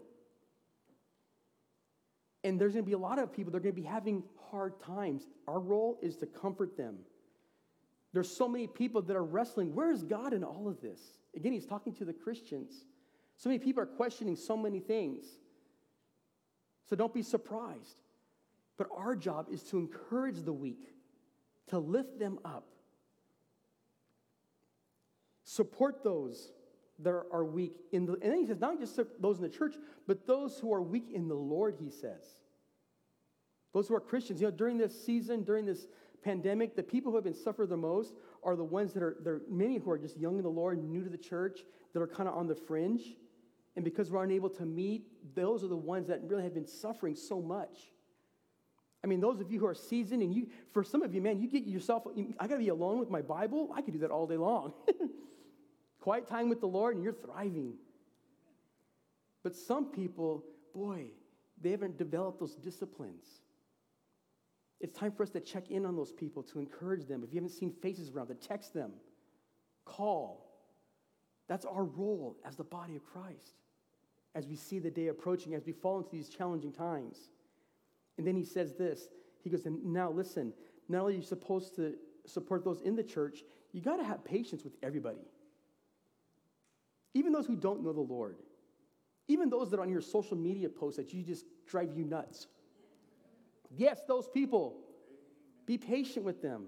And 2.45 2.61
there's 2.61 2.75
going 2.75 2.85
to 2.85 2.87
be 2.87 2.93
a 2.93 2.99
lot 2.99 3.19
of 3.19 3.33
people 3.33 3.51
they're 3.51 3.61
going 3.61 3.75
to 3.75 3.81
be 3.81 3.89
having 3.89 4.23
hard 4.51 4.79
times. 4.81 5.27
Our 5.49 5.59
role 5.59 5.99
is 6.03 6.17
to 6.19 6.27
comfort 6.27 6.77
them. 6.77 6.99
There's 8.13 8.35
so 8.35 8.47
many 8.47 8.67
people 8.67 9.03
that 9.03 9.17
are 9.17 9.25
wrestling. 9.25 9.75
Where 9.75 9.91
is 9.91 10.03
God 10.03 10.33
in 10.33 10.45
all 10.45 10.69
of 10.69 10.81
this? 10.81 11.01
Again, 11.35 11.53
he's 11.53 11.67
talking 11.67 11.93
to 11.95 12.05
the 12.05 12.13
Christians. 12.13 12.85
So 13.37 13.49
many 13.49 13.59
people 13.59 13.83
are 13.83 13.87
questioning 13.87 14.37
so 14.37 14.57
many 14.57 14.81
things. 14.81 15.25
So 16.89 16.97
don't 16.97 17.13
be 17.13 17.23
surprised. 17.23 17.97
But 18.77 18.89
our 18.97 19.17
job 19.17 19.49
is 19.51 19.63
to 19.65 19.79
encourage 19.79 20.43
the 20.43 20.53
weak, 20.53 20.95
to 21.69 21.79
lift 21.79 22.19
them 22.19 22.39
up, 22.45 22.67
support 25.45 26.03
those 26.03 26.53
that 26.99 27.11
are 27.11 27.45
weak 27.45 27.73
in 27.93 28.07
the 28.07 28.13
and 28.15 28.33
then 28.33 28.39
he 28.39 28.47
says 28.47 28.59
not 28.59 28.79
just 28.81 28.99
those 29.21 29.37
in 29.37 29.43
the 29.43 29.49
church 29.49 29.75
but 30.07 30.27
those 30.27 30.59
who 30.59 30.73
are 30.73 30.81
weak 30.81 31.11
in 31.13 31.29
the 31.29 31.35
lord 31.35 31.77
he 31.79 31.91
says 31.91 32.25
those 33.75 33.87
who 33.87 33.95
are 33.95 34.01
christians 34.01 34.41
you 34.41 34.47
know 34.47 34.51
during 34.51 34.79
this 34.79 35.05
season 35.05 35.45
during 35.45 35.67
this 35.67 35.87
pandemic 36.25 36.75
the 36.75 36.83
people 36.83 37.13
who 37.13 37.17
have 37.17 37.25
been 37.25 37.35
suffered 37.35 37.69
the 37.69 37.77
most 37.77 38.15
are 38.43 38.57
the 38.57 38.65
ones 38.65 38.95
that 38.95 39.03
are 39.03 39.17
there 39.23 39.35
are 39.35 39.43
many 39.49 39.77
who 39.77 39.91
are 39.91 39.99
just 39.99 40.17
young 40.17 40.37
in 40.39 40.43
the 40.43 40.49
lord 40.49 40.83
new 40.83 41.05
to 41.05 41.11
the 41.11 41.19
church 41.19 41.61
that 41.93 42.01
are 42.01 42.09
kind 42.09 42.29
of 42.29 42.35
on 42.35 42.47
the 42.47 42.55
fringe 42.55 43.17
and 43.77 43.85
because 43.85 44.11
we're 44.11 44.25
unable 44.25 44.51
to 44.51 44.65
meet 44.65 45.07
those 45.35 45.63
are 45.63 45.69
the 45.69 45.77
ones 45.77 46.09
that 46.09 46.21
really 46.25 46.43
have 46.43 46.55
been 46.55 46.67
suffering 46.67 47.15
so 47.15 47.41
much 47.41 47.91
I 49.07 49.09
mean, 49.09 49.21
those 49.21 49.41
of 49.41 49.53
you 49.53 49.61
who 49.61 49.67
are 49.67 49.75
seasoned, 49.75 50.21
and 50.23 50.35
you, 50.35 50.49
for 50.73 50.83
some 50.83 51.01
of 51.03 51.15
you, 51.15 51.23
man, 51.23 51.41
you 51.41 51.49
get 51.49 51.65
yourself, 51.65 52.09
I 52.41 52.49
got 52.49 52.55
to 52.55 52.59
be 52.59 52.71
alone 52.71 52.99
with 52.99 53.09
my 53.09 53.23
Bible. 53.23 53.71
I 53.73 53.81
could 53.81 53.93
do 53.93 54.01
that 54.01 54.11
all 54.11 54.27
day 54.27 54.37
long. 54.37 54.73
quiet 56.01 56.27
time 56.27 56.49
with 56.49 56.61
the 56.61 56.67
Lord, 56.67 56.97
and 56.97 57.05
you're 57.05 57.13
thriving. 57.13 57.75
But 59.45 59.55
some 59.55 59.87
people, 59.87 60.45
boy, 60.75 61.07
they 61.61 61.71
haven't 61.71 61.99
developed 61.99 62.41
those 62.41 62.57
disciplines. 62.57 63.25
It's 64.81 64.99
time 64.99 65.13
for 65.13 65.23
us 65.23 65.31
to 65.31 65.41
check 65.41 65.71
in 65.71 65.87
on 65.87 65.95
those 65.95 66.13
people, 66.13 66.43
to 66.43 66.59
encourage 66.59 67.07
them. 67.07 67.23
If 67.23 67.33
you 67.33 67.37
haven't 67.37 67.57
seen 67.57 67.71
faces 67.71 68.11
around, 68.11 68.27
to 68.27 68.35
text 68.35 68.75
them, 68.75 68.91
call. 69.85 70.51
That's 71.49 71.65
our 71.65 71.85
role 71.85 72.37
as 72.45 72.57
the 72.57 72.65
body 72.65 72.97
of 72.97 73.05
Christ 73.05 73.55
as 74.37 74.47
we 74.47 74.55
see 74.55 74.79
the 74.79 74.91
day 74.91 75.09
approaching, 75.09 75.55
as 75.55 75.67
we 75.67 75.73
fall 75.73 75.99
into 75.99 76.11
these 76.11 76.29
challenging 76.29 76.73
times. 76.73 77.31
And 78.19 78.27
then 78.27 78.37
he 78.37 78.45
says 78.45 78.75
this 78.75 79.09
He 79.43 79.51
goes, 79.51 79.67
and 79.67 79.85
now 79.85 80.11
listen, 80.11 80.53
not 80.89 81.01
only 81.01 81.15
are 81.15 81.17
you 81.17 81.23
supposed 81.23 81.75
to 81.77 81.95
support 82.27 82.65
those 82.65 82.83
in 82.83 82.95
the 82.95 83.03
church, 83.03 83.43
you 83.73 83.81
got 83.81 83.97
to 83.97 84.05
have 84.05 84.25
patience 84.25 84.63
with 84.63 84.75
everybody 84.83 85.27
even 87.17 87.33
those 87.33 87.47
who 87.47 87.57
don't 87.57 87.83
know 87.83 87.95
the 87.95 88.01
Lord, 88.01 88.37
even 89.27 89.49
those 89.49 89.71
that 89.71 89.79
are 89.79 89.83
on 89.83 89.89
your 89.89 90.03
social 90.03 90.37
media 90.37 90.69
posts 90.69 90.99
that 90.99 91.15
you 91.15 91.23
just 91.23 91.47
drive 91.67 91.93
you 91.97 92.05
nuts. 92.05 92.47
Yes, 93.75 94.01
those 94.07 94.29
people. 94.29 94.77
Be 95.65 95.79
patient 95.79 96.25
with 96.25 96.43
them. 96.43 96.67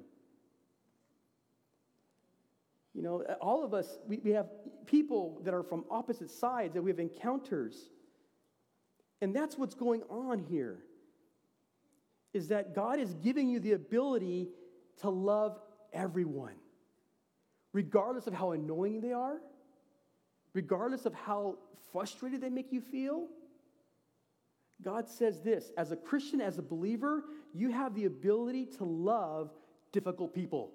You 2.98 3.04
know, 3.04 3.22
all 3.40 3.64
of 3.64 3.74
us, 3.74 4.00
we, 4.08 4.18
we 4.24 4.32
have 4.32 4.48
people 4.84 5.40
that 5.44 5.54
are 5.54 5.62
from 5.62 5.84
opposite 5.88 6.32
sides 6.32 6.74
that 6.74 6.82
we 6.82 6.90
have 6.90 6.98
encounters. 6.98 7.76
And 9.22 9.32
that's 9.32 9.56
what's 9.56 9.76
going 9.76 10.02
on 10.10 10.40
here. 10.40 10.80
Is 12.32 12.48
that 12.48 12.74
God 12.74 12.98
is 12.98 13.14
giving 13.14 13.48
you 13.48 13.60
the 13.60 13.74
ability 13.74 14.48
to 15.02 15.10
love 15.10 15.60
everyone, 15.92 16.56
regardless 17.72 18.26
of 18.26 18.34
how 18.34 18.50
annoying 18.50 19.00
they 19.00 19.12
are, 19.12 19.36
regardless 20.52 21.06
of 21.06 21.14
how 21.14 21.56
frustrated 21.92 22.40
they 22.40 22.50
make 22.50 22.72
you 22.72 22.80
feel, 22.80 23.28
God 24.82 25.08
says 25.08 25.40
this 25.40 25.70
as 25.78 25.92
a 25.92 25.96
Christian, 25.96 26.40
as 26.40 26.58
a 26.58 26.62
believer, 26.62 27.22
you 27.54 27.70
have 27.70 27.94
the 27.94 28.06
ability 28.06 28.66
to 28.78 28.84
love 28.84 29.52
difficult 29.92 30.34
people. 30.34 30.72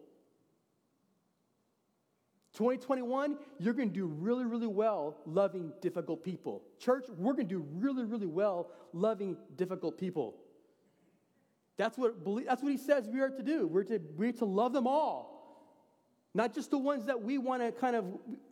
2021, 2.54 3.38
you're 3.60 3.74
going 3.74 3.90
to 3.90 3.94
do 3.94 4.06
really, 4.06 4.46
really 4.46 4.68
well 4.68 5.18
loving 5.26 5.72
difficult 5.82 6.24
people. 6.24 6.62
Church, 6.80 7.06
we're 7.18 7.34
going 7.34 7.48
to 7.48 7.56
do 7.56 7.66
really, 7.74 8.06
really 8.06 8.28
well 8.28 8.70
loving 8.94 9.36
difficult 9.56 9.98
people. 9.98 10.36
That's 11.78 11.98
what, 11.98 12.14
that's 12.46 12.62
what 12.62 12.72
he 12.72 12.78
says 12.78 13.08
we 13.08 13.22
are 13.22 13.30
to 13.30 13.42
do. 13.42 13.68
We're 13.68 13.84
to, 13.86 14.00
we're 14.16 14.32
to 14.34 14.46
love 14.46 14.74
them 14.74 14.86
all. 14.86 15.34
Not 16.36 16.54
just 16.54 16.72
the 16.72 16.78
ones 16.78 17.06
that 17.06 17.22
we 17.22 17.38
want 17.38 17.64
to 17.64 17.72
kind 17.72 17.96
of, 17.96 18.06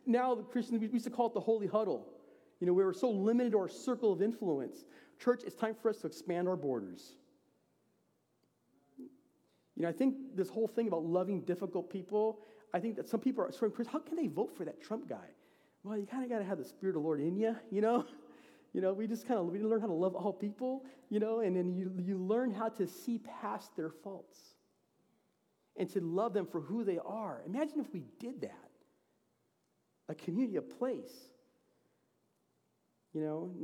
now 0.04 0.34
the 0.34 0.42
Christians, 0.42 0.80
we 0.80 0.88
used 0.88 1.04
to 1.04 1.10
call 1.10 1.26
it 1.26 1.34
the 1.34 1.40
holy 1.40 1.66
huddle. 1.66 2.08
You 2.60 2.66
know, 2.66 2.72
we 2.72 2.84
were 2.84 2.92
so 2.92 3.10
limited 3.10 3.52
to 3.52 3.58
our 3.58 3.68
circle 3.68 4.12
of 4.12 4.22
influence. 4.22 4.84
Church, 5.18 5.42
it's 5.44 5.56
time 5.56 5.74
for 5.80 5.90
us 5.90 5.98
to 5.98 6.06
expand 6.06 6.48
our 6.48 6.56
borders. 6.56 7.14
You 9.76 9.82
know, 9.82 9.88
I 9.88 9.92
think 9.92 10.36
this 10.36 10.48
whole 10.48 10.68
thing 10.68 10.88
about 10.88 11.04
loving 11.04 11.40
difficult 11.42 11.90
people, 11.90 12.40
I 12.74 12.80
think 12.80 12.96
that 12.96 13.08
some 13.08 13.20
people 13.20 13.44
are 13.44 13.52
sort 13.52 13.78
of, 13.78 13.86
how 13.86 13.98
can 13.98 14.16
they 14.16 14.26
vote 14.26 14.56
for 14.56 14.64
that 14.64 14.82
Trump 14.82 15.08
guy? 15.08 15.28
Well, 15.82 15.98
you 15.98 16.06
kind 16.06 16.22
of 16.24 16.30
got 16.30 16.38
to 16.38 16.44
have 16.44 16.58
the 16.58 16.64
Spirit 16.64 16.96
of 16.96 17.02
the 17.02 17.06
Lord 17.06 17.20
in 17.20 17.36
you, 17.36 17.56
you 17.70 17.80
know? 17.80 18.04
You 18.74 18.80
know, 18.80 18.94
we 18.94 19.06
just 19.06 19.28
kind 19.28 19.38
of 19.38 19.46
we 19.48 19.58
learn 19.58 19.82
how 19.82 19.86
to 19.86 19.92
love 19.92 20.14
all 20.14 20.32
people, 20.32 20.86
you 21.10 21.20
know, 21.20 21.40
and 21.40 21.54
then 21.54 21.74
you, 21.74 21.92
you 21.98 22.16
learn 22.16 22.50
how 22.50 22.70
to 22.70 22.86
see 22.86 23.18
past 23.18 23.76
their 23.76 23.90
faults 23.90 24.38
and 25.76 25.90
to 25.90 26.00
love 26.00 26.32
them 26.32 26.46
for 26.46 26.60
who 26.60 26.84
they 26.84 26.98
are. 27.04 27.42
Imagine 27.46 27.80
if 27.80 27.92
we 27.92 28.02
did 28.18 28.40
that. 28.40 28.70
A 30.08 30.14
community, 30.14 30.56
a 30.56 30.62
place. 30.62 31.12
You 33.12 33.20
know, 33.20 33.54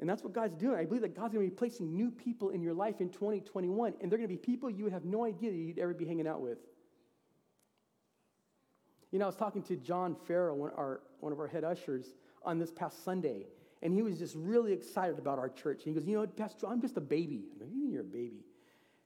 and 0.00 0.08
that's 0.08 0.22
what 0.22 0.32
God's 0.32 0.56
doing. 0.56 0.76
I 0.76 0.84
believe 0.84 1.02
that 1.02 1.16
God's 1.16 1.34
going 1.34 1.46
to 1.46 1.50
be 1.50 1.56
placing 1.56 1.94
new 1.94 2.10
people 2.10 2.50
in 2.50 2.60
your 2.60 2.74
life 2.74 3.00
in 3.00 3.08
2021, 3.10 3.94
and 4.00 4.10
they're 4.10 4.18
going 4.18 4.28
to 4.28 4.34
be 4.34 4.36
people 4.36 4.68
you 4.68 4.84
would 4.84 4.92
have 4.92 5.04
no 5.04 5.24
idea 5.24 5.50
that 5.50 5.56
you'd 5.56 5.78
ever 5.78 5.94
be 5.94 6.04
hanging 6.04 6.26
out 6.26 6.40
with. 6.40 6.58
You 9.12 9.18
know, 9.20 9.26
I 9.26 9.28
was 9.28 9.36
talking 9.36 9.62
to 9.64 9.76
John 9.76 10.16
Farrell, 10.26 10.56
one, 10.56 10.72
our, 10.76 11.00
one 11.20 11.32
of 11.32 11.38
our 11.38 11.46
head 11.46 11.62
ushers, 11.62 12.14
on 12.44 12.58
this 12.58 12.70
past 12.70 13.04
Sunday, 13.04 13.46
and 13.82 13.94
he 13.94 14.02
was 14.02 14.18
just 14.18 14.34
really 14.36 14.72
excited 14.72 15.18
about 15.18 15.38
our 15.38 15.48
church. 15.48 15.84
And 15.84 15.94
he 15.94 15.98
goes, 15.98 16.06
You 16.06 16.18
know, 16.18 16.26
Pastor, 16.26 16.66
I'm 16.66 16.80
just 16.80 16.96
a 16.96 17.00
baby. 17.00 17.44
I 17.54 17.58
go, 17.58 17.66
You 17.70 17.80
mean 17.80 17.92
you're 17.92 18.02
a 18.02 18.04
baby? 18.04 18.44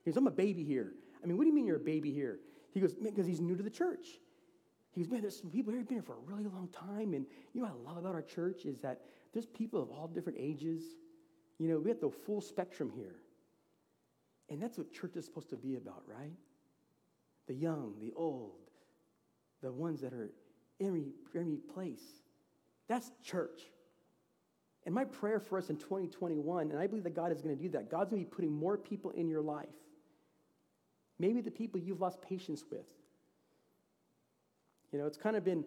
He 0.04 0.10
goes, 0.10 0.16
I'm 0.16 0.26
a 0.26 0.32
baby 0.32 0.64
here. 0.64 0.94
I 1.22 1.26
mean, 1.26 1.36
what 1.36 1.44
do 1.44 1.48
you 1.48 1.54
mean 1.54 1.66
you're 1.66 1.76
a 1.76 1.80
baby 1.80 2.12
here? 2.12 2.38
He 2.72 2.80
goes, 2.80 2.94
because 2.94 3.26
he's 3.26 3.40
new 3.40 3.56
to 3.56 3.62
the 3.62 3.70
church. 3.70 4.06
He 4.92 5.02
goes, 5.02 5.10
man, 5.10 5.20
there's 5.20 5.38
some 5.38 5.50
people 5.50 5.72
here 5.72 5.80
who've 5.80 5.88
been 5.88 5.98
here 5.98 6.02
for 6.02 6.14
a 6.14 6.32
really 6.32 6.44
long 6.44 6.68
time. 6.68 7.14
And 7.14 7.26
you 7.52 7.60
know 7.60 7.68
what 7.68 7.76
I 7.76 7.88
love 7.88 7.98
about 7.98 8.14
our 8.14 8.22
church 8.22 8.64
is 8.64 8.78
that 8.80 9.02
there's 9.32 9.46
people 9.46 9.82
of 9.82 9.90
all 9.90 10.06
different 10.06 10.38
ages. 10.40 10.82
You 11.58 11.68
know, 11.68 11.78
we 11.78 11.90
have 11.90 12.00
the 12.00 12.10
full 12.10 12.40
spectrum 12.40 12.90
here. 12.94 13.16
And 14.50 14.62
that's 14.62 14.78
what 14.78 14.92
church 14.92 15.16
is 15.16 15.24
supposed 15.24 15.50
to 15.50 15.56
be 15.56 15.76
about, 15.76 16.02
right? 16.06 16.32
The 17.46 17.54
young, 17.54 17.94
the 18.00 18.12
old, 18.16 18.52
the 19.62 19.70
ones 19.70 20.00
that 20.00 20.12
are 20.12 20.30
in 20.80 21.12
every 21.34 21.56
place. 21.74 22.02
That's 22.88 23.10
church. 23.22 23.60
And 24.86 24.94
my 24.94 25.04
prayer 25.04 25.40
for 25.40 25.58
us 25.58 25.68
in 25.68 25.76
2021, 25.76 26.70
and 26.70 26.78
I 26.78 26.86
believe 26.86 27.04
that 27.04 27.14
God 27.14 27.32
is 27.32 27.42
going 27.42 27.56
to 27.56 27.62
do 27.62 27.68
that, 27.70 27.90
God's 27.90 28.10
going 28.10 28.24
to 28.24 28.30
be 28.30 28.34
putting 28.34 28.52
more 28.52 28.78
people 28.78 29.10
in 29.10 29.28
your 29.28 29.42
life 29.42 29.68
Maybe 31.18 31.40
the 31.40 31.50
people 31.50 31.80
you've 31.80 32.00
lost 32.00 32.22
patience 32.22 32.64
with. 32.70 32.86
You 34.92 34.98
know, 34.98 35.06
it's 35.06 35.18
kind 35.18 35.36
of 35.36 35.44
been, 35.44 35.64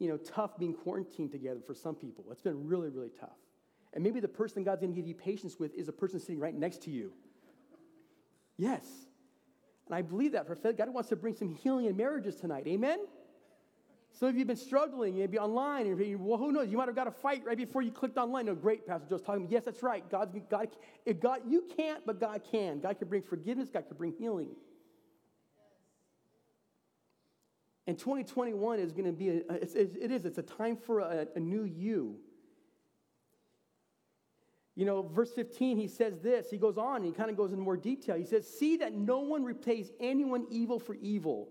you 0.00 0.08
know, 0.08 0.16
tough 0.16 0.58
being 0.58 0.74
quarantined 0.74 1.30
together 1.30 1.60
for 1.64 1.74
some 1.74 1.94
people. 1.94 2.24
It's 2.32 2.40
been 2.40 2.66
really, 2.66 2.88
really 2.88 3.10
tough. 3.20 3.38
And 3.92 4.02
maybe 4.02 4.18
the 4.18 4.28
person 4.28 4.64
God's 4.64 4.80
going 4.80 4.92
to 4.92 4.96
give 4.96 5.06
you 5.06 5.14
patience 5.14 5.58
with 5.60 5.74
is 5.74 5.88
a 5.88 5.92
person 5.92 6.18
sitting 6.18 6.40
right 6.40 6.54
next 6.54 6.82
to 6.84 6.90
you. 6.90 7.12
Yes. 8.56 8.86
And 9.86 9.94
I 9.94 10.02
believe 10.02 10.32
that 10.32 10.46
for. 10.46 10.54
God 10.54 10.88
wants 10.88 11.10
to 11.10 11.16
bring 11.16 11.34
some 11.34 11.54
healing 11.54 11.84
in 11.84 11.96
marriages 11.96 12.36
tonight. 12.36 12.66
Amen? 12.66 12.98
Some 14.12 14.28
of 14.28 14.34
you 14.34 14.40
have 14.40 14.48
been 14.48 14.56
struggling, 14.56 15.18
maybe 15.18 15.38
online, 15.38 15.86
and 15.86 16.00
you, 16.00 16.18
well, 16.18 16.38
who 16.38 16.50
knows? 16.50 16.70
You 16.70 16.78
might 16.78 16.88
have 16.88 16.96
got 16.96 17.06
a 17.06 17.12
fight 17.12 17.42
right 17.44 17.56
before 17.56 17.82
you 17.82 17.92
clicked 17.92 18.16
online. 18.16 18.46
No, 18.46 18.54
great, 18.54 18.86
Pastor 18.86 19.06
Joe's 19.08 19.22
talking. 19.22 19.46
Yes, 19.50 19.64
that's 19.64 19.82
right. 19.82 20.08
God's 20.10 20.36
God, 20.50 20.68
God, 21.20 21.40
you 21.46 21.64
can't, 21.76 22.04
but 22.06 22.18
God 22.18 22.42
can. 22.50 22.80
God 22.80 22.98
can 22.98 23.08
bring 23.08 23.22
forgiveness. 23.22 23.68
God 23.68 23.86
can 23.86 23.96
bring 23.96 24.12
healing. 24.12 24.48
And 27.86 27.98
2021 27.98 28.78
is 28.78 28.92
going 28.92 29.06
to 29.06 29.12
be, 29.12 29.28
a, 29.28 29.42
it's, 29.50 29.74
it 29.74 30.10
is, 30.10 30.24
it's 30.24 30.38
a 30.38 30.42
time 30.42 30.76
for 30.76 31.00
a, 31.00 31.26
a 31.34 31.40
new 31.40 31.64
you. 31.64 32.16
You 34.76 34.86
know, 34.86 35.02
verse 35.02 35.32
15, 35.32 35.76
he 35.76 35.88
says 35.88 36.20
this. 36.20 36.50
He 36.50 36.56
goes 36.56 36.78
on, 36.78 37.02
he 37.02 37.12
kind 37.12 37.30
of 37.30 37.36
goes 37.36 37.50
into 37.50 37.62
more 37.62 37.76
detail. 37.76 38.16
He 38.16 38.24
says, 38.24 38.46
See 38.48 38.78
that 38.78 38.94
no 38.94 39.20
one 39.20 39.44
repays 39.44 39.90
anyone 40.00 40.46
evil 40.50 40.78
for 40.78 40.94
evil, 40.94 41.48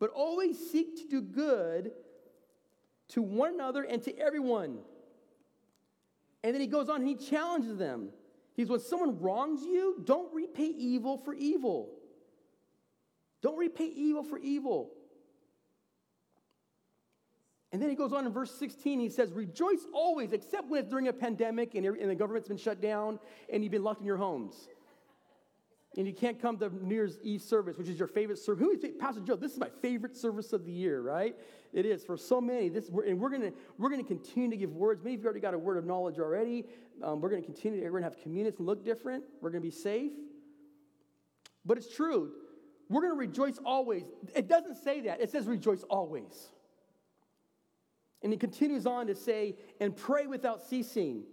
but 0.00 0.10
always 0.10 0.58
seek 0.70 0.96
to 0.96 1.08
do 1.08 1.20
good 1.20 1.92
to 3.10 3.22
one 3.22 3.54
another 3.54 3.82
and 3.82 4.02
to 4.04 4.18
everyone. 4.18 4.78
And 6.42 6.54
then 6.54 6.60
he 6.60 6.66
goes 6.66 6.88
on 6.88 7.02
and 7.02 7.08
he 7.08 7.14
challenges 7.14 7.76
them. 7.76 8.08
He's 8.54 8.68
when 8.68 8.80
someone 8.80 9.20
wrongs 9.20 9.62
you, 9.62 10.02
don't 10.04 10.32
repay 10.34 10.66
evil 10.66 11.16
for 11.16 11.34
evil. 11.34 11.90
Don't 13.42 13.58
repay 13.58 13.86
evil 13.86 14.22
for 14.22 14.38
evil. 14.38 14.92
And 17.72 17.80
then 17.80 17.88
he 17.88 17.96
goes 17.96 18.12
on 18.12 18.26
in 18.26 18.32
verse 18.32 18.54
16, 18.58 19.00
he 19.00 19.08
says, 19.08 19.32
Rejoice 19.32 19.86
always, 19.94 20.32
except 20.32 20.68
when 20.68 20.80
it's 20.80 20.90
during 20.90 21.08
a 21.08 21.12
pandemic 21.12 21.74
and, 21.74 21.84
the 21.86 22.14
government's 22.14 22.48
been 22.48 22.58
shut 22.58 22.82
down 22.82 23.18
and 23.50 23.64
you've 23.64 23.72
been 23.72 23.82
locked 23.82 24.00
in 24.00 24.06
your 24.06 24.18
homes. 24.18 24.68
And 25.96 26.06
you 26.06 26.14
can't 26.14 26.40
come 26.40 26.58
to 26.58 26.70
New 26.70 26.94
Year's 26.94 27.18
Eve 27.22 27.42
service, 27.42 27.76
which 27.76 27.88
is 27.88 27.98
your 27.98 28.08
favorite 28.08 28.38
service. 28.38 28.64
Who 28.64 28.70
is 28.70 28.84
Pastor 28.98 29.20
Joe? 29.20 29.36
This 29.36 29.52
is 29.52 29.58
my 29.58 29.68
favorite 29.82 30.16
service 30.16 30.52
of 30.54 30.64
the 30.64 30.72
year, 30.72 31.02
right? 31.02 31.34
It 31.72 31.84
is 31.84 32.02
for 32.02 32.16
so 32.16 32.40
many. 32.40 32.70
This, 32.70 32.88
and 32.88 33.20
we're 33.20 33.28
going 33.28 33.42
to 33.42 33.52
we're 33.76 33.90
gonna 33.90 34.02
continue 34.02 34.50
to 34.50 34.56
give 34.56 34.72
words. 34.72 35.02
Many 35.02 35.16
of 35.16 35.20
you 35.20 35.26
already 35.26 35.40
got 35.40 35.52
a 35.52 35.58
word 35.58 35.76
of 35.76 35.84
knowledge 35.84 36.18
already. 36.18 36.64
Um, 37.02 37.20
we're 37.20 37.28
going 37.28 37.42
to 37.42 37.46
continue. 37.46 37.82
We're 37.82 37.90
going 37.90 38.04
to 38.04 38.08
have 38.08 38.22
communities 38.22 38.58
and 38.58 38.66
look 38.66 38.84
different. 38.84 39.24
We're 39.42 39.50
going 39.50 39.62
to 39.62 39.68
be 39.68 39.74
safe. 39.74 40.12
But 41.64 41.76
it's 41.76 41.94
true. 41.94 42.30
We're 42.88 43.02
going 43.02 43.12
to 43.12 43.18
rejoice 43.18 43.58
always. 43.64 44.04
It 44.34 44.48
doesn't 44.48 44.76
say 44.76 45.02
that, 45.02 45.20
it 45.20 45.30
says 45.30 45.46
rejoice 45.46 45.82
always. 45.84 46.51
And 48.22 48.32
he 48.32 48.38
continues 48.38 48.86
on 48.86 49.08
to 49.08 49.14
say, 49.14 49.56
and 49.80 49.96
pray 49.96 50.26
without 50.26 50.62
ceasing, 50.62 51.24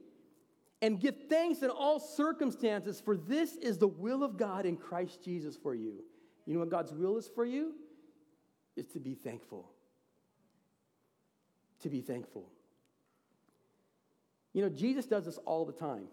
and 0.82 0.99
give 0.99 1.15
thanks 1.30 1.62
in 1.62 1.69
all 1.69 1.99
circumstances, 1.99 3.02
for 3.02 3.17
this 3.17 3.56
is 3.58 3.78
the 3.78 3.88
will 3.88 4.23
of 4.23 4.38
God 4.38 4.65
in 4.65 4.78
Christ 4.78 5.23
Jesus 5.23 5.56
for 5.56 5.75
you. 5.75 6.04
You 6.45 6.54
know 6.54 6.62
what 6.62 6.69
God's 6.69 6.93
will 6.93 7.17
is 7.17 7.28
for 7.28 7.45
you? 7.45 7.73
Is 8.75 8.88
to 8.88 8.99
be 8.99 9.13
thankful. 9.13 9.69
To 11.82 11.89
be 11.89 12.02
thankful. 12.02 12.49
You 14.54 14.63
know, 14.63 14.69
Jesus 14.69 15.06
does 15.06 15.25
this 15.25 15.38
all 15.45 15.65
the 15.65 15.73
time. 15.73 16.06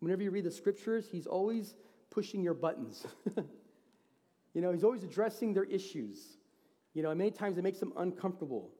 Whenever 0.00 0.22
you 0.22 0.30
read 0.30 0.44
the 0.44 0.50
scriptures, 0.50 1.08
he's 1.10 1.26
always 1.26 1.74
pushing 2.10 2.42
your 2.42 2.54
buttons. 2.54 3.04
you 4.54 4.62
know, 4.62 4.72
he's 4.72 4.84
always 4.84 5.02
addressing 5.02 5.52
their 5.52 5.64
issues. 5.64 6.38
You 6.94 7.02
know, 7.02 7.10
and 7.10 7.18
many 7.18 7.30
times 7.30 7.58
it 7.58 7.62
makes 7.62 7.80
them 7.80 7.92
uncomfortable 7.96 8.70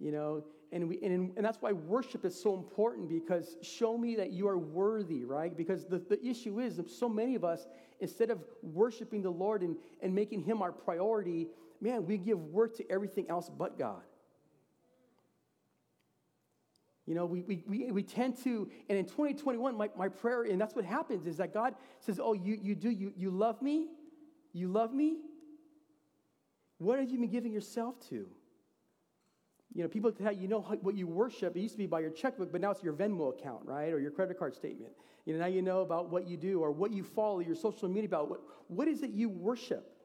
you 0.00 0.10
know 0.10 0.44
and, 0.72 0.88
we, 0.88 1.00
and, 1.02 1.32
and 1.36 1.44
that's 1.44 1.58
why 1.60 1.72
worship 1.72 2.24
is 2.24 2.40
so 2.40 2.54
important 2.54 3.08
because 3.08 3.56
show 3.60 3.98
me 3.98 4.14
that 4.16 4.32
you 4.32 4.48
are 4.48 4.58
worthy 4.58 5.24
right 5.24 5.56
because 5.56 5.84
the, 5.86 5.98
the 5.98 6.24
issue 6.24 6.60
is 6.60 6.80
so 6.88 7.08
many 7.08 7.34
of 7.34 7.44
us 7.44 7.66
instead 8.00 8.30
of 8.30 8.38
worshiping 8.62 9.22
the 9.22 9.30
lord 9.30 9.62
and, 9.62 9.76
and 10.00 10.14
making 10.14 10.42
him 10.42 10.62
our 10.62 10.72
priority 10.72 11.48
man 11.80 12.06
we 12.06 12.16
give 12.16 12.38
worth 12.38 12.76
to 12.76 12.90
everything 12.90 13.28
else 13.28 13.50
but 13.56 13.78
god 13.78 14.02
you 17.10 17.16
know, 17.16 17.26
we, 17.26 17.42
we, 17.42 17.64
we, 17.66 17.90
we 17.90 18.02
tend 18.04 18.36
to, 18.44 18.70
and 18.88 18.96
in 18.96 19.04
2021, 19.04 19.76
my, 19.76 19.90
my 19.98 20.08
prayer, 20.08 20.44
and 20.44 20.60
that's 20.60 20.76
what 20.76 20.84
happens, 20.84 21.26
is 21.26 21.38
that 21.38 21.52
God 21.52 21.74
says, 21.98 22.20
Oh, 22.22 22.34
you, 22.34 22.56
you 22.62 22.76
do, 22.76 22.88
you, 22.88 23.12
you 23.16 23.32
love 23.32 23.60
me? 23.60 23.88
You 24.52 24.68
love 24.68 24.94
me? 24.94 25.16
What 26.78 27.00
have 27.00 27.10
you 27.10 27.18
been 27.18 27.28
giving 27.28 27.52
yourself 27.52 27.96
to? 28.10 28.28
You 29.72 29.82
know, 29.82 29.88
people 29.88 30.10
tell 30.10 30.32
you, 30.32 30.42
you 30.42 30.48
know 30.48 30.60
what 30.60 30.96
you 30.96 31.06
worship. 31.06 31.56
It 31.56 31.60
used 31.60 31.74
to 31.74 31.78
be 31.78 31.86
by 31.86 32.00
your 32.00 32.10
checkbook, 32.10 32.50
but 32.50 32.60
now 32.60 32.72
it's 32.72 32.82
your 32.82 32.92
Venmo 32.92 33.30
account, 33.30 33.64
right? 33.64 33.92
Or 33.92 34.00
your 34.00 34.10
credit 34.10 34.38
card 34.38 34.54
statement. 34.54 34.92
You 35.24 35.34
know, 35.34 35.40
now 35.40 35.46
you 35.46 35.62
know 35.62 35.82
about 35.82 36.10
what 36.10 36.26
you 36.26 36.36
do 36.36 36.60
or 36.60 36.72
what 36.72 36.92
you 36.92 37.04
follow, 37.04 37.38
your 37.38 37.54
social 37.54 37.88
media 37.88 38.06
about. 38.06 38.28
What, 38.28 38.40
what 38.66 38.88
is 38.88 39.02
it 39.02 39.10
you 39.10 39.28
worship? 39.28 39.96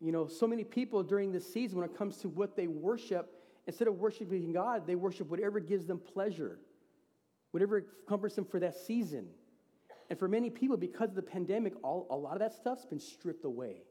You 0.00 0.10
know, 0.10 0.26
so 0.26 0.46
many 0.46 0.64
people 0.64 1.02
during 1.02 1.32
this 1.32 1.52
season, 1.52 1.78
when 1.78 1.88
it 1.88 1.96
comes 1.96 2.18
to 2.18 2.28
what 2.28 2.56
they 2.56 2.66
worship, 2.66 3.32
instead 3.66 3.88
of 3.88 3.98
worshiping 3.98 4.52
God, 4.52 4.86
they 4.86 4.94
worship 4.96 5.30
whatever 5.30 5.60
gives 5.60 5.86
them 5.86 5.98
pleasure, 5.98 6.58
whatever 7.52 7.84
comforts 8.08 8.34
them 8.34 8.44
for 8.44 8.58
that 8.60 8.74
season. 8.74 9.28
And 10.10 10.18
for 10.18 10.28
many 10.28 10.50
people, 10.50 10.76
because 10.76 11.10
of 11.10 11.16
the 11.16 11.22
pandemic, 11.22 11.74
all, 11.82 12.06
a 12.10 12.16
lot 12.16 12.34
of 12.34 12.40
that 12.40 12.54
stuff's 12.54 12.84
been 12.84 13.00
stripped 13.00 13.44
away. 13.44 13.82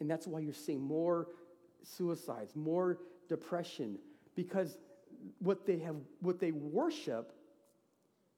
And 0.00 0.10
that's 0.10 0.26
why 0.26 0.40
you're 0.40 0.52
seeing 0.52 0.82
more 0.82 1.28
suicides, 1.82 2.54
more 2.56 2.98
depression, 3.28 3.98
because 4.34 4.76
what 5.38 5.66
they 5.66 5.78
have, 5.78 5.96
what 6.20 6.40
they 6.40 6.52
worship 6.52 7.32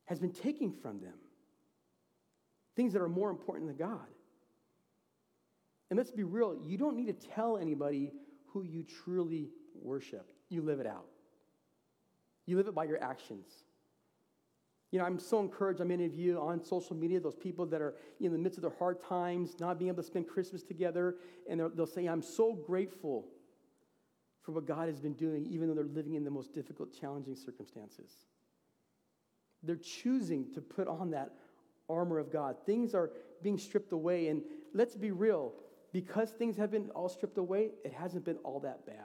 has 0.05 0.19
been 0.19 0.33
taken 0.33 0.73
from 0.73 1.01
them. 1.01 1.15
Things 2.77 2.93
that 2.93 3.03
are 3.03 3.09
more 3.09 3.31
important 3.31 3.67
than 3.69 3.77
God. 3.77 4.07
And 5.91 5.97
let's 5.97 6.11
be 6.11 6.25
real, 6.25 6.57
you 6.65 6.77
don't 6.77 6.97
need 6.97 7.07
to 7.07 7.29
tell 7.29 7.57
anybody 7.57 8.13
who 8.49 8.63
you 8.63 8.85
truly 9.05 9.49
worship. 9.83 10.31
You 10.49 10.63
live 10.63 10.81
it 10.81 10.87
out. 10.87 11.07
You 12.45 12.57
live 12.57 12.69
it 12.69 12.75
by 12.75 12.85
your 12.85 13.03
actions. 13.03 13.47
You 14.97 15.03
know, 15.03 15.09
I'm 15.09 15.19
so 15.19 15.41
encouraged 15.41 15.83
on 15.83 15.89
many 15.89 16.07
of 16.07 16.15
you 16.15 16.41
on 16.41 16.65
social 16.65 16.97
media, 16.97 17.21
those 17.21 17.35
people 17.35 17.67
that 17.67 17.83
are 17.83 17.97
in 18.19 18.33
the 18.33 18.39
midst 18.39 18.57
of 18.57 18.63
their 18.63 18.73
hard 18.79 18.99
times, 19.03 19.55
not 19.61 19.79
being 19.79 19.91
able 19.91 20.03
to 20.03 20.07
spend 20.07 20.27
Christmas 20.27 20.63
together, 20.63 21.17
and 21.51 21.61
they'll 21.75 21.87
say, 21.87 22.07
I'm 22.07 22.23
so 22.23 22.55
grateful 22.55 23.29
for 24.41 24.53
what 24.53 24.67
God 24.67 24.89
has 24.89 24.99
been 24.99 25.13
doing, 25.13 25.45
even 25.45 25.69
though 25.69 25.75
they're 25.75 25.85
living 25.85 26.15
in 26.15 26.25
the 26.25 26.31
most 26.31 26.55
difficult, 26.55 26.99
challenging 26.99 27.37
circumstances. 27.37 28.11
They're 29.63 29.77
choosing 29.77 30.51
to 30.55 30.63
put 30.63 30.89
on 30.89 31.11
that 31.11 31.33
armor 31.91 32.19
of 32.19 32.33
God. 32.33 32.57
Things 32.65 32.95
are 32.95 33.11
being 33.43 33.59
stripped 33.59 33.93
away, 33.93 34.29
and 34.29 34.41
let's 34.73 34.97
be 34.97 35.11
real, 35.11 35.53
because 35.93 36.31
things 36.31 36.57
have 36.57 36.71
been 36.71 36.89
all 36.95 37.11
stripped 37.11 37.37
away, 37.37 37.73
it 37.85 37.93
hasn't 37.93 38.25
been 38.25 38.39
all 38.39 38.61
that 38.61 38.87
bad 38.87 38.97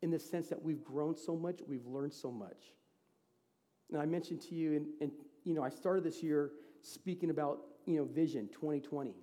in 0.00 0.10
the 0.10 0.18
sense 0.18 0.48
that 0.48 0.62
we've 0.62 0.82
grown 0.82 1.14
so 1.14 1.36
much, 1.36 1.60
we've 1.68 1.84
learned 1.84 2.14
so 2.14 2.30
much. 2.30 2.72
And 3.90 4.00
I 4.00 4.06
mentioned 4.06 4.40
to 4.42 4.54
you, 4.54 4.76
and, 4.76 4.86
and 5.00 5.10
you 5.44 5.54
know, 5.54 5.62
I 5.62 5.70
started 5.70 6.04
this 6.04 6.22
year 6.22 6.50
speaking 6.82 7.30
about 7.30 7.60
you 7.86 7.96
know 7.96 8.04
vision 8.04 8.48
2020. 8.52 9.14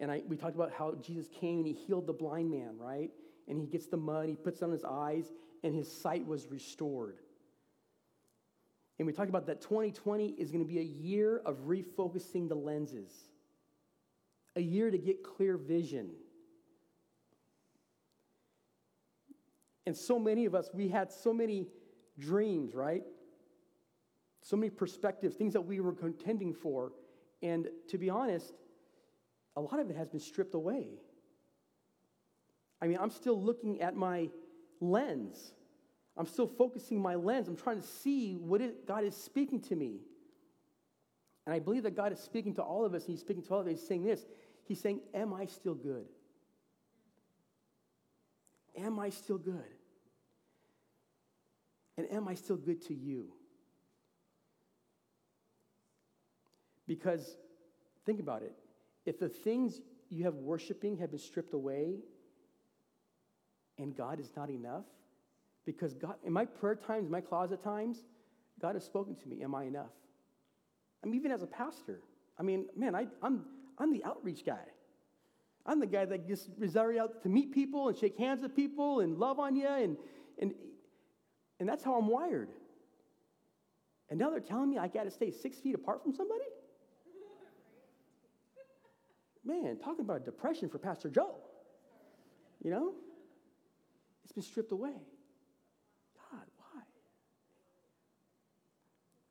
And 0.00 0.10
I, 0.10 0.22
we 0.26 0.36
talked 0.36 0.54
about 0.54 0.72
how 0.72 0.94
Jesus 1.02 1.28
came 1.28 1.58
and 1.58 1.66
he 1.66 1.74
healed 1.74 2.06
the 2.06 2.12
blind 2.12 2.50
man, 2.50 2.78
right? 2.78 3.10
And 3.48 3.60
he 3.60 3.66
gets 3.66 3.86
the 3.86 3.98
mud, 3.98 4.28
he 4.28 4.34
puts 4.34 4.62
on 4.62 4.70
his 4.70 4.82
eyes, 4.82 5.30
and 5.62 5.74
his 5.74 5.92
sight 5.92 6.26
was 6.26 6.46
restored. 6.50 7.18
And 8.98 9.06
we 9.06 9.12
talked 9.12 9.28
about 9.28 9.46
that 9.46 9.60
2020 9.60 10.28
is 10.38 10.50
going 10.50 10.64
to 10.64 10.68
be 10.68 10.78
a 10.78 10.82
year 10.82 11.42
of 11.44 11.66
refocusing 11.66 12.48
the 12.48 12.54
lenses, 12.54 13.10
a 14.56 14.60
year 14.60 14.90
to 14.90 14.98
get 14.98 15.22
clear 15.22 15.56
vision. 15.56 16.10
And 19.86 19.96
so 19.96 20.18
many 20.18 20.44
of 20.44 20.54
us, 20.54 20.70
we 20.72 20.88
had 20.88 21.10
so 21.12 21.32
many 21.32 21.66
dreams, 22.20 22.74
right? 22.74 23.02
So 24.42 24.56
many 24.56 24.70
perspectives, 24.70 25.36
things 25.36 25.54
that 25.54 25.62
we 25.62 25.80
were 25.80 25.92
contending 25.92 26.52
for. 26.54 26.92
And 27.42 27.68
to 27.88 27.98
be 27.98 28.10
honest, 28.10 28.52
a 29.56 29.60
lot 29.60 29.80
of 29.80 29.90
it 29.90 29.96
has 29.96 30.08
been 30.08 30.20
stripped 30.20 30.54
away. 30.54 30.88
I 32.80 32.86
mean, 32.86 32.98
I'm 33.00 33.10
still 33.10 33.40
looking 33.40 33.80
at 33.80 33.94
my 33.94 34.30
lens. 34.80 35.52
I'm 36.16 36.26
still 36.26 36.46
focusing 36.46 37.00
my 37.00 37.14
lens. 37.14 37.48
I'm 37.48 37.56
trying 37.56 37.80
to 37.80 37.86
see 37.86 38.34
what 38.34 38.60
it, 38.60 38.86
God 38.86 39.04
is 39.04 39.16
speaking 39.16 39.60
to 39.62 39.76
me. 39.76 40.00
And 41.46 41.54
I 41.54 41.58
believe 41.58 41.82
that 41.82 41.96
God 41.96 42.12
is 42.12 42.20
speaking 42.20 42.54
to 42.54 42.62
all 42.62 42.84
of 42.84 42.94
us, 42.94 43.04
and 43.04 43.10
He's 43.10 43.20
speaking 43.20 43.42
to 43.42 43.54
all 43.54 43.60
of 43.60 43.66
us. 43.66 43.72
He's 43.72 43.86
saying 43.86 44.04
this 44.04 44.24
He's 44.64 44.80
saying, 44.80 45.00
Am 45.14 45.34
I 45.34 45.46
still 45.46 45.74
good? 45.74 46.06
Am 48.78 48.98
I 48.98 49.10
still 49.10 49.38
good? 49.38 49.64
And 51.96 52.10
am 52.12 52.28
I 52.28 52.34
still 52.34 52.56
good 52.56 52.80
to 52.86 52.94
you? 52.94 53.32
Because 56.86 57.36
think 58.04 58.20
about 58.20 58.42
it. 58.42 58.54
If 59.06 59.18
the 59.18 59.28
things 59.28 59.80
you 60.08 60.24
have 60.24 60.34
worshiping 60.34 60.96
have 60.98 61.10
been 61.10 61.20
stripped 61.20 61.54
away 61.54 62.00
and 63.78 63.96
God 63.96 64.18
is 64.20 64.30
not 64.36 64.50
enough, 64.50 64.84
because 65.64 65.94
God, 65.94 66.16
in 66.24 66.32
my 66.32 66.44
prayer 66.44 66.74
times, 66.74 67.08
my 67.08 67.20
closet 67.20 67.62
times, 67.62 67.98
God 68.60 68.74
has 68.74 68.84
spoken 68.84 69.14
to 69.16 69.28
me. 69.28 69.42
Am 69.42 69.54
I 69.54 69.64
enough? 69.64 69.92
I 71.02 71.06
mean, 71.06 71.14
even 71.14 71.30
as 71.30 71.42
a 71.42 71.46
pastor, 71.46 72.00
I 72.38 72.42
mean, 72.42 72.66
man, 72.76 72.94
I, 72.94 73.06
I'm, 73.22 73.44
I'm 73.78 73.92
the 73.92 74.04
outreach 74.04 74.44
guy. 74.44 74.64
I'm 75.66 75.78
the 75.78 75.86
guy 75.86 76.04
that 76.06 76.26
gets 76.26 76.48
reserved 76.58 76.98
out 76.98 77.22
to 77.22 77.28
meet 77.28 77.52
people 77.52 77.88
and 77.88 77.96
shake 77.96 78.16
hands 78.18 78.42
with 78.42 78.56
people 78.56 79.00
and 79.00 79.18
love 79.18 79.38
on 79.38 79.56
you. 79.56 79.68
And, 79.68 79.96
and 80.40 80.54
and 81.60 81.68
that's 81.68 81.84
how 81.84 81.94
I'm 81.94 82.08
wired. 82.08 82.48
And 84.08 84.18
now 84.18 84.30
they're 84.30 84.40
telling 84.40 84.68
me 84.70 84.78
I 84.78 84.88
got 84.88 85.04
to 85.04 85.10
stay 85.10 85.30
six 85.30 85.58
feet 85.58 85.74
apart 85.74 86.02
from 86.02 86.12
somebody? 86.12 86.44
Man, 89.44 89.78
talking 89.78 90.04
about 90.04 90.24
depression 90.24 90.68
for 90.68 90.78
Pastor 90.78 91.08
Joe. 91.08 91.36
You 92.62 92.70
know? 92.70 92.92
It's 94.24 94.32
been 94.32 94.42
stripped 94.42 94.72
away. 94.72 94.92
God, 96.30 96.46
why? 96.56 96.82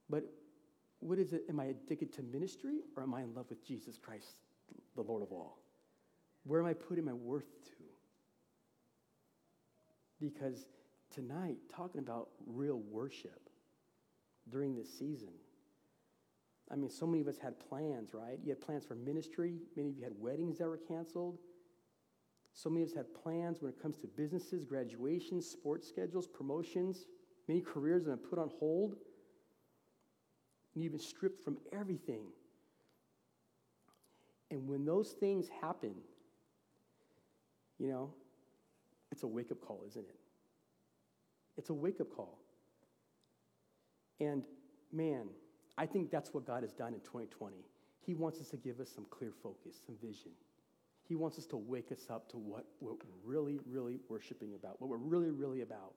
But 0.09 0.23
what 0.99 1.19
is 1.19 1.33
it? 1.33 1.43
Am 1.49 1.59
I 1.59 1.65
addicted 1.65 2.13
to 2.13 2.23
ministry 2.23 2.79
or 2.95 3.03
am 3.03 3.13
I 3.13 3.21
in 3.21 3.33
love 3.33 3.45
with 3.49 3.65
Jesus 3.65 3.97
Christ, 3.97 4.37
the 4.95 5.01
Lord 5.01 5.23
of 5.23 5.31
all? 5.31 5.59
Where 6.43 6.59
am 6.59 6.67
I 6.67 6.73
putting 6.73 7.05
my 7.05 7.13
worth 7.13 7.49
to? 7.65 7.83
Because 10.19 10.65
tonight, 11.13 11.57
talking 11.73 11.99
about 11.99 12.29
real 12.45 12.79
worship 12.89 13.49
during 14.49 14.75
this 14.75 14.89
season, 14.97 15.29
I 16.71 16.75
mean, 16.75 16.89
so 16.89 17.07
many 17.07 17.21
of 17.21 17.27
us 17.27 17.37
had 17.37 17.59
plans, 17.59 18.13
right? 18.13 18.37
You 18.43 18.49
had 18.49 18.61
plans 18.61 18.85
for 18.85 18.95
ministry. 18.95 19.57
Many 19.75 19.89
of 19.89 19.97
you 19.97 20.03
had 20.03 20.13
weddings 20.17 20.59
that 20.59 20.67
were 20.67 20.77
canceled. 20.77 21.39
So 22.53 22.69
many 22.69 22.83
of 22.83 22.89
us 22.89 22.95
had 22.95 23.13
plans 23.13 23.61
when 23.61 23.71
it 23.71 23.81
comes 23.81 23.97
to 23.99 24.07
businesses, 24.07 24.65
graduations, 24.65 25.47
sports 25.47 25.87
schedules, 25.87 26.27
promotions. 26.27 27.05
Many 27.47 27.61
careers 27.61 28.05
have 28.05 28.21
been 28.21 28.29
put 28.29 28.37
on 28.37 28.49
hold. 28.59 28.95
And 30.75 30.83
you've 30.83 30.93
been 30.93 31.01
stripped 31.01 31.43
from 31.43 31.57
everything. 31.73 32.25
And 34.51 34.67
when 34.67 34.85
those 34.85 35.11
things 35.11 35.47
happen, 35.61 35.95
you 37.79 37.87
know, 37.87 38.13
it's 39.11 39.23
a 39.23 39.27
wake 39.27 39.51
up 39.51 39.61
call, 39.61 39.83
isn't 39.87 40.05
it? 40.07 40.15
It's 41.59 41.69
a 41.69 41.73
wake 41.73 41.99
up 41.99 42.09
call. 42.15 42.39
And 44.21 44.45
man, 44.93 45.27
I 45.77 45.85
think 45.85 46.09
that's 46.09 46.33
what 46.33 46.47
God 46.47 46.63
has 46.63 46.71
done 46.71 46.93
in 46.93 47.01
2020. 47.01 47.57
He 47.99 48.15
wants 48.15 48.39
us 48.39 48.47
to 48.51 48.57
give 48.57 48.79
us 48.79 48.89
some 48.89 49.05
clear 49.09 49.33
focus, 49.43 49.75
some 49.85 49.97
vision. 50.01 50.31
He 51.03 51.15
wants 51.15 51.37
us 51.37 51.45
to 51.47 51.57
wake 51.57 51.91
us 51.91 52.05
up 52.09 52.29
to 52.29 52.37
what, 52.37 52.63
we're 52.79 52.93
really, 53.25 53.59
really 53.69 53.99
worshiping 54.07 54.53
about, 54.55 54.79
what 54.79 54.89
we're 54.89 54.95
really, 54.95 55.31
really 55.31 55.59
about. 55.59 55.95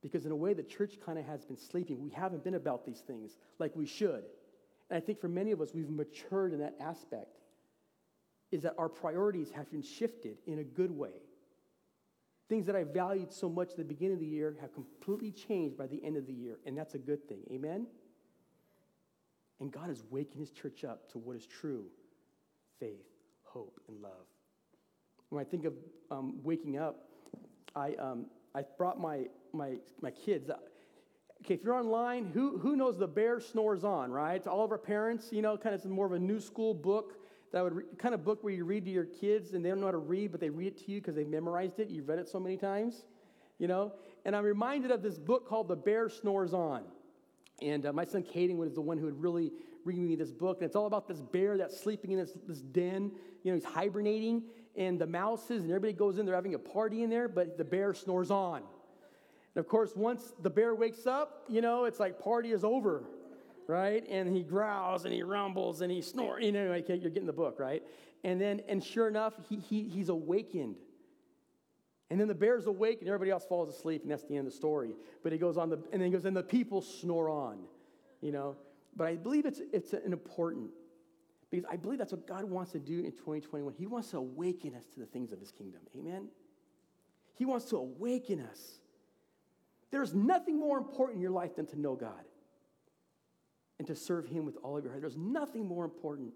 Because 0.00 0.24
in 0.24 0.32
a 0.32 0.36
way, 0.36 0.54
the 0.54 0.62
church 0.62 0.94
kind 1.04 1.18
of 1.18 1.26
has 1.26 1.44
been 1.44 1.58
sleeping. 1.58 2.00
We 2.00 2.10
haven't 2.10 2.42
been 2.42 2.54
about 2.54 2.86
these 2.86 3.00
things 3.00 3.36
like 3.58 3.76
we 3.76 3.84
should. 3.84 4.24
And 4.88 4.96
I 4.96 5.00
think 5.00 5.20
for 5.20 5.28
many 5.28 5.50
of 5.50 5.60
us, 5.60 5.74
we've 5.74 5.90
matured 5.90 6.54
in 6.54 6.60
that 6.60 6.74
aspect, 6.80 7.36
is 8.50 8.62
that 8.62 8.76
our 8.78 8.88
priorities 8.88 9.50
have 9.50 9.70
been 9.70 9.82
shifted 9.82 10.38
in 10.46 10.60
a 10.60 10.64
good 10.64 10.90
way. 10.90 11.20
Things 12.48 12.64
that 12.66 12.76
I 12.76 12.84
valued 12.84 13.32
so 13.32 13.48
much 13.48 13.72
at 13.72 13.76
the 13.76 13.84
beginning 13.84 14.14
of 14.14 14.20
the 14.20 14.26
year 14.26 14.56
have 14.60 14.72
completely 14.72 15.30
changed 15.30 15.76
by 15.76 15.86
the 15.86 16.02
end 16.02 16.16
of 16.16 16.26
the 16.26 16.32
year, 16.32 16.58
and 16.64 16.76
that's 16.76 16.94
a 16.94 16.98
good 16.98 17.28
thing. 17.28 17.40
Amen? 17.52 17.86
And 19.60 19.70
God 19.70 19.90
is 19.90 20.02
waking 20.10 20.38
his 20.38 20.50
church 20.50 20.84
up 20.84 21.10
to 21.12 21.18
what 21.18 21.36
is 21.36 21.46
true 21.46 21.86
faith, 22.80 23.04
hope, 23.42 23.80
and 23.88 24.00
love. 24.00 24.26
When 25.30 25.44
I 25.44 25.44
think 25.44 25.64
of 25.64 25.74
um, 26.10 26.38
waking 26.44 26.78
up, 26.78 27.08
I, 27.74 27.94
um, 27.94 28.26
I 28.54 28.62
brought 28.78 29.00
my, 29.00 29.26
my, 29.52 29.74
my 30.00 30.12
kids. 30.12 30.48
Okay, 31.44 31.54
if 31.54 31.64
you're 31.64 31.74
online, 31.74 32.30
who, 32.32 32.56
who 32.58 32.76
knows 32.76 32.98
The 32.98 33.08
Bear 33.08 33.40
Snores 33.40 33.84
On, 33.84 34.12
right? 34.12 34.46
All 34.46 34.64
of 34.64 34.70
our 34.70 34.78
parents, 34.78 35.28
you 35.32 35.42
know, 35.42 35.56
kind 35.56 35.74
of 35.74 35.84
more 35.86 36.06
of 36.06 36.12
a 36.12 36.18
new 36.18 36.40
school 36.40 36.72
book 36.72 37.17
that 37.52 37.62
would 37.62 37.74
re- 37.74 37.84
kind 37.98 38.14
of 38.14 38.24
book 38.24 38.42
where 38.42 38.52
you 38.52 38.64
read 38.64 38.84
to 38.84 38.90
your 38.90 39.04
kids 39.04 39.54
and 39.54 39.64
they 39.64 39.68
don't 39.68 39.80
know 39.80 39.86
how 39.86 39.92
to 39.92 39.98
read, 39.98 40.32
but 40.32 40.40
they 40.40 40.50
read 40.50 40.68
it 40.68 40.78
to 40.84 40.92
you 40.92 41.00
because 41.00 41.14
they 41.14 41.24
memorized 41.24 41.78
it. 41.78 41.88
You've 41.88 42.08
read 42.08 42.18
it 42.18 42.28
so 42.28 42.38
many 42.38 42.56
times, 42.56 43.04
you 43.58 43.68
know. 43.68 43.92
And 44.24 44.36
I'm 44.36 44.44
reminded 44.44 44.90
of 44.90 45.02
this 45.02 45.18
book 45.18 45.48
called 45.48 45.68
The 45.68 45.76
Bear 45.76 46.08
Snores 46.08 46.52
On. 46.52 46.82
And 47.62 47.86
uh, 47.86 47.92
my 47.92 48.04
son 48.04 48.22
Caden 48.22 48.56
was 48.56 48.74
the 48.74 48.80
one 48.80 48.98
who 48.98 49.06
would 49.06 49.20
really 49.20 49.52
read 49.84 49.98
me 49.98 50.14
this 50.16 50.32
book. 50.32 50.58
And 50.58 50.66
it's 50.66 50.76
all 50.76 50.86
about 50.86 51.08
this 51.08 51.20
bear 51.20 51.56
that's 51.56 51.80
sleeping 51.80 52.12
in 52.12 52.18
this, 52.18 52.32
this 52.46 52.60
den. 52.60 53.10
You 53.42 53.52
know, 53.52 53.54
he's 53.54 53.64
hibernating, 53.64 54.42
and 54.76 54.98
the 54.98 55.06
mouses 55.06 55.62
and 55.62 55.70
everybody 55.70 55.92
goes 55.92 56.18
in. 56.18 56.26
They're 56.26 56.34
having 56.34 56.54
a 56.54 56.58
party 56.58 57.02
in 57.02 57.10
there, 57.10 57.28
but 57.28 57.56
the 57.56 57.64
bear 57.64 57.94
snores 57.94 58.30
on. 58.30 58.62
And 59.54 59.64
of 59.64 59.68
course, 59.68 59.96
once 59.96 60.34
the 60.42 60.50
bear 60.50 60.74
wakes 60.74 61.06
up, 61.06 61.44
you 61.48 61.60
know, 61.60 61.84
it's 61.84 61.98
like 61.98 62.20
party 62.20 62.52
is 62.52 62.64
over, 62.64 63.04
right? 63.68 64.02
And 64.08 64.34
he 64.34 64.42
growls 64.42 65.04
and 65.04 65.14
he 65.14 65.22
rumbles 65.22 65.82
and 65.82 65.92
he 65.92 66.00
snores. 66.02 66.44
You 66.44 66.50
know, 66.50 66.74
you're 66.74 67.10
getting 67.10 67.26
the 67.26 67.32
book, 67.32 67.60
right? 67.60 67.82
And 68.24 68.40
then, 68.40 68.62
and 68.66 68.82
sure 68.82 69.06
enough, 69.06 69.34
he, 69.48 69.56
he, 69.56 69.84
he's 69.84 70.08
awakened. 70.08 70.76
And 72.10 72.18
then 72.18 72.26
the 72.26 72.34
bear's 72.34 72.66
awake 72.66 73.00
and 73.00 73.08
everybody 73.08 73.30
else 73.30 73.44
falls 73.44 73.68
asleep, 73.68 74.02
and 74.02 74.10
that's 74.10 74.24
the 74.24 74.36
end 74.36 74.46
of 74.46 74.52
the 74.52 74.56
story. 74.56 74.94
But 75.22 75.32
he 75.32 75.38
goes 75.38 75.58
on, 75.58 75.68
the, 75.68 75.76
and 75.92 76.00
then 76.00 76.06
he 76.06 76.10
goes, 76.10 76.24
and 76.24 76.36
the 76.36 76.42
people 76.42 76.80
snore 76.80 77.28
on, 77.28 77.58
you 78.22 78.32
know. 78.32 78.56
But 78.96 79.06
I 79.06 79.16
believe 79.16 79.44
it's, 79.44 79.60
it's 79.72 79.92
an 79.92 80.14
important, 80.14 80.70
because 81.50 81.66
I 81.70 81.76
believe 81.76 81.98
that's 81.98 82.12
what 82.12 82.26
God 82.26 82.44
wants 82.44 82.72
to 82.72 82.78
do 82.78 83.00
in 83.00 83.12
2021. 83.12 83.74
He 83.74 83.86
wants 83.86 84.10
to 84.12 84.16
awaken 84.16 84.74
us 84.74 84.86
to 84.94 85.00
the 85.00 85.06
things 85.06 85.32
of 85.32 85.38
his 85.38 85.52
kingdom. 85.52 85.82
Amen? 85.96 86.28
He 87.34 87.44
wants 87.44 87.66
to 87.66 87.76
awaken 87.76 88.40
us. 88.40 88.78
There's 89.90 90.14
nothing 90.14 90.58
more 90.58 90.78
important 90.78 91.16
in 91.16 91.22
your 91.22 91.30
life 91.30 91.56
than 91.56 91.66
to 91.66 91.78
know 91.78 91.94
God 91.94 92.24
and 93.78 93.86
to 93.86 93.94
serve 93.94 94.26
Him 94.26 94.44
with 94.44 94.56
all 94.62 94.76
of 94.76 94.84
your 94.84 94.92
heart. 94.92 95.02
There's 95.02 95.16
nothing 95.16 95.66
more 95.66 95.84
important 95.84 96.32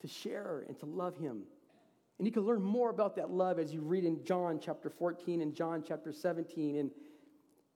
to 0.00 0.08
share 0.08 0.64
and 0.68 0.78
to 0.80 0.86
love 0.86 1.16
Him. 1.16 1.42
And 2.18 2.26
you 2.26 2.32
can 2.32 2.42
learn 2.42 2.62
more 2.62 2.90
about 2.90 3.16
that 3.16 3.30
love 3.30 3.58
as 3.58 3.72
you 3.72 3.80
read 3.80 4.04
in 4.04 4.22
John 4.24 4.60
chapter 4.62 4.90
14 4.90 5.40
and 5.40 5.54
John 5.54 5.82
chapter 5.86 6.12
17. 6.12 6.76
And, 6.76 6.90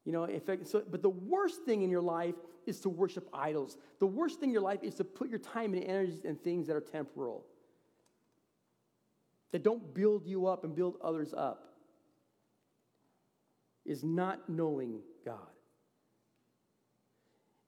you 0.05 0.13
know, 0.13 0.27
fact, 0.41 0.69
so, 0.69 0.83
but 0.89 1.03
the 1.03 1.11
worst 1.11 1.65
thing 1.65 1.83
in 1.83 1.91
your 1.91 2.03
life 2.03 2.35
is 2.67 2.81
to 2.81 2.89
worship 2.89 3.29
idols. 3.33 3.79
The 3.99 4.07
worst 4.07 4.39
thing 4.39 4.51
in 4.51 4.53
your 4.53 4.63
life 4.63 4.83
is 4.83 4.95
to 4.97 5.05
put 5.05 5.29
your 5.29 5.39
time 5.39 5.73
and 5.73 5.83
energies 5.83 6.25
in 6.25 6.37
things 6.37 6.67
that 6.67 6.77
are 6.77 6.81
temporal, 6.81 7.45
that 9.53 9.63
don't 9.63 9.95
build 9.95 10.27
you 10.27 10.47
up 10.47 10.65
and 10.65 10.75
build 10.75 10.97
others 11.03 11.33
up, 11.35 11.73
is 13.85 14.05
not 14.05 14.49
knowing 14.49 15.01
God. 15.25 15.56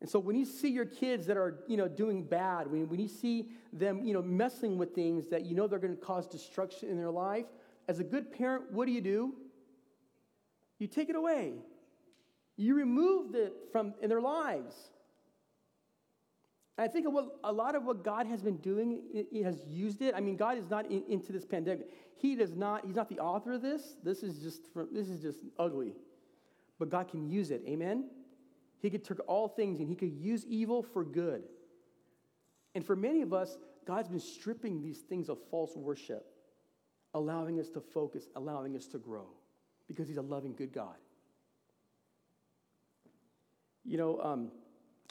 And 0.01 0.09
so 0.09 0.19
when 0.19 0.37
you 0.37 0.45
see 0.45 0.69
your 0.69 0.85
kids 0.85 1.27
that 1.27 1.37
are, 1.37 1.65
you 1.67 1.77
know, 1.77 1.89
doing 1.89 2.23
bad, 2.23 2.71
when, 2.71 2.89
when 2.89 3.01
you 3.01 3.09
see 3.09 3.49
them, 3.73 4.05
you 4.05 4.15
know, 4.15 4.23
messing 4.23 4.79
with 4.79 4.95
things 4.95 5.29
that 5.29 5.45
you 5.45 5.57
know 5.57 5.67
they're 5.67 5.81
going 5.81 5.97
to 5.97 6.01
cause 6.01 6.27
destruction 6.27 6.89
in 6.89 6.97
their 6.97 7.11
life, 7.11 7.47
as 7.89 7.99
a 7.99 8.05
good 8.05 8.33
parent, 8.33 8.71
what 8.71 8.87
do 8.87 8.93
you 8.93 9.01
do? 9.01 9.35
You 10.79 10.87
take 10.87 11.09
it 11.09 11.17
away. 11.17 11.55
You 12.57 12.75
remove 12.75 13.35
it 13.35 13.55
from 13.73 13.95
in 14.01 14.09
their 14.09 14.21
lives. 14.21 14.75
And 16.77 16.89
I 16.89 16.93
think 16.93 17.11
what, 17.11 17.37
a 17.43 17.53
lot 17.53 17.75
of 17.75 17.85
what 17.85 18.05
God 18.05 18.27
has 18.27 18.41
been 18.41 18.59
doing, 18.59 19.01
He 19.33 19.43
has 19.43 19.65
used 19.67 20.01
it. 20.01 20.15
I 20.15 20.21
mean, 20.21 20.37
God 20.37 20.59
is 20.59 20.71
not 20.71 20.87
in, 20.87 21.03
into 21.09 21.33
this 21.33 21.45
pandemic. 21.45 21.89
He 22.17 22.37
does 22.37 22.55
not. 22.55 22.85
He's 22.85 22.95
not 22.95 23.09
the 23.09 23.19
author 23.19 23.53
of 23.53 23.63
this. 23.63 23.97
This 24.05 24.23
is 24.23 24.39
just 24.39 24.73
from, 24.73 24.89
this 24.93 25.09
is 25.09 25.21
just 25.21 25.39
ugly. 25.59 25.95
But 26.79 26.91
God 26.91 27.09
can 27.09 27.29
use 27.29 27.51
it. 27.51 27.63
Amen. 27.67 28.11
He 28.81 28.91
could 28.91 29.05
take 29.05 29.19
all 29.27 29.49
things 29.49 29.81
and 29.81 29.89
he 29.89 29.95
could 29.95 30.13
use 30.13 30.47
evil 30.47 30.83
for 30.83 31.05
good. 31.05 31.43
And 32.75 32.85
for 32.85 32.95
many 32.95 33.23
of 33.23 33.33
us, 33.33 33.57
God's 33.87 34.09
been 34.09 34.21
stripping 34.21 34.83
these 34.83 34.99
things 34.99 35.29
of 35.29 35.39
false 35.51 35.75
worship, 35.75 36.27
allowing 37.15 37.59
us 37.59 37.69
to 37.71 37.81
focus, 37.81 38.29
allowing 38.37 38.77
us 38.77 38.87
to 38.89 38.99
grow, 38.99 39.27
because 39.89 40.07
he's 40.07 40.19
a 40.19 40.23
loving, 40.23 40.55
good 40.55 40.73
God. 40.73 40.97
You 43.85 43.97
know, 43.97 44.21
um, 44.21 44.53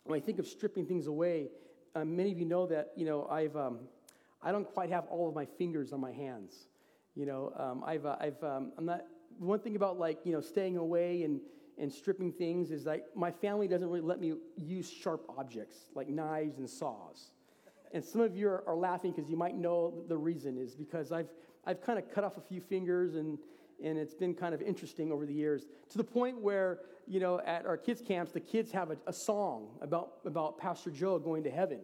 when 0.06 0.22
I 0.22 0.24
think 0.24 0.40
of 0.40 0.48
stripping 0.48 0.86
things 0.86 1.08
away, 1.08 1.50
um, 1.96 2.16
many 2.16 2.32
of 2.32 2.40
you 2.40 2.46
know 2.46 2.68
that, 2.68 2.92
you 2.96 3.06
know, 3.06 3.28
I've, 3.28 3.56
um, 3.58 3.80
I 4.42 4.52
don't 4.52 4.72
quite 4.72 4.92
have 4.92 5.08
all 5.08 5.28
of 5.28 5.36
my 5.36 5.46
fingers 5.46 5.92
on 5.92 6.00
my 6.00 6.12
hands. 6.12 6.68
You 7.16 7.26
know, 7.26 7.52
um, 7.58 7.84
I've, 7.86 8.06
uh, 8.06 8.16
I've, 8.20 8.42
um, 8.44 8.72
I'm 8.78 8.86
not, 8.86 9.02
one 9.40 9.60
thing 9.60 9.76
about 9.76 9.98
like, 10.00 10.20
you 10.24 10.32
know, 10.32 10.42
staying 10.42 10.78
away 10.78 11.24
and, 11.24 11.42
and 11.78 11.92
stripping 11.92 12.32
things 12.32 12.72
is 12.72 12.86
like 12.86 13.06
my 13.16 13.32
family 13.32 13.68
doesn't 13.68 13.88
really 13.88 14.02
let 14.02 14.20
me 14.20 14.34
use 14.56 14.90
sharp 14.90 15.24
objects 15.38 15.76
like 15.96 16.10
knives 16.10 16.58
and 16.58 16.70
saws. 16.70 17.32
And 17.94 18.04
some 18.04 18.22
of 18.22 18.36
you 18.36 18.50
are, 18.50 18.64
are 18.68 18.76
laughing 18.76 19.12
because 19.12 19.30
you 19.30 19.38
might 19.38 19.56
know 19.56 20.04
the 20.08 20.18
reason 20.18 20.58
is 20.58 20.76
because 20.76 21.12
I've, 21.12 21.30
I've 21.66 21.82
kind 21.82 21.98
of 22.00 22.12
cut 22.12 22.24
off 22.24 22.38
a 22.38 22.42
few 22.42 22.60
fingers 22.60 23.16
and, 23.16 23.38
and 23.84 23.98
it's 23.98 24.14
been 24.14 24.34
kind 24.34 24.54
of 24.54 24.62
interesting 24.62 25.12
over 25.12 25.26
the 25.26 25.34
years 25.34 25.68
to 25.90 25.98
the 25.98 26.04
point 26.04 26.42
where, 26.42 26.80
you 27.08 27.20
know, 27.20 27.40
at 27.46 27.66
our 27.66 27.78
kids' 27.78 28.02
camps, 28.02 28.32
the 28.32 28.40
kids 28.40 28.72
have 28.72 28.92
a, 28.92 28.98
a 29.06 29.14
song 29.14 29.68
about, 29.82 30.14
about 30.26 30.58
Pastor 30.58 30.90
Joe 30.90 31.20
going 31.20 31.44
to 31.44 31.52
heaven. 31.52 31.82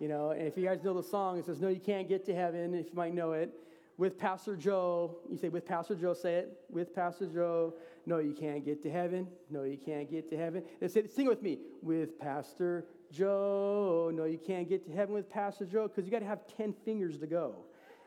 You 0.00 0.06
know, 0.06 0.30
and 0.30 0.46
if 0.46 0.56
you 0.56 0.64
guys 0.64 0.84
know 0.84 0.94
the 0.94 1.02
song, 1.02 1.38
it 1.38 1.46
says, 1.46 1.60
No, 1.60 1.68
you 1.68 1.80
can't 1.80 2.08
get 2.08 2.24
to 2.26 2.34
heaven, 2.34 2.72
if 2.72 2.86
you 2.86 2.94
might 2.94 3.14
know 3.14 3.32
it 3.32 3.52
with 3.98 4.16
Pastor 4.16 4.56
Joe. 4.56 5.16
You 5.28 5.36
say, 5.36 5.48
with 5.48 5.66
Pastor 5.66 5.96
Joe, 5.96 6.14
say 6.14 6.36
it. 6.36 6.60
With 6.70 6.94
Pastor 6.94 7.26
Joe. 7.26 7.74
No, 8.06 8.18
you 8.18 8.32
can't 8.32 8.64
get 8.64 8.82
to 8.84 8.90
heaven. 8.90 9.26
No, 9.50 9.64
you 9.64 9.76
can't 9.76 10.10
get 10.10 10.30
to 10.30 10.36
heaven. 10.36 10.62
And 10.80 10.90
say, 10.90 11.06
sing 11.08 11.26
with 11.26 11.42
me. 11.42 11.58
With 11.82 12.18
Pastor 12.18 12.86
Joe. 13.12 14.10
No, 14.14 14.24
you 14.24 14.38
can't 14.38 14.68
get 14.68 14.86
to 14.86 14.92
heaven 14.92 15.14
with 15.14 15.28
Pastor 15.28 15.66
Joe 15.66 15.88
because 15.88 16.06
you 16.06 16.12
got 16.12 16.20
to 16.20 16.26
have 16.26 16.40
10 16.56 16.72
fingers 16.84 17.18
to 17.18 17.26
go. 17.26 17.56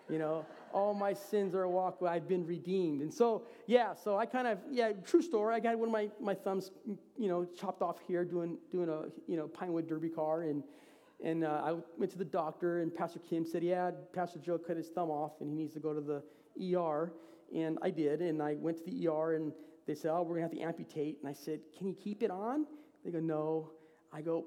You 0.09 0.17
know, 0.17 0.45
all 0.73 0.93
my 0.93 1.13
sins 1.13 1.53
are 1.53 1.67
walked. 1.67 2.01
I've 2.01 2.27
been 2.27 2.47
redeemed. 2.47 3.01
And 3.01 3.13
so, 3.13 3.43
yeah, 3.67 3.93
so 3.93 4.17
I 4.17 4.25
kind 4.25 4.47
of, 4.47 4.59
yeah, 4.71 4.93
true 5.05 5.21
story. 5.21 5.53
I 5.53 5.59
got 5.59 5.77
one 5.77 5.89
of 5.89 5.93
my, 5.93 6.09
my 6.21 6.33
thumbs, 6.33 6.71
you 7.17 7.27
know, 7.27 7.45
chopped 7.59 7.81
off 7.81 7.97
here 8.07 8.23
doing, 8.23 8.57
doing 8.71 8.87
a, 8.87 9.03
you 9.27 9.35
know, 9.35 9.47
Pinewood 9.49 9.89
Derby 9.89 10.09
car. 10.09 10.43
And, 10.43 10.63
and 11.23 11.43
uh, 11.43 11.61
I 11.63 11.75
went 11.97 12.11
to 12.13 12.17
the 12.17 12.25
doctor, 12.25 12.81
and 12.81 12.93
Pastor 12.93 13.19
Kim 13.19 13.45
said, 13.45 13.63
Yeah, 13.63 13.91
Pastor 14.13 14.39
Joe 14.39 14.57
cut 14.57 14.77
his 14.77 14.87
thumb 14.89 15.09
off, 15.09 15.33
and 15.39 15.49
he 15.49 15.55
needs 15.55 15.73
to 15.73 15.79
go 15.79 15.93
to 15.93 16.01
the 16.01 16.75
ER. 16.75 17.13
And 17.55 17.77
I 17.81 17.89
did, 17.89 18.21
and 18.21 18.41
I 18.41 18.55
went 18.55 18.77
to 18.77 18.83
the 18.83 19.07
ER, 19.07 19.35
and 19.35 19.51
they 19.85 19.95
said, 19.95 20.11
Oh, 20.11 20.23
we're 20.23 20.35
gonna 20.35 20.47
have 20.47 20.57
to 20.57 20.61
amputate. 20.61 21.19
And 21.21 21.29
I 21.29 21.33
said, 21.33 21.59
Can 21.77 21.87
you 21.87 21.93
keep 21.93 22.23
it 22.23 22.31
on? 22.31 22.65
They 23.05 23.11
go, 23.11 23.19
No. 23.19 23.69
I 24.11 24.21
go, 24.21 24.45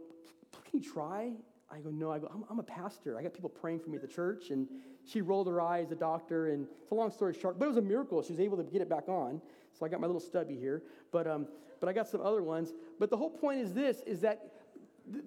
Can 0.69 0.81
you 0.81 0.91
try? 0.93 1.33
I 1.71 1.79
go, 1.79 1.91
No. 1.91 2.11
I 2.11 2.19
go, 2.19 2.31
I'm, 2.33 2.45
I'm 2.51 2.59
a 2.59 2.65
pastor. 2.65 3.19
I 3.19 3.23
got 3.23 3.35
people 3.35 3.51
praying 3.51 3.81
for 3.81 3.91
me 3.91 3.97
at 3.97 4.03
the 4.03 4.09
church. 4.09 4.51
And 4.51 4.67
she 5.07 5.21
rolled 5.21 5.47
her 5.47 5.61
eyes, 5.61 5.89
the 5.89 5.95
doctor, 5.95 6.49
and 6.49 6.67
it's 6.83 6.91
a 6.91 6.95
long 6.95 7.11
story 7.11 7.35
short, 7.35 7.59
but 7.59 7.67
it 7.67 7.69
was 7.69 7.77
a 7.77 7.83
miracle. 7.83 8.23
She 8.23 8.33
was 8.33 8.41
able 8.41 8.57
to 8.57 8.65
get 8.65 8.81
it 8.81 8.89
back 8.89 9.09
on. 9.09 9.41
So 9.79 9.85
I 9.85 9.89
got 9.89 10.01
my 10.01 10.07
little 10.07 10.21
stubby 10.21 10.57
here. 10.57 10.83
But, 11.13 11.27
um, 11.27 11.47
but 11.79 11.89
I 11.89 11.93
got 11.93 12.09
some 12.09 12.21
other 12.21 12.43
ones. 12.43 12.73
But 12.99 13.11
the 13.11 13.17
whole 13.17 13.31
point 13.31 13.61
is 13.61 13.75
this 13.75 14.03
is 14.07 14.21
that 14.21 14.51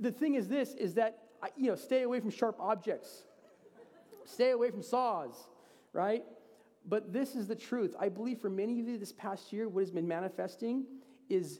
the 0.01 0.11
thing 0.11 0.35
is 0.35 0.47
this 0.47 0.73
is 0.73 0.95
that, 0.95 1.26
I, 1.41 1.49
you 1.55 1.69
know, 1.69 1.75
stay 1.75 2.03
away 2.03 2.19
from 2.19 2.29
sharp 2.29 2.57
objects, 2.59 3.23
stay 4.25 4.51
away 4.51 4.71
from 4.71 4.81
saws, 4.81 5.33
right? 5.93 6.23
But 6.87 7.11
this 7.11 7.35
is 7.35 7.47
the 7.47 7.55
truth. 7.55 7.95
I 7.99 8.09
believe 8.09 8.39
for 8.39 8.49
many 8.49 8.79
of 8.79 8.87
you 8.87 8.97
this 8.97 9.11
past 9.11 9.51
year, 9.51 9.67
what 9.67 9.81
has 9.81 9.91
been 9.91 10.07
manifesting 10.07 10.85
is 11.29 11.59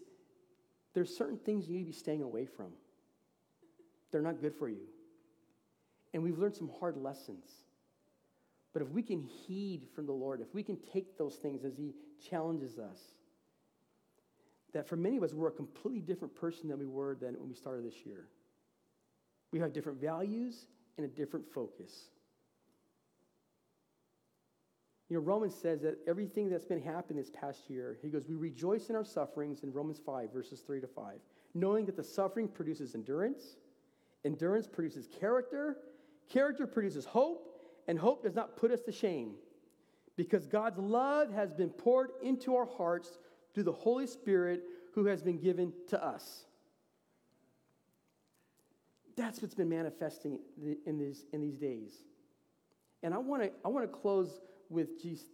there's 0.94 1.16
certain 1.16 1.38
things 1.38 1.68
you 1.68 1.74
need 1.76 1.82
to 1.82 1.88
be 1.88 1.92
staying 1.92 2.24
away 2.24 2.46
from. 2.46 2.68
They're 4.12 4.22
not 4.22 4.42
good 4.42 4.56
for 4.56 4.70
you. 4.70 4.88
And 6.14 6.24
we've 6.24 6.40
learned 6.40 6.56
some 6.56 6.72
hard 6.80 6.98
lessons. 6.98 7.46
But 8.74 8.82
if 8.82 8.90
we 8.90 9.02
can 9.02 9.22
heed 9.22 9.88
from 9.94 10.06
the 10.06 10.14
Lord, 10.14 10.40
if 10.40 10.54
we 10.54 10.64
can 10.64 10.78
take 10.94 11.18
those 11.18 11.36
things 11.36 11.66
as 11.66 11.76
He 11.76 11.94
challenges 12.30 12.80
us, 12.80 13.00
that 14.74 14.88
for 14.88 14.96
many 14.96 15.18
of 15.18 15.24
us, 15.24 15.34
we're 15.34 15.48
a 15.48 15.52
completely 15.52 16.02
different 16.02 16.36
person 16.36 16.70
than 16.70 16.80
we 16.80 16.86
were 16.86 17.16
than 17.16 17.34
when 17.40 17.50
we 17.50 17.56
started 17.56 17.86
this 17.86 18.06
year. 18.06 18.28
We 19.52 19.60
have 19.60 19.74
different 19.74 20.00
values 20.00 20.68
and 20.98 21.06
a 21.06 21.10
different 21.10 21.46
focus. 21.54 22.10
You 25.10 25.16
know, 25.16 25.24
Romans 25.24 25.56
says 25.56 25.82
that 25.82 26.00
everything 26.06 26.50
that's 26.50 26.66
been 26.66 26.82
happening 26.82 27.18
this 27.18 27.32
past 27.32 27.70
year, 27.70 27.98
he 28.02 28.10
goes, 28.10 28.28
we 28.28 28.36
rejoice 28.36 28.90
in 28.90 28.96
our 28.96 29.06
sufferings 29.06 29.64
in 29.64 29.72
Romans 29.72 30.02
5, 30.06 30.34
verses 30.34 30.60
3 30.60 30.82
to 30.82 30.88
5, 30.88 31.14
knowing 31.54 31.86
that 31.86 31.96
the 31.96 32.04
suffering 32.04 32.50
produces 32.50 32.94
endurance, 32.94 33.56
endurance 34.26 34.68
produces 34.68 35.08
character, 35.08 35.78
character 36.30 36.68
produces 36.68 37.06
hope, 37.06 37.62
and 37.88 37.98
hope 37.98 38.24
does 38.24 38.36
not 38.36 38.58
put 38.58 38.70
us 38.70 38.82
to 38.82 38.92
shame, 38.92 39.36
because 40.18 40.46
God's 40.46 40.78
love 40.78 41.32
has 41.32 41.54
been 41.54 41.70
poured 41.70 42.10
into 42.22 42.56
our 42.58 42.66
hearts 42.66 43.18
through 43.54 43.64
the 43.64 43.72
Holy 43.72 44.08
Spirit 44.08 44.64
who 44.94 45.06
has 45.06 45.22
been 45.22 45.40
given 45.40 45.72
to 45.88 46.04
us. 46.04 46.47
That's 49.18 49.42
what's 49.42 49.56
been 49.56 49.70
manifesting 49.70 50.40
in 50.86 50.98
these, 50.98 51.26
in 51.34 51.42
these 51.42 51.58
days. 51.58 52.04
And 53.04 53.14
I 53.14 53.18
want 53.18 53.44
to 53.44 53.52
I 53.66 53.68
want 53.68 53.92
to 53.92 53.98
close 53.98 54.42
with 54.70 54.90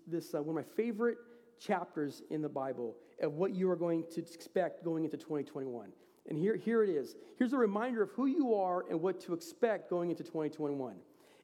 this, 0.08 0.34
uh, 0.34 0.42
one 0.42 0.58
of 0.58 0.66
my 0.68 0.76
favorite 0.76 1.18
chapters 1.60 2.22
in 2.30 2.42
the 2.42 2.50
Bible 2.50 2.96
of 3.22 3.34
what 3.34 3.54
you 3.54 3.70
are 3.70 3.76
going 3.76 4.04
to 4.12 4.22
expect 4.22 4.84
going 4.84 5.06
into 5.06 5.18
2021. 5.18 5.90
And 6.30 6.38
here, 6.38 6.56
here 6.56 6.84
it 6.84 6.90
is. 6.90 7.16
Here's 7.38 7.54
a 7.54 7.58
reminder 7.58 8.02
of 8.02 8.12
who 8.12 8.28
you 8.28 8.56
are 8.56 8.86
and 8.90 9.02
what 9.02 9.20
to 9.22 9.34
expect 9.34 9.90
going 9.90 10.10
into 10.10 10.24
2021. 10.24 10.96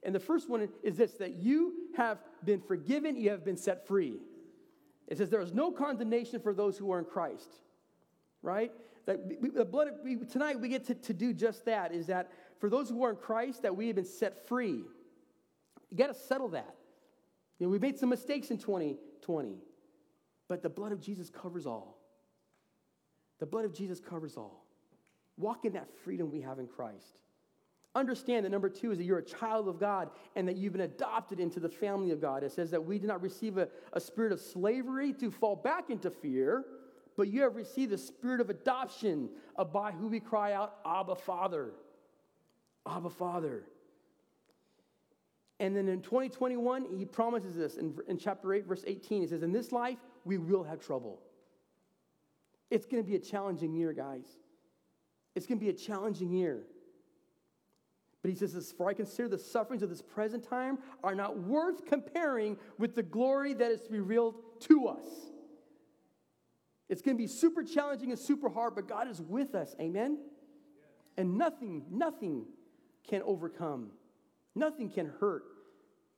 And 0.02 0.14
the 0.14 0.20
first 0.20 0.48
one 0.48 0.68
is 0.82 0.96
this 0.96 1.12
that 1.14 1.34
you 1.34 1.74
have 1.96 2.18
been 2.44 2.60
forgiven, 2.60 3.16
you 3.16 3.30
have 3.30 3.44
been 3.44 3.56
set 3.56 3.86
free. 3.86 4.18
It 5.08 5.18
says 5.18 5.28
there 5.28 5.40
is 5.40 5.52
no 5.52 5.70
condemnation 5.70 6.40
for 6.40 6.54
those 6.54 6.78
who 6.78 6.90
are 6.92 6.98
in 6.98 7.04
Christ, 7.04 7.48
right? 8.42 8.72
That 9.06 9.54
the 9.54 9.64
blood 9.64 9.88
of, 9.88 9.94
we, 10.04 10.16
tonight 10.16 10.60
we 10.60 10.68
get 10.68 10.86
to, 10.86 10.94
to 10.94 11.12
do 11.12 11.32
just 11.32 11.64
that 11.64 11.92
is 11.92 12.06
that 12.06 12.30
for 12.58 12.68
those 12.68 12.88
who 12.88 13.02
are 13.02 13.10
in 13.10 13.16
Christ, 13.16 13.62
that 13.62 13.76
we 13.76 13.86
have 13.86 13.96
been 13.96 14.04
set 14.04 14.46
free. 14.46 14.84
You 15.90 15.96
got 15.96 16.08
to 16.08 16.14
settle 16.14 16.48
that. 16.50 16.74
You 17.58 17.66
know, 17.66 17.70
we 17.70 17.78
made 17.78 17.98
some 17.98 18.08
mistakes 18.08 18.50
in 18.50 18.58
2020, 18.58 19.56
but 20.48 20.62
the 20.62 20.68
blood 20.68 20.92
of 20.92 21.00
Jesus 21.00 21.30
covers 21.30 21.66
all. 21.66 21.98
The 23.38 23.46
blood 23.46 23.64
of 23.64 23.74
Jesus 23.74 24.00
covers 24.00 24.36
all. 24.36 24.64
Walk 25.36 25.64
in 25.64 25.72
that 25.72 25.88
freedom 26.04 26.30
we 26.30 26.42
have 26.42 26.58
in 26.58 26.66
Christ. 26.66 27.18
Understand 27.94 28.44
that 28.44 28.50
number 28.50 28.68
two 28.68 28.92
is 28.92 28.98
that 28.98 29.04
you're 29.04 29.18
a 29.18 29.24
child 29.24 29.66
of 29.66 29.80
God 29.80 30.10
and 30.36 30.46
that 30.46 30.56
you've 30.56 30.72
been 30.72 30.82
adopted 30.82 31.40
into 31.40 31.58
the 31.58 31.68
family 31.68 32.12
of 32.12 32.20
God. 32.20 32.44
It 32.44 32.52
says 32.52 32.70
that 32.70 32.84
we 32.84 32.98
did 32.98 33.08
not 33.08 33.20
receive 33.20 33.58
a, 33.58 33.68
a 33.92 34.00
spirit 34.00 34.30
of 34.32 34.40
slavery 34.40 35.12
to 35.14 35.30
fall 35.30 35.56
back 35.56 35.90
into 35.90 36.08
fear, 36.10 36.64
but 37.20 37.28
you 37.28 37.42
have 37.42 37.54
received 37.54 37.92
the 37.92 37.98
spirit 37.98 38.40
of 38.40 38.48
adoption, 38.48 39.28
by 39.74 39.92
who 39.92 40.08
we 40.08 40.20
cry 40.20 40.54
out, 40.54 40.76
Abba, 40.86 41.14
Father. 41.14 41.72
Abba, 42.88 43.10
Father. 43.10 43.64
And 45.58 45.76
then 45.76 45.86
in 45.86 46.00
2021, 46.00 46.86
he 46.96 47.04
promises 47.04 47.54
this 47.54 47.76
in, 47.76 47.94
in 48.08 48.16
chapter 48.16 48.54
8, 48.54 48.66
verse 48.66 48.84
18. 48.86 49.20
He 49.20 49.28
says, 49.28 49.42
In 49.42 49.52
this 49.52 49.70
life, 49.70 49.98
we 50.24 50.38
will 50.38 50.64
have 50.64 50.80
trouble. 50.80 51.20
It's 52.70 52.86
going 52.86 53.02
to 53.02 53.06
be 53.06 53.16
a 53.16 53.20
challenging 53.20 53.74
year, 53.74 53.92
guys. 53.92 54.24
It's 55.34 55.44
going 55.44 55.58
to 55.58 55.62
be 55.62 55.68
a 55.68 55.74
challenging 55.74 56.32
year. 56.32 56.62
But 58.22 58.30
he 58.30 58.34
says, 58.34 58.72
For 58.78 58.88
I 58.88 58.94
consider 58.94 59.28
the 59.28 59.36
sufferings 59.36 59.82
of 59.82 59.90
this 59.90 60.00
present 60.00 60.42
time 60.42 60.78
are 61.04 61.14
not 61.14 61.38
worth 61.38 61.84
comparing 61.84 62.56
with 62.78 62.94
the 62.94 63.02
glory 63.02 63.52
that 63.52 63.70
is 63.70 63.82
to 63.82 63.90
be 63.90 63.98
revealed 63.98 64.36
to 64.60 64.88
us. 64.88 65.29
It's 66.90 67.00
going 67.00 67.16
to 67.16 67.22
be 67.22 67.26
super 67.26 67.62
challenging 67.62 68.10
and 68.10 68.18
super 68.18 68.50
hard, 68.50 68.74
but 68.74 68.86
God 68.86 69.08
is 69.08 69.22
with 69.22 69.54
us. 69.54 69.74
Amen? 69.80 70.18
And 71.16 71.38
nothing, 71.38 71.84
nothing 71.90 72.44
can 73.08 73.22
overcome 73.22 73.92
Nothing 74.54 74.90
can 74.90 75.12
hurt 75.20 75.44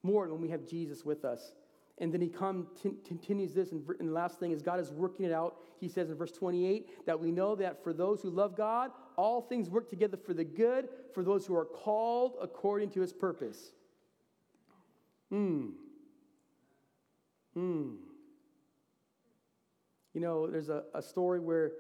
more 0.03 0.29
when 0.29 0.41
we 0.41 0.49
have 0.49 0.67
Jesus 0.67 1.05
with 1.05 1.25
us. 1.25 1.53
And 1.99 2.13
then 2.13 2.21
he 2.21 2.29
come, 2.29 2.69
t- 2.83 2.95
continues 3.07 3.53
this, 3.53 3.73
and, 3.73 3.87
and 4.01 4.09
the 4.09 4.13
last 4.13 4.41
thing 4.41 4.51
is 4.51 4.63
God 4.63 4.81
is 4.81 4.91
working 4.91 5.27
it 5.27 5.33
out. 5.33 5.59
He 5.79 5.89
says 5.89 6.11
in 6.11 6.17
verse 6.17 6.33
28 6.33 7.07
that 7.07 7.21
we 7.21 7.31
know 7.31 7.55
that 7.57 7.85
for 7.85 7.93
those 7.93 8.23
who 8.23 8.31
love 8.31 8.57
God, 8.57 8.91
all 9.17 9.43
things 9.43 9.69
work 9.69 9.91
together 9.91 10.17
for 10.17 10.33
the 10.33 10.45
good, 10.45 10.89
for 11.15 11.23
those 11.23 11.47
who 11.47 11.55
are 11.55 11.67
called 11.67 12.37
according 12.41 12.91
to 12.91 13.01
his 13.01 13.13
purpose. 13.13 13.73
Hmm. 15.29 15.69
Hmm. 17.55 17.91
You 20.15 20.21
know, 20.21 20.47
there's 20.47 20.69
a, 20.69 20.85
a 20.95 21.03
story 21.03 21.41
where, 21.41 21.73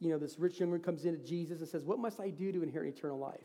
you 0.00 0.10
know, 0.10 0.18
this 0.18 0.38
rich 0.38 0.60
young 0.60 0.70
man 0.70 0.80
comes 0.80 1.04
into 1.04 1.24
Jesus 1.24 1.60
and 1.60 1.68
says, 1.68 1.84
What 1.84 1.98
must 1.98 2.20
I 2.20 2.30
do 2.30 2.52
to 2.52 2.62
inherit 2.62 2.96
eternal 2.96 3.18
life? 3.18 3.40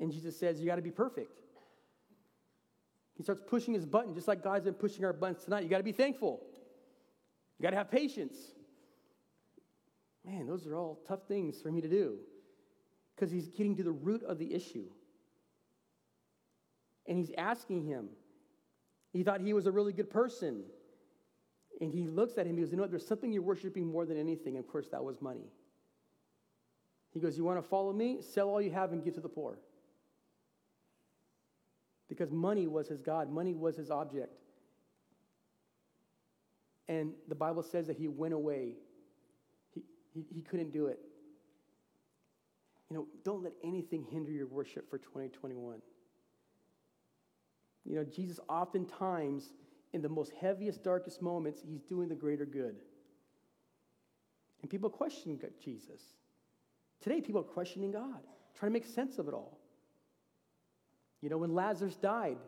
And 0.00 0.12
Jesus 0.12 0.38
says, 0.38 0.60
You 0.60 0.66
got 0.66 0.76
to 0.76 0.82
be 0.82 0.90
perfect. 0.90 1.40
He 3.16 3.22
starts 3.22 3.42
pushing 3.46 3.72
his 3.72 3.86
button, 3.86 4.14
just 4.14 4.28
like 4.28 4.42
God's 4.42 4.64
been 4.64 4.74
pushing 4.74 5.04
our 5.04 5.12
buttons 5.12 5.44
tonight. 5.44 5.62
You 5.62 5.70
got 5.70 5.78
to 5.78 5.82
be 5.82 5.92
thankful. 5.92 6.42
You 7.58 7.62
got 7.62 7.70
to 7.70 7.76
have 7.76 7.90
patience. 7.90 8.36
Man, 10.24 10.46
those 10.46 10.66
are 10.66 10.74
all 10.74 11.00
tough 11.06 11.26
things 11.26 11.62
for 11.62 11.70
me 11.70 11.80
to 11.80 11.88
do 11.88 12.18
because 13.14 13.30
he's 13.30 13.48
getting 13.48 13.76
to 13.76 13.82
the 13.82 13.92
root 13.92 14.22
of 14.24 14.38
the 14.38 14.52
issue. 14.52 14.86
And 17.06 17.16
he's 17.16 17.30
asking 17.38 17.84
him. 17.84 18.08
He 19.12 19.22
thought 19.22 19.40
he 19.40 19.54
was 19.54 19.66
a 19.66 19.72
really 19.72 19.92
good 19.92 20.10
person. 20.10 20.64
And 21.80 21.92
he 21.92 22.06
looks 22.06 22.38
at 22.38 22.46
him, 22.46 22.56
he 22.56 22.62
goes, 22.62 22.70
You 22.70 22.76
know 22.76 22.84
what? 22.84 22.90
There's 22.90 23.06
something 23.06 23.32
you're 23.32 23.42
worshiping 23.42 23.86
more 23.86 24.06
than 24.06 24.18
anything. 24.18 24.56
And 24.56 24.64
of 24.64 24.70
course, 24.70 24.88
that 24.92 25.04
was 25.04 25.20
money. 25.20 25.50
He 27.12 27.20
goes, 27.20 27.36
You 27.36 27.44
want 27.44 27.62
to 27.62 27.68
follow 27.68 27.92
me? 27.92 28.18
Sell 28.22 28.48
all 28.48 28.60
you 28.60 28.70
have 28.70 28.92
and 28.92 29.04
give 29.04 29.14
to 29.14 29.20
the 29.20 29.28
poor 29.28 29.58
because 32.08 32.30
money 32.30 32.66
was 32.66 32.88
his 32.88 33.02
God, 33.02 33.30
money 33.30 33.54
was 33.54 33.76
his 33.76 33.90
object. 33.90 34.32
And 36.88 37.12
the 37.28 37.34
Bible 37.34 37.62
says 37.62 37.88
that 37.88 37.96
he 37.96 38.06
went 38.06 38.32
away. 38.32 38.74
He, 39.74 39.82
he, 40.14 40.24
he 40.32 40.40
couldn't 40.40 40.72
do 40.72 40.86
it. 40.86 41.00
You 42.90 42.96
know, 42.96 43.06
don't 43.24 43.42
let 43.42 43.54
anything 43.64 44.04
hinder 44.08 44.30
your 44.30 44.46
worship 44.46 44.88
for 44.88 44.98
2021. 44.98 45.80
You 47.84 47.96
know, 47.96 48.04
Jesus 48.04 48.38
oftentimes, 48.48 49.52
in 49.92 50.02
the 50.02 50.08
most 50.08 50.32
heaviest, 50.40 50.82
darkest 50.82 51.22
moments, 51.22 51.60
he's 51.66 51.82
doing 51.82 52.08
the 52.08 52.14
greater 52.14 52.44
good. 52.44 52.76
And 54.62 54.70
people 54.70 54.90
question 54.90 55.38
Jesus. 55.62 56.00
Today, 57.00 57.20
people 57.20 57.40
are 57.40 57.44
questioning 57.44 57.92
God, 57.92 58.20
trying 58.58 58.70
to 58.70 58.72
make 58.72 58.86
sense 58.86 59.18
of 59.18 59.28
it 59.28 59.34
all. 59.34 59.58
You 61.20 61.28
know, 61.28 61.38
when 61.38 61.54
Lazarus 61.54 61.96
died, 61.96 62.38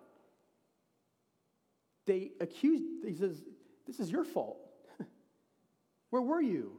they 2.06 2.32
accused, 2.40 2.84
he 3.06 3.14
says, 3.14 3.42
This 3.86 4.00
is 4.00 4.10
your 4.10 4.24
fault. 4.24 4.58
Where 6.10 6.22
were 6.22 6.40
you? 6.40 6.72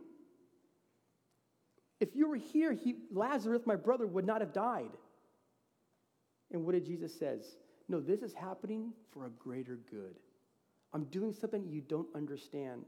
If 1.99 2.15
you 2.15 2.27
were 2.29 2.37
here, 2.37 2.73
he, 2.73 2.95
Lazarus, 3.11 3.63
my 3.65 3.75
brother, 3.75 4.07
would 4.07 4.25
not 4.25 4.41
have 4.41 4.53
died. 4.53 4.91
And 6.51 6.65
what 6.65 6.71
did 6.71 6.85
Jesus 6.85 7.17
says? 7.17 7.57
No, 7.87 7.99
this 7.99 8.21
is 8.21 8.33
happening 8.33 8.93
for 9.11 9.25
a 9.25 9.29
greater 9.29 9.79
good. 9.89 10.15
I'm 10.93 11.05
doing 11.05 11.33
something 11.33 11.67
you 11.67 11.81
don't 11.81 12.07
understand. 12.15 12.85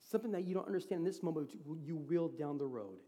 Something 0.00 0.32
that 0.32 0.44
you 0.44 0.54
don't 0.54 0.66
understand 0.66 1.00
in 1.00 1.04
this 1.04 1.22
moment, 1.22 1.50
you 1.82 1.96
will 1.96 2.28
down 2.28 2.58
the 2.58 2.66
road. 2.66 2.98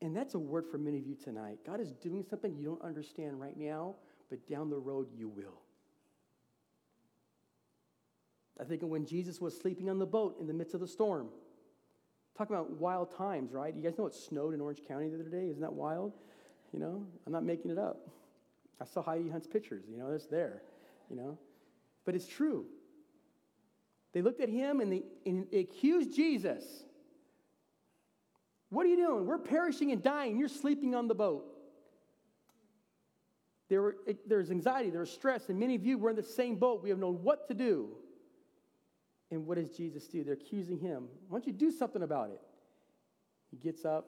And 0.00 0.16
that's 0.16 0.34
a 0.34 0.38
word 0.38 0.66
for 0.70 0.78
many 0.78 0.98
of 0.98 1.06
you 1.06 1.14
tonight. 1.14 1.58
God 1.66 1.80
is 1.80 1.92
doing 1.92 2.24
something 2.28 2.56
you 2.56 2.64
don't 2.64 2.82
understand 2.82 3.40
right 3.40 3.56
now, 3.56 3.96
but 4.30 4.46
down 4.48 4.70
the 4.70 4.78
road 4.78 5.08
you 5.16 5.28
will. 5.28 5.60
I 8.60 8.64
think 8.64 8.82
when 8.82 9.06
Jesus 9.06 9.40
was 9.40 9.56
sleeping 9.56 9.88
on 9.88 9.98
the 9.98 10.06
boat 10.06 10.36
in 10.40 10.46
the 10.46 10.52
midst 10.52 10.74
of 10.74 10.80
the 10.80 10.88
storm. 10.88 11.28
Talking 12.36 12.54
about 12.54 12.70
wild 12.72 13.16
times, 13.16 13.52
right? 13.52 13.74
You 13.74 13.82
guys 13.82 13.98
know 13.98 14.06
it 14.06 14.14
snowed 14.14 14.54
in 14.54 14.60
Orange 14.60 14.80
County 14.86 15.08
the 15.08 15.16
other 15.16 15.28
day? 15.28 15.48
Isn't 15.48 15.60
that 15.60 15.72
wild? 15.72 16.12
You 16.72 16.78
know, 16.78 17.04
I'm 17.26 17.32
not 17.32 17.44
making 17.44 17.70
it 17.70 17.78
up. 17.78 18.08
I 18.80 18.84
saw 18.84 19.02
Heidi 19.02 19.28
Hunt's 19.28 19.48
pictures, 19.48 19.84
you 19.90 19.96
know, 19.98 20.10
it's 20.10 20.26
there, 20.26 20.62
you 21.10 21.16
know. 21.16 21.36
But 22.04 22.14
it's 22.14 22.28
true. 22.28 22.66
They 24.12 24.22
looked 24.22 24.40
at 24.40 24.48
him 24.48 24.80
and 24.80 24.92
they, 24.92 25.02
and 25.26 25.46
they 25.50 25.60
accused 25.60 26.14
Jesus. 26.14 26.64
What 28.70 28.84
are 28.84 28.88
you 28.88 28.96
doing? 28.96 29.26
We're 29.26 29.38
perishing 29.38 29.92
and 29.92 30.02
dying. 30.02 30.38
You're 30.38 30.48
sleeping 30.48 30.94
on 30.94 31.08
the 31.08 31.14
boat. 31.14 31.44
There, 33.68 33.82
were, 33.82 33.96
was 34.30 34.50
anxiety, 34.50 34.88
there 34.88 35.00
was 35.00 35.10
stress, 35.10 35.50
and 35.50 35.58
many 35.58 35.74
of 35.74 35.84
you 35.84 35.98
were 35.98 36.10
in 36.10 36.16
the 36.16 36.22
same 36.22 36.56
boat. 36.56 36.82
We 36.82 36.88
have 36.88 36.98
known 36.98 37.22
what 37.22 37.48
to 37.48 37.54
do. 37.54 37.90
And 39.30 39.46
what 39.46 39.58
does 39.58 39.70
Jesus 39.70 40.06
do? 40.06 40.24
They're 40.24 40.34
accusing 40.34 40.78
him. 40.78 41.08
Why 41.28 41.38
don't 41.38 41.46
you 41.46 41.52
do 41.52 41.70
something 41.70 42.02
about 42.02 42.30
it? 42.30 42.40
He 43.50 43.58
gets 43.58 43.84
up, 43.84 44.06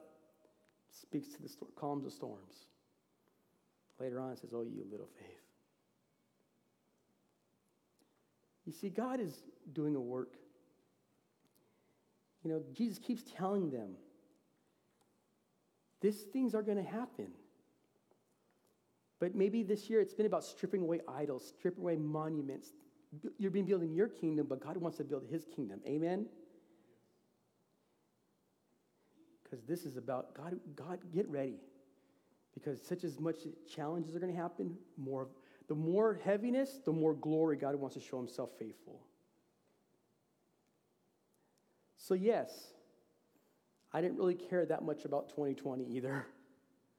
speaks 0.89 1.27
to 1.35 1.41
the 1.43 1.49
storm, 1.49 1.71
calms 1.75 2.05
the 2.05 2.11
storms. 2.11 2.65
Later 3.99 4.19
on, 4.19 4.31
he 4.31 4.37
says, 4.37 4.49
Oh, 4.51 4.63
you 4.63 4.83
little 4.89 5.09
faith. 5.19 5.27
You 8.65 8.73
see, 8.73 8.89
God 8.89 9.19
is 9.19 9.43
doing 9.73 9.95
a 9.95 9.99
work. 9.99 10.33
You 12.43 12.51
know, 12.51 12.61
Jesus 12.73 12.97
keeps 12.97 13.23
telling 13.23 13.69
them, 13.69 13.91
these 16.01 16.21
things 16.33 16.55
are 16.55 16.63
going 16.63 16.77
to 16.77 16.89
happen. 16.89 17.27
But 19.19 19.35
maybe 19.35 19.61
this 19.61 19.89
year 19.89 20.01
it's 20.01 20.15
been 20.15 20.25
about 20.25 20.43
stripping 20.43 20.81
away 20.81 21.01
idols, 21.07 21.53
stripping 21.57 21.83
away 21.83 21.95
monuments. 21.95 22.73
You've 23.37 23.53
been 23.53 23.65
building 23.65 23.93
your 23.93 24.07
kingdom, 24.07 24.47
but 24.49 24.59
God 24.59 24.77
wants 24.77 24.97
to 24.97 25.03
build 25.03 25.25
his 25.29 25.45
kingdom. 25.45 25.79
Amen? 25.85 26.25
Because 29.43 29.63
this 29.65 29.85
is 29.85 29.97
about 29.97 30.33
God, 30.33 30.59
God, 30.75 30.99
get 31.13 31.27
ready. 31.29 31.57
Because 32.55 32.81
such 32.81 33.03
as 33.03 33.19
much 33.19 33.35
challenges 33.73 34.15
are 34.15 34.19
going 34.19 34.33
to 34.33 34.39
happen, 34.39 34.75
more 34.97 35.27
the 35.67 35.75
more 35.75 36.19
heaviness, 36.25 36.79
the 36.83 36.91
more 36.91 37.13
glory 37.13 37.55
God 37.55 37.75
wants 37.75 37.95
to 37.95 38.01
show 38.01 38.17
himself 38.17 38.49
faithful. 38.59 38.99
So, 42.01 42.15
yes, 42.15 42.49
I 43.93 44.01
didn't 44.01 44.17
really 44.17 44.33
care 44.33 44.65
that 44.65 44.81
much 44.81 45.05
about 45.05 45.29
2020 45.29 45.85
either, 45.85 46.25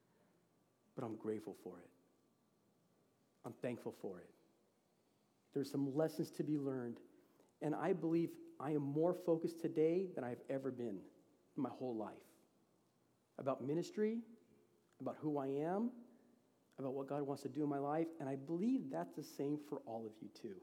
but 0.95 1.05
I'm 1.05 1.17
grateful 1.17 1.57
for 1.65 1.81
it. 1.81 1.91
I'm 3.45 3.53
thankful 3.61 3.93
for 4.01 4.21
it. 4.21 4.31
There's 5.55 5.69
some 5.69 5.93
lessons 5.97 6.31
to 6.33 6.45
be 6.45 6.57
learned, 6.57 6.99
and 7.63 7.75
I 7.75 7.93
believe 7.93 8.31
I 8.61 8.71
am 8.71 8.83
more 8.83 9.13
focused 9.13 9.61
today 9.61 10.07
than 10.15 10.23
I've 10.23 10.41
ever 10.49 10.71
been 10.71 11.01
in 11.57 11.63
my 11.63 11.71
whole 11.71 11.97
life 11.97 12.13
about 13.39 13.67
ministry, 13.67 14.21
about 15.01 15.17
who 15.21 15.37
I 15.37 15.49
am, 15.49 15.91
about 16.79 16.95
what 16.95 17.09
God 17.09 17.23
wants 17.23 17.43
to 17.43 17.49
do 17.49 17.65
in 17.65 17.69
my 17.69 17.79
life, 17.79 18.07
and 18.21 18.29
I 18.29 18.37
believe 18.37 18.83
that's 18.89 19.17
the 19.17 19.25
same 19.25 19.59
for 19.69 19.79
all 19.85 20.07
of 20.07 20.13
you 20.23 20.29
too. 20.41 20.61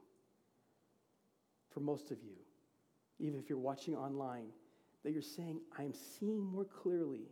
For 1.68 1.80
most 1.80 2.10
of 2.10 2.22
you, 2.22 2.36
even 3.20 3.38
if 3.38 3.48
you're 3.48 3.58
watching 3.58 3.94
online, 3.94 4.46
that 5.04 5.12
you're 5.12 5.22
saying, 5.22 5.60
I'm 5.78 5.92
seeing 5.94 6.40
more 6.40 6.64
clearly. 6.64 7.28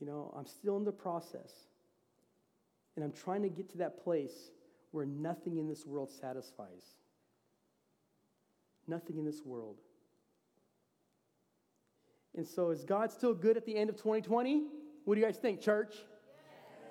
You 0.00 0.06
know, 0.06 0.32
I'm 0.36 0.46
still 0.46 0.76
in 0.76 0.84
the 0.84 0.92
process. 0.92 1.52
And 2.96 3.04
I'm 3.04 3.12
trying 3.12 3.42
to 3.42 3.48
get 3.48 3.70
to 3.70 3.78
that 3.78 4.02
place 4.02 4.50
where 4.90 5.06
nothing 5.06 5.58
in 5.58 5.68
this 5.68 5.86
world 5.86 6.10
satisfies. 6.10 6.96
Nothing 8.88 9.18
in 9.18 9.24
this 9.24 9.44
world. 9.44 9.76
And 12.36 12.46
so, 12.46 12.70
is 12.70 12.84
God 12.84 13.10
still 13.10 13.34
good 13.34 13.56
at 13.56 13.66
the 13.66 13.76
end 13.76 13.90
of 13.90 13.96
2020? 13.96 14.64
What 15.04 15.14
do 15.14 15.20
you 15.20 15.26
guys 15.26 15.36
think, 15.36 15.60
church? 15.60 15.94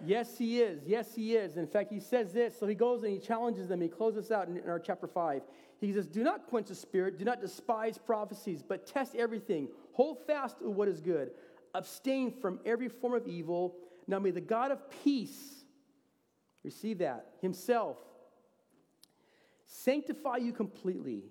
Yes. 0.05 0.37
he 0.37 0.61
is. 0.61 0.81
Yes, 0.85 1.13
he 1.15 1.35
is. 1.35 1.57
In 1.57 1.67
fact, 1.67 1.91
he 1.91 1.99
says 1.99 2.31
this. 2.33 2.57
So 2.57 2.67
he 2.67 2.75
goes 2.75 3.03
and 3.03 3.11
he 3.11 3.19
challenges 3.19 3.67
them. 3.67 3.81
He 3.81 3.87
closes 3.87 4.31
out 4.31 4.47
in, 4.47 4.57
in 4.57 4.69
our 4.69 4.79
chapter 4.79 5.07
5. 5.07 5.41
He 5.79 5.93
says, 5.93 6.07
Do 6.07 6.23
not 6.23 6.47
quench 6.47 6.67
the 6.67 6.75
spirit, 6.75 7.17
do 7.17 7.25
not 7.25 7.41
despise 7.41 7.97
prophecies, 7.97 8.61
but 8.61 8.85
test 8.85 9.15
everything. 9.15 9.69
Hold 9.93 10.25
fast 10.25 10.59
to 10.59 10.69
what 10.69 10.87
is 10.87 10.99
good. 10.99 11.31
Abstain 11.73 12.31
from 12.41 12.59
every 12.65 12.89
form 12.89 13.13
of 13.13 13.27
evil. 13.27 13.75
Now 14.07 14.19
may 14.19 14.31
the 14.31 14.41
God 14.41 14.71
of 14.71 14.89
peace 15.03 15.63
receive 16.63 16.97
that 16.99 17.27
himself 17.41 17.97
sanctify 19.65 20.37
you 20.37 20.51
completely, 20.51 21.23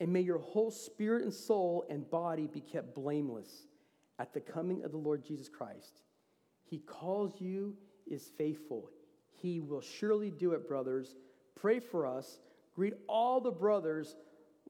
and 0.00 0.12
may 0.12 0.20
your 0.20 0.38
whole 0.38 0.70
spirit 0.70 1.22
and 1.22 1.32
soul 1.32 1.84
and 1.88 2.10
body 2.10 2.48
be 2.48 2.60
kept 2.60 2.94
blameless 2.94 3.66
at 4.18 4.34
the 4.34 4.40
coming 4.40 4.84
of 4.84 4.90
the 4.90 4.98
Lord 4.98 5.24
Jesus 5.24 5.48
Christ. 5.48 6.02
He 6.64 6.78
calls 6.78 7.40
you 7.40 7.76
is 8.10 8.30
faithful. 8.36 8.90
He 9.30 9.60
will 9.60 9.80
surely 9.80 10.30
do 10.30 10.52
it, 10.52 10.66
brothers. 10.66 11.14
Pray 11.54 11.80
for 11.80 12.06
us 12.06 12.38
Greet 12.74 12.94
all 13.08 13.40
the 13.40 13.50
brothers, 13.50 14.16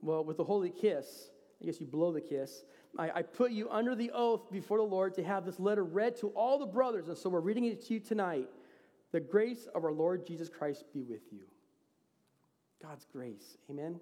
well, 0.01 0.25
with 0.25 0.39
a 0.41 0.45
holy 0.45 0.71
kiss. 0.71 1.31
I 1.61 1.67
guess 1.67 1.81
you 1.81 1.87
blow 1.87 2.13
the 2.13 2.21
kiss. 2.21 2.65
I, 2.99 3.11
I, 3.11 3.23
put 3.23 3.53
you 3.53 3.71
under 3.71 3.95
the 3.95 4.11
oath 4.13 4.51
before 4.51 4.79
the 4.79 4.85
Lord 4.85 5.15
to 5.15 5.25
have 5.25 5.47
this 5.47 5.59
letter 5.59 5.85
read 5.85 6.17
to 6.19 6.29
all 6.29 6.59
the 6.59 6.67
brothers. 6.67 7.09
And 7.09 7.17
so 7.17 7.31
we're 7.31 7.41
reading 7.41 7.65
it 7.65 7.87
to 7.87 7.95
you 7.95 8.01
tonight. 8.01 8.49
The 9.13 9.21
grace 9.21 9.69
of 9.75 9.85
our 9.85 9.93
Lord 9.93 10.27
Jesus 10.27 10.49
Christ 10.49 10.85
be 10.93 11.03
with 11.03 11.23
you. 11.31 11.45
God's 12.83 13.07
grace. 13.13 13.57
Amen. 13.71 14.01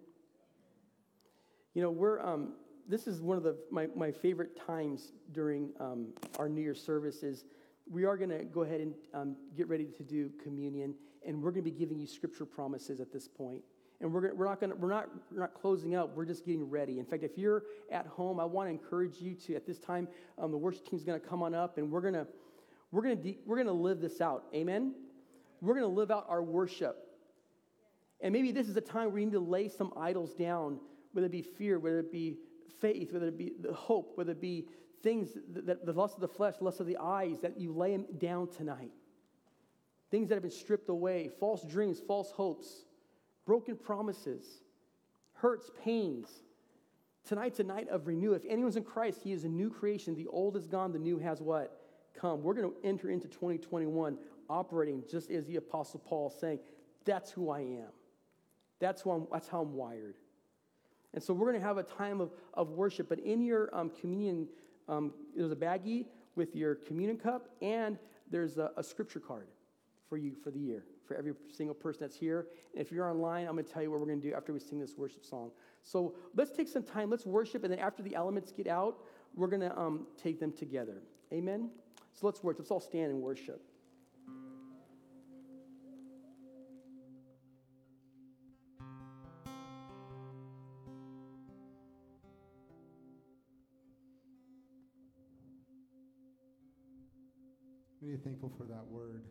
You 1.75 1.83
know, 1.83 1.91
we're, 1.91 2.21
um, 2.21 2.55
this 2.89 3.07
is 3.07 3.21
one 3.21 3.37
of 3.37 3.43
the, 3.43 3.57
my, 3.71 3.89
my 3.95 4.11
favorite 4.11 4.59
times 4.67 5.13
during 5.33 5.71
um, 5.79 6.09
our 6.39 6.49
New 6.49 6.63
Year's 6.63 6.83
service 6.83 7.23
is 7.23 7.45
we 7.89 8.05
are 8.05 8.17
going 8.17 8.31
to 8.31 8.45
go 8.45 8.63
ahead 8.63 8.81
and 8.81 8.95
um, 9.13 9.37
get 9.57 9.69
ready 9.69 9.85
to 9.85 10.03
do 10.03 10.31
communion, 10.43 10.95
and 11.27 11.43
we're 11.43 11.51
going 11.51 11.65
to 11.65 11.71
be 11.71 11.77
giving 11.77 11.99
you 11.99 12.07
scripture 12.07 12.47
promises 12.47 13.01
at 13.01 13.13
this 13.13 13.29
point 13.29 13.63
and 14.01 14.13
we're, 14.13 14.35
we're 14.35 14.47
not 14.47 14.61
gonna, 14.61 14.75
we're 14.75 14.89
not 14.89 15.09
we're 15.33 15.41
not 15.41 15.55
closing 15.55 15.95
up. 15.95 16.17
we're 16.17 16.25
just 16.25 16.45
getting 16.45 16.69
ready. 16.69 16.99
In 16.99 17.05
fact 17.05 17.23
if 17.23 17.37
you're 17.37 17.65
at 17.91 18.07
home 18.07 18.41
i 18.41 18.45
want 18.45 18.69
to 18.69 18.71
encourage 18.71 19.21
you 19.21 19.35
to 19.35 19.55
at 19.55 19.67
this 19.67 19.79
time 19.79 20.09
um, 20.39 20.51
the 20.51 20.59
worship 20.59 20.89
team 20.89 20.99
is 20.99 21.05
going 21.05 21.21
to 21.21 21.27
come 21.27 21.43
on 21.43 21.55
up 21.55 21.79
and 21.79 21.91
we're 21.91 22.01
going 22.01 22.15
to 22.15 22.27
we're 22.93 23.03
to 23.03 23.17
de- 23.17 23.39
we're 23.47 23.63
to 23.63 23.73
live 23.73 24.01
this 24.01 24.21
out. 24.21 24.45
Amen? 24.55 24.95
We're 25.61 25.75
going 25.75 25.87
to 25.87 25.95
live 25.95 26.11
out 26.11 26.27
our 26.29 26.43
worship. 26.43 27.07
And 28.21 28.33
maybe 28.33 28.53
this 28.53 28.69
is 28.69 28.77
a 28.77 28.81
time 28.81 29.13
where 29.13 29.21
you 29.21 29.27
need 29.27 29.33
to 29.33 29.41
lay 29.41 29.69
some 29.69 29.93
idols 29.97 30.35
down 30.35 30.79
whether 31.13 31.27
it 31.27 31.33
be 31.33 31.43
fear 31.43 31.79
whether 31.79 31.99
it 31.99 32.13
be 32.13 32.37
faith 32.81 33.13
whether 33.13 33.29
it 33.29 33.39
be 33.39 33.53
the 33.61 33.73
hope 33.73 34.13
whether 34.17 34.33
it 34.33 34.41
be 34.41 34.67
things 35.03 35.31
that, 35.53 35.67
that 35.67 35.87
the 35.87 35.93
lust 35.93 36.15
of 36.15 36.21
the 36.21 36.29
flesh 36.29 36.55
lust 36.61 36.81
of 36.81 36.87
the 36.87 36.99
eyes 36.99 37.41
that 37.41 37.59
you 37.59 37.73
lay 37.73 37.93
them 37.93 38.07
down 38.19 38.49
tonight. 38.49 38.93
Things 40.11 40.29
that 40.29 40.35
have 40.35 40.43
been 40.43 40.51
stripped 40.51 40.89
away 40.89 41.31
false 41.41 41.63
dreams 41.65 42.01
false 42.01 42.31
hopes 42.31 42.85
broken 43.51 43.75
promises, 43.75 44.45
hurts, 45.33 45.73
pains. 45.83 46.29
Tonight's 47.27 47.59
a 47.59 47.65
night 47.65 47.89
of 47.89 48.07
renew. 48.07 48.33
If 48.35 48.45
anyone's 48.49 48.77
in 48.77 48.85
Christ, 48.85 49.23
he 49.25 49.33
is 49.33 49.43
a 49.43 49.49
new 49.49 49.69
creation. 49.69 50.15
The 50.15 50.29
old 50.29 50.57
is 50.57 50.69
gone, 50.69 50.93
the 50.93 51.01
new 51.01 51.19
has 51.19 51.41
what? 51.41 51.83
Come. 52.15 52.45
We're 52.45 52.55
going 52.55 52.71
to 52.71 52.77
enter 52.85 53.11
into 53.11 53.27
2021 53.27 54.17
operating 54.49 55.03
just 55.11 55.33
as 55.33 55.47
the 55.47 55.57
Apostle 55.57 55.99
Paul 55.99 56.31
saying, 56.31 56.61
That's 57.05 57.33
who 57.33 57.51
I 57.51 57.59
am. 57.59 57.89
That's, 58.79 59.03
who 59.03 59.11
I'm, 59.11 59.27
that's 59.33 59.49
how 59.49 59.63
I'm 59.63 59.75
wired. 59.75 60.15
And 61.13 61.21
so 61.21 61.35
we're 61.35 61.51
going 61.51 61.61
to 61.61 61.67
have 61.67 61.77
a 61.77 61.83
time 61.83 62.21
of, 62.21 62.31
of 62.55 62.71
worship. 62.71 63.09
But 63.09 63.19
in 63.19 63.43
your 63.43 63.69
um, 63.75 63.91
communion, 64.01 64.47
um, 64.89 65.13
there's 65.35 65.51
a 65.51 65.57
baggie 65.57 66.07
with 66.37 66.55
your 66.55 66.77
communion 66.77 67.19
cup, 67.19 67.49
and 67.61 67.99
there's 68.31 68.59
a, 68.59 68.71
a 68.77 68.85
scripture 68.85 69.19
card 69.19 69.49
for 70.09 70.17
you 70.17 70.37
for 70.41 70.53
the 70.53 70.61
year 70.61 70.85
for 71.11 71.17
every 71.17 71.33
single 71.53 71.75
person 71.75 72.03
that's 72.03 72.15
here. 72.15 72.47
And 72.73 72.81
if 72.81 72.93
you're 72.93 73.11
online, 73.11 73.49
I'm 73.49 73.55
going 73.55 73.65
to 73.65 73.73
tell 73.73 73.83
you 73.83 73.91
what 73.91 73.99
we're 73.99 74.07
going 74.07 74.21
to 74.21 74.29
do 74.29 74.33
after 74.33 74.53
we 74.53 74.61
sing 74.61 74.79
this 74.79 74.97
worship 74.97 75.25
song. 75.25 75.51
So 75.83 76.15
let's 76.37 76.53
take 76.53 76.69
some 76.69 76.85
time, 76.85 77.11
let's 77.11 77.27
worship, 77.27 77.65
and 77.65 77.73
then 77.73 77.81
after 77.81 78.01
the 78.05 78.15
elements 78.15 78.53
get 78.53 78.69
out, 78.69 78.99
we're 79.35 79.49
going 79.49 79.63
to 79.63 79.77
um, 79.77 80.07
take 80.17 80.39
them 80.39 80.53
together. 80.53 81.03
Amen? 81.33 81.71
So 82.13 82.29
let's 82.29 82.45
worship. 82.45 82.61
Let's 82.61 82.71
all 82.71 82.79
stand 82.79 83.11
and 83.11 83.21
worship. 83.21 83.61
Thankful 98.23 98.53
for 98.57 98.65
that 98.65 98.87
word? 98.87 99.23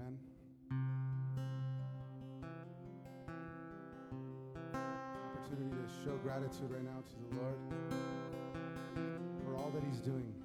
Amen. 0.00 0.18
Opportunity 4.72 5.70
to 5.70 6.04
show 6.04 6.16
gratitude 6.18 6.70
right 6.70 6.84
now 6.84 7.02
to 7.08 7.16
the 7.28 7.42
Lord 7.42 7.58
for 9.44 9.56
all 9.56 9.70
that 9.70 9.82
He's 9.84 10.00
doing. 10.00 10.39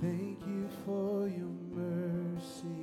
Thank 0.00 0.46
you 0.46 0.68
for 0.84 1.26
your 1.26 1.50
mercy. 1.74 2.77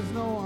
there's 0.00 0.14
no 0.14 0.39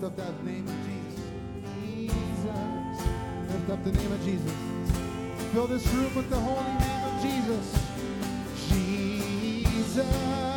Lift 0.00 0.12
up 0.12 0.26
that 0.26 0.44
name 0.44 0.68
of 0.68 0.74
Jesus. 0.86 1.24
Jesus. 1.74 3.02
Lift 3.50 3.70
up 3.70 3.82
the 3.82 3.90
name 3.90 4.12
of 4.12 4.24
Jesus. 4.24 4.52
Fill 5.52 5.66
this 5.66 5.86
room 5.88 6.14
with 6.14 6.30
the 6.30 6.36
holy 6.36 6.62
name 6.78 7.04
of 7.04 7.20
Jesus. 7.20 7.74
Jesus. 8.68 10.47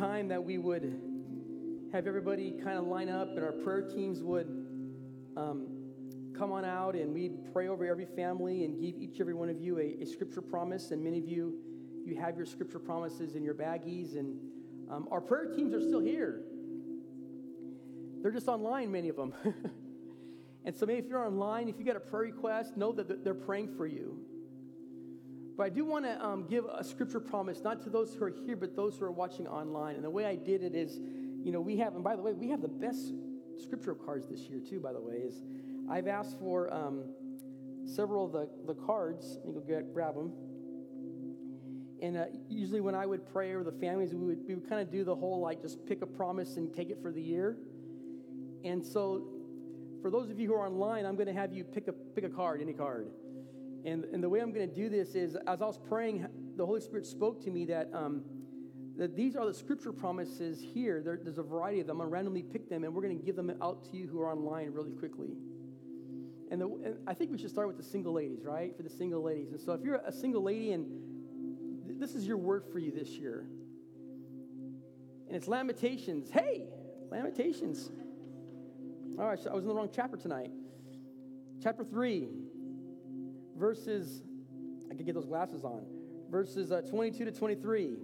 Time 0.00 0.28
that 0.28 0.42
we 0.42 0.56
would 0.56 0.98
have 1.92 2.06
everybody 2.06 2.52
kind 2.64 2.78
of 2.78 2.86
line 2.86 3.10
up 3.10 3.28
and 3.36 3.44
our 3.44 3.52
prayer 3.52 3.82
teams 3.82 4.22
would 4.22 4.46
um, 5.36 5.66
come 6.34 6.52
on 6.52 6.64
out 6.64 6.94
and 6.94 7.12
we'd 7.12 7.52
pray 7.52 7.68
over 7.68 7.84
every 7.84 8.06
family 8.06 8.64
and 8.64 8.80
give 8.80 8.94
each 8.98 9.20
every 9.20 9.34
one 9.34 9.50
of 9.50 9.60
you 9.60 9.78
a, 9.78 10.02
a 10.02 10.06
scripture 10.06 10.40
promise. 10.40 10.90
And 10.90 11.04
many 11.04 11.18
of 11.18 11.28
you, 11.28 11.58
you 12.06 12.18
have 12.18 12.34
your 12.34 12.46
scripture 12.46 12.78
promises 12.78 13.34
in 13.34 13.44
your 13.44 13.52
baggies. 13.52 14.16
And 14.16 14.38
um, 14.90 15.06
our 15.10 15.20
prayer 15.20 15.52
teams 15.54 15.74
are 15.74 15.82
still 15.82 16.00
here. 16.00 16.44
They're 18.22 18.32
just 18.32 18.48
online, 18.48 18.90
many 18.90 19.10
of 19.10 19.16
them. 19.16 19.34
and 20.64 20.74
so 20.74 20.86
maybe 20.86 21.00
if 21.00 21.10
you're 21.10 21.26
online, 21.26 21.68
if 21.68 21.78
you 21.78 21.84
got 21.84 21.96
a 21.96 22.00
prayer 22.00 22.22
request, 22.22 22.74
know 22.74 22.92
that 22.92 23.22
they're 23.22 23.34
praying 23.34 23.76
for 23.76 23.86
you. 23.86 24.18
But 25.60 25.66
I 25.66 25.68
do 25.68 25.84
want 25.84 26.06
to 26.06 26.24
um, 26.24 26.46
give 26.48 26.64
a 26.74 26.82
scripture 26.82 27.20
promise, 27.20 27.60
not 27.62 27.84
to 27.84 27.90
those 27.90 28.14
who 28.14 28.24
are 28.24 28.32
here, 28.46 28.56
but 28.56 28.74
those 28.74 28.96
who 28.96 29.04
are 29.04 29.12
watching 29.12 29.46
online. 29.46 29.94
And 29.94 30.02
the 30.02 30.08
way 30.08 30.24
I 30.24 30.34
did 30.34 30.62
it 30.62 30.74
is, 30.74 30.98
you 31.44 31.52
know, 31.52 31.60
we 31.60 31.76
have, 31.76 31.94
and 31.94 32.02
by 32.02 32.16
the 32.16 32.22
way, 32.22 32.32
we 32.32 32.48
have 32.48 32.62
the 32.62 32.68
best 32.68 33.12
scripture 33.62 33.94
cards 33.94 34.26
this 34.26 34.40
year, 34.48 34.58
too, 34.58 34.80
by 34.80 34.94
the 34.94 35.00
way, 35.02 35.16
is 35.16 35.42
I've 35.86 36.08
asked 36.08 36.38
for 36.38 36.72
um, 36.72 37.04
several 37.84 38.24
of 38.24 38.32
the, 38.32 38.48
the 38.66 38.72
cards. 38.72 39.36
Let 39.44 39.48
me 39.48 39.52
go 39.52 39.60
get, 39.60 39.92
grab 39.92 40.14
them. 40.14 40.32
And 42.00 42.16
uh, 42.16 42.24
usually 42.48 42.80
when 42.80 42.94
I 42.94 43.04
would 43.04 43.30
pray 43.30 43.54
over 43.54 43.62
the 43.62 43.78
families, 43.78 44.14
we 44.14 44.28
would, 44.28 44.38
we 44.48 44.54
would 44.54 44.66
kind 44.66 44.80
of 44.80 44.90
do 44.90 45.04
the 45.04 45.14
whole 45.14 45.40
like 45.40 45.60
just 45.60 45.84
pick 45.84 46.00
a 46.00 46.06
promise 46.06 46.56
and 46.56 46.74
take 46.74 46.88
it 46.88 47.02
for 47.02 47.12
the 47.12 47.20
year. 47.20 47.58
And 48.64 48.82
so 48.82 49.26
for 50.00 50.10
those 50.10 50.30
of 50.30 50.40
you 50.40 50.48
who 50.48 50.54
are 50.54 50.66
online, 50.66 51.04
I'm 51.04 51.16
going 51.16 51.28
to 51.28 51.34
have 51.34 51.52
you 51.52 51.64
pick 51.64 51.86
a, 51.86 51.92
pick 51.92 52.24
a 52.24 52.30
card, 52.30 52.62
any 52.62 52.72
card. 52.72 53.10
And, 53.84 54.04
and 54.06 54.22
the 54.22 54.28
way 54.28 54.40
I'm 54.40 54.52
going 54.52 54.68
to 54.68 54.74
do 54.74 54.88
this 54.88 55.14
is, 55.14 55.36
as 55.46 55.62
I 55.62 55.66
was 55.66 55.78
praying, 55.78 56.26
the 56.56 56.66
Holy 56.66 56.80
Spirit 56.80 57.06
spoke 57.06 57.42
to 57.44 57.50
me 57.50 57.64
that, 57.66 57.88
um, 57.94 58.22
that 58.96 59.16
these 59.16 59.36
are 59.36 59.46
the 59.46 59.54
scripture 59.54 59.92
promises 59.92 60.60
here. 60.60 61.02
There, 61.02 61.18
there's 61.22 61.38
a 61.38 61.42
variety 61.42 61.80
of 61.80 61.86
them. 61.86 62.00
I'm 62.00 62.08
going 62.08 62.10
to 62.10 62.14
randomly 62.14 62.42
pick 62.42 62.68
them, 62.68 62.84
and 62.84 62.94
we're 62.94 63.02
going 63.02 63.18
to 63.18 63.24
give 63.24 63.36
them 63.36 63.52
out 63.62 63.90
to 63.90 63.96
you 63.96 64.06
who 64.06 64.20
are 64.20 64.30
online 64.30 64.72
really 64.72 64.92
quickly. 64.92 65.30
And, 66.50 66.60
the, 66.60 66.66
and, 66.84 66.96
I 67.06 67.14
think 67.14 67.30
we 67.30 67.38
should 67.38 67.50
start 67.50 67.68
with 67.68 67.76
the 67.76 67.82
single 67.82 68.12
ladies, 68.12 68.44
right? 68.44 68.76
For 68.76 68.82
the 68.82 68.90
single 68.90 69.22
ladies. 69.22 69.52
And 69.52 69.60
so 69.60 69.72
if 69.72 69.82
you're 69.82 70.00
a 70.04 70.12
single 70.12 70.42
lady 70.42 70.72
and 70.72 70.86
this 71.98 72.14
is 72.14 72.26
your 72.26 72.36
word 72.36 72.64
for 72.70 72.78
you 72.78 72.90
this 72.90 73.10
year, 73.10 73.46
and 75.28 75.36
it's 75.36 75.46
Lamentations. 75.46 76.28
Hey, 76.28 76.64
Lamentations. 77.10 77.90
All 79.18 79.26
right, 79.26 79.38
I 79.48 79.54
was 79.54 79.64
in 79.64 79.68
the 79.68 79.74
wrong 79.74 79.90
chapter 79.94 80.16
tonight. 80.16 80.50
Chapter 81.62 81.84
3 81.84 82.28
verses, 83.60 84.22
I 84.90 84.94
could 84.94 85.06
get 85.06 85.14
those 85.14 85.26
glasses 85.26 85.64
on, 85.64 85.84
verses 86.30 86.72
uh, 86.72 86.80
22 86.80 87.26
to 87.26 87.30
23. 87.30 87.98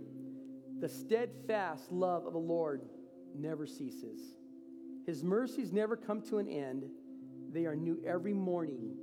The 0.79 0.89
steadfast 0.89 1.91
love 1.91 2.27
of 2.27 2.35
the 2.35 2.39
Lord 2.39 2.83
never 3.35 3.67
ceases, 3.67 4.21
His 5.07 5.25
mercies 5.25 5.73
never 5.73 5.97
come 5.97 6.21
to 6.23 6.39
an 6.39 6.47
end. 6.47 6.85
They 7.53 7.65
are 7.65 7.75
new 7.75 7.99
every 8.07 8.35
morning. 8.35 8.97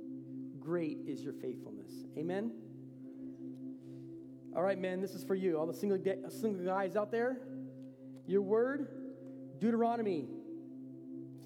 Great 0.60 0.98
is 1.06 1.22
your 1.22 1.32
faithfulness. 1.32 1.90
Amen. 2.16 2.52
All 4.54 4.62
right, 4.62 4.78
man, 4.78 5.00
this 5.00 5.14
is 5.14 5.24
for 5.24 5.34
you. 5.34 5.58
All 5.58 5.66
the 5.66 5.74
single, 5.74 5.98
single 6.30 6.64
guys 6.64 6.94
out 6.94 7.10
there, 7.10 7.38
your 8.26 8.42
word, 8.42 8.86
Deuteronomy 9.58 10.28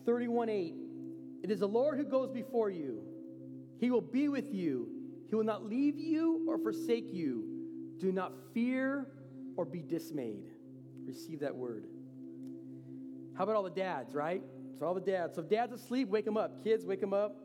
31 0.04 0.50
8. 0.50 0.74
It 1.44 1.50
is 1.50 1.60
the 1.60 1.68
Lord 1.68 1.96
who 1.96 2.04
goes 2.04 2.30
before 2.30 2.68
you. 2.68 3.00
He 3.78 3.90
will 3.90 4.02
be 4.02 4.28
with 4.28 4.52
you. 4.52 4.97
He 5.28 5.34
will 5.34 5.44
not 5.44 5.64
leave 5.64 5.98
you 5.98 6.44
or 6.48 6.58
forsake 6.58 7.12
you. 7.12 7.44
Do 7.98 8.12
not 8.12 8.32
fear 8.54 9.06
or 9.56 9.64
be 9.64 9.82
dismayed. 9.82 10.50
Receive 11.04 11.40
that 11.40 11.54
word. 11.54 11.86
How 13.36 13.44
about 13.44 13.56
all 13.56 13.62
the 13.62 13.70
dads, 13.70 14.14
right? 14.14 14.42
So, 14.78 14.86
all 14.86 14.94
the 14.94 15.00
dads. 15.00 15.34
So, 15.34 15.42
if 15.42 15.48
dad's 15.48 15.72
asleep, 15.72 16.08
wake 16.08 16.26
him 16.26 16.36
up. 16.36 16.62
Kids, 16.62 16.86
wake 16.86 17.02
him 17.02 17.12
up. 17.12 17.36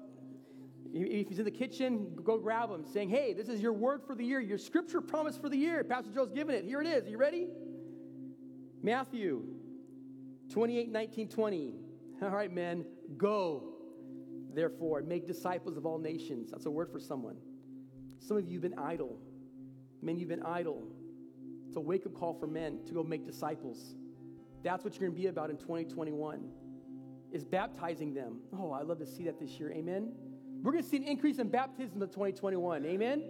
If 0.94 1.28
he's 1.28 1.40
in 1.40 1.46
the 1.46 1.52
kitchen, 1.52 2.16
go 2.24 2.38
grab 2.38 2.70
him, 2.70 2.86
saying, 2.86 3.10
Hey, 3.10 3.34
this 3.34 3.50
is 3.50 3.62
your 3.62 3.74
word 3.74 4.02
for 4.06 4.16
the 4.16 4.24
year, 4.24 4.40
your 4.40 4.60
scripture 4.60 5.02
promise 5.02 5.38
for 5.38 5.50
the 5.50 5.58
year. 5.58 5.84
Pastor 5.84 6.12
Joe's 6.12 6.32
giving 6.32 6.56
it. 6.56 6.66
Here 6.66 6.82
it 6.82 6.88
is. 6.88 7.06
Are 7.06 7.10
you 7.10 7.18
ready? 7.18 7.48
Matthew 8.84 9.44
28 10.52 10.92
19, 10.92 11.28
20. 11.30 11.74
All 12.22 12.30
right, 12.30 12.52
men, 12.52 12.86
go, 13.18 13.74
therefore, 14.54 15.02
make 15.02 15.26
disciples 15.26 15.78
of 15.78 15.86
all 15.86 15.98
nations. 15.98 16.52
That's 16.52 16.68
a 16.68 16.72
word 16.72 16.92
for 16.92 17.00
someone. 17.00 17.38
Some 18.26 18.38
of 18.38 18.48
you 18.48 18.54
have 18.54 18.62
been 18.62 18.80
idle. 18.80 19.18
Men, 20.02 20.18
you've 20.18 20.30
been 20.30 20.44
idle. 20.44 20.84
It's 21.68 21.76
a 21.76 21.80
wake 21.80 22.06
up 22.06 22.14
call 22.14 22.34
for 22.34 22.48
men 22.48 22.80
to 22.86 22.94
go 22.94 23.04
make 23.04 23.26
disciples. 23.26 23.96
That's 24.64 24.84
what 24.84 24.94
you're 24.94 25.10
going 25.10 25.12
to 25.12 25.22
be 25.22 25.28
about 25.28 25.50
in 25.50 25.58
2021 25.58 26.50
is 27.34 27.44
baptizing 27.44 28.14
them. 28.14 28.38
Oh, 28.58 28.72
I 28.72 28.84
love 28.84 29.00
to 29.00 29.06
see 29.06 29.24
that 29.26 29.40
this 29.40 29.60
year. 29.60 29.72
Amen. 29.72 30.14
We're 30.62 30.72
going 30.72 30.84
to 30.84 30.90
see 30.90 30.98
an 30.98 31.04
increase 31.04 31.40
in 31.40 31.50
baptism 31.50 32.02
in 32.02 32.08
2021. 32.08 32.86
Amen. 32.86 33.24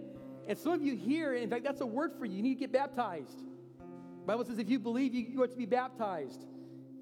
And 0.46 0.58
some 0.58 0.72
of 0.72 0.82
you 0.82 0.94
here, 0.94 1.34
in 1.34 1.48
fact, 1.48 1.64
that's 1.64 1.80
a 1.80 1.86
word 1.86 2.12
for 2.18 2.26
you. 2.26 2.36
You 2.36 2.42
need 2.42 2.54
to 2.54 2.60
get 2.60 2.72
baptized. 2.72 3.38
The 3.78 4.26
Bible 4.26 4.44
says 4.44 4.58
if 4.58 4.68
you 4.68 4.78
believe, 4.78 5.14
you 5.14 5.42
are 5.42 5.48
to 5.48 5.56
be 5.56 5.66
baptized. 5.66 6.44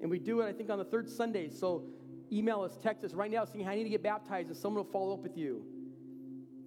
And 0.01 0.09
we 0.09 0.17
do 0.17 0.41
it, 0.41 0.47
I 0.47 0.53
think, 0.53 0.69
on 0.69 0.79
the 0.79 0.85
third 0.85 1.09
Sunday. 1.09 1.49
So 1.49 1.83
email 2.31 2.61
us, 2.61 2.77
text 2.81 3.03
us 3.03 3.13
right 3.13 3.29
now 3.29 3.43
saying, 3.45 3.67
I 3.67 3.75
need 3.75 3.83
to 3.83 3.89
get 3.89 4.01
baptized, 4.01 4.47
and 4.47 4.57
someone 4.57 4.83
will 4.85 4.91
follow 4.91 5.13
up 5.13 5.19
with 5.19 5.37
you. 5.37 5.65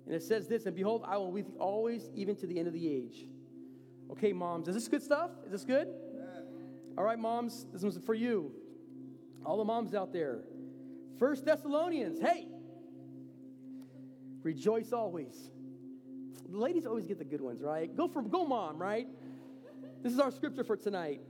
And 0.07 0.15
it 0.15 0.23
says 0.23 0.47
this, 0.47 0.67
and 0.67 0.75
behold, 0.75 1.03
I 1.07 1.17
will 1.17 1.33
with 1.33 1.49
you 1.49 1.57
always, 1.59 2.11
even 2.15 2.37
to 2.37 2.47
the 2.47 2.59
end 2.59 2.69
of 2.69 2.75
the 2.75 2.89
age. 2.89 3.27
Okay, 4.13 4.33
moms, 4.33 4.69
is 4.69 4.75
this 4.75 4.87
good 4.87 5.03
stuff? 5.03 5.31
Is 5.45 5.53
this 5.53 5.65
good? 5.65 5.89
All 6.97 7.05
right, 7.05 7.19
moms, 7.19 7.67
this 7.73 7.83
one's 7.83 7.99
for 7.99 8.15
you. 8.15 8.53
All 9.45 9.59
the 9.59 9.65
moms 9.65 9.95
out 9.95 10.13
there. 10.13 10.41
First 11.19 11.45
Thessalonians, 11.45 12.21
hey, 12.21 12.47
rejoice 14.43 14.93
always. 14.93 15.51
The 16.49 16.57
ladies 16.57 16.87
always 16.87 17.07
get 17.07 17.19
the 17.19 17.25
good 17.25 17.41
ones, 17.41 17.61
right? 17.61 17.95
Go 17.97 18.07
for 18.07 18.23
go, 18.23 18.47
mom, 18.47 18.79
right? 18.79 19.09
This 20.03 20.13
is 20.13 20.21
our 20.21 20.31
scripture 20.31 20.63
for 20.63 20.77
tonight. 20.77 21.21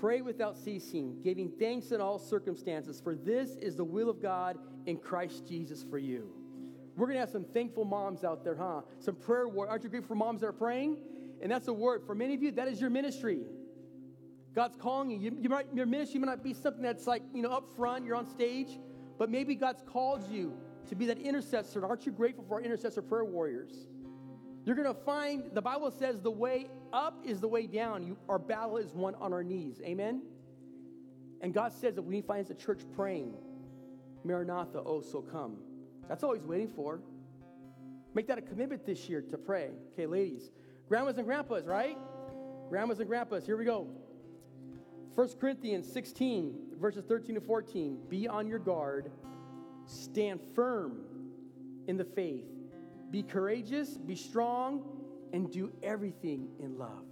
Pray 0.00 0.20
without 0.20 0.56
ceasing, 0.56 1.20
giving 1.22 1.50
thanks 1.58 1.90
in 1.90 2.00
all 2.00 2.18
circumstances, 2.18 3.00
for 3.00 3.14
this 3.14 3.56
is 3.56 3.76
the 3.76 3.84
will 3.84 4.08
of 4.08 4.22
God 4.22 4.58
in 4.86 4.96
Christ 4.96 5.46
Jesus 5.46 5.84
for 5.88 5.98
you. 5.98 6.30
We're 6.96 7.06
going 7.06 7.16
to 7.16 7.20
have 7.20 7.30
some 7.30 7.44
thankful 7.44 7.84
moms 7.84 8.24
out 8.24 8.44
there, 8.44 8.54
huh? 8.54 8.82
Some 8.98 9.16
prayer 9.16 9.48
word. 9.48 9.68
Aren't 9.68 9.84
you 9.84 9.90
grateful 9.90 10.08
for 10.08 10.14
moms 10.14 10.40
that 10.42 10.48
are 10.48 10.52
praying? 10.52 10.98
And 11.40 11.50
that's 11.50 11.68
a 11.68 11.72
word. 11.72 12.02
For 12.06 12.14
many 12.14 12.34
of 12.34 12.42
you, 12.42 12.52
that 12.52 12.68
is 12.68 12.80
your 12.80 12.90
ministry. 12.90 13.40
God's 14.54 14.76
calling 14.76 15.10
you. 15.10 15.18
you, 15.18 15.36
you 15.40 15.48
might, 15.48 15.66
your 15.74 15.86
ministry 15.86 16.20
might 16.20 16.26
not 16.26 16.44
be 16.44 16.52
something 16.52 16.82
that's 16.82 17.06
like, 17.06 17.22
you 17.34 17.42
know, 17.42 17.50
up 17.50 17.74
front, 17.74 18.04
you're 18.04 18.16
on 18.16 18.26
stage, 18.26 18.78
but 19.18 19.30
maybe 19.30 19.54
God's 19.54 19.82
called 19.82 20.30
you 20.30 20.52
to 20.88 20.94
be 20.94 21.06
that 21.06 21.18
intercessor. 21.18 21.84
Aren't 21.86 22.04
you 22.04 22.12
grateful 22.12 22.44
for 22.44 22.56
our 22.56 22.60
intercessor 22.60 23.00
prayer 23.00 23.24
warriors? 23.24 23.86
You're 24.64 24.76
going 24.76 24.86
to 24.86 25.00
find, 25.00 25.44
the 25.52 25.62
Bible 25.62 25.90
says 25.90 26.20
the 26.20 26.30
way 26.30 26.68
up 26.92 27.22
is 27.24 27.40
the 27.40 27.48
way 27.48 27.66
down. 27.66 28.06
You, 28.06 28.16
our 28.28 28.38
battle 28.38 28.76
is 28.76 28.92
won 28.92 29.14
on 29.16 29.32
our 29.32 29.42
knees. 29.42 29.80
Amen? 29.84 30.22
And 31.40 31.52
God 31.52 31.72
says 31.72 31.94
that 31.94 32.02
when 32.02 32.12
He 32.12 32.22
finds 32.22 32.48
the 32.48 32.54
church 32.54 32.82
praying, 32.94 33.34
Maranatha, 34.22 34.82
oh, 34.84 35.00
so 35.00 35.22
come. 35.22 35.56
That's 36.08 36.22
all 36.22 36.34
he's 36.34 36.46
waiting 36.46 36.70
for. 36.74 37.00
Make 38.14 38.26
that 38.28 38.38
a 38.38 38.42
commitment 38.42 38.84
this 38.84 39.08
year 39.08 39.22
to 39.22 39.38
pray. 39.38 39.70
Okay, 39.92 40.06
ladies. 40.06 40.50
Grandmas 40.88 41.16
and 41.16 41.26
grandpas, 41.26 41.64
right? 41.64 41.96
Grandmas 42.68 42.98
and 42.98 43.08
grandpas, 43.08 43.46
here 43.46 43.56
we 43.56 43.64
go. 43.64 43.88
1 45.14 45.28
Corinthians 45.40 45.90
16, 45.92 46.54
verses 46.80 47.04
13 47.06 47.34
to 47.34 47.40
14. 47.40 47.98
Be 48.08 48.28
on 48.28 48.48
your 48.48 48.58
guard, 48.58 49.10
stand 49.86 50.40
firm 50.54 51.00
in 51.86 51.96
the 51.96 52.04
faith, 52.04 52.46
be 53.10 53.22
courageous, 53.22 53.98
be 53.98 54.16
strong, 54.16 54.82
and 55.32 55.50
do 55.50 55.70
everything 55.82 56.48
in 56.60 56.78
love. 56.78 57.04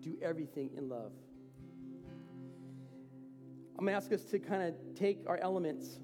Do 0.00 0.16
everything 0.22 0.70
in 0.76 0.88
love. 0.88 1.12
I'm 3.78 3.86
to 3.86 3.92
ask 3.92 4.12
us 4.12 4.22
to 4.24 4.38
kind 4.38 4.62
of 4.62 4.74
take 4.94 5.20
our 5.26 5.38
elements 5.38 6.00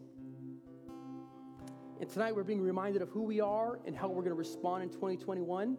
and 2.00 2.10
tonight 2.10 2.34
we're 2.34 2.44
being 2.44 2.60
reminded 2.60 3.00
of 3.00 3.08
who 3.08 3.22
we 3.22 3.40
are 3.40 3.78
and 3.86 3.96
how 3.96 4.08
we're 4.08 4.16
going 4.22 4.28
to 4.28 4.34
respond 4.34 4.82
in 4.82 4.90
2021. 4.90 5.78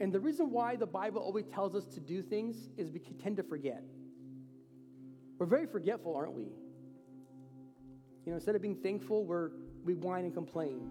And 0.00 0.12
the 0.12 0.18
reason 0.18 0.50
why 0.50 0.76
the 0.76 0.86
Bible 0.86 1.20
always 1.20 1.46
tells 1.46 1.74
us 1.76 1.84
to 1.94 2.00
do 2.00 2.22
things 2.22 2.70
is 2.76 2.90
we 2.90 2.98
tend 2.98 3.36
to 3.36 3.42
forget. 3.42 3.84
We're 5.38 5.46
very 5.46 5.66
forgetful, 5.66 6.16
aren't 6.16 6.32
we? 6.32 6.44
You 8.24 8.32
know, 8.32 8.34
instead 8.34 8.56
of 8.56 8.62
being 8.62 8.74
thankful, 8.74 9.24
we're, 9.24 9.50
we 9.84 9.94
whine 9.94 10.24
and 10.24 10.34
complain. 10.34 10.90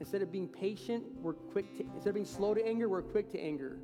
Instead 0.00 0.22
of 0.22 0.32
being 0.32 0.48
patient, 0.48 1.04
we're 1.20 1.34
quick 1.34 1.76
to, 1.76 1.84
instead 1.94 2.10
of 2.10 2.14
being 2.14 2.26
slow 2.26 2.52
to 2.52 2.66
anger, 2.66 2.88
we're 2.88 3.02
quick 3.02 3.30
to 3.30 3.40
anger. 3.40 3.78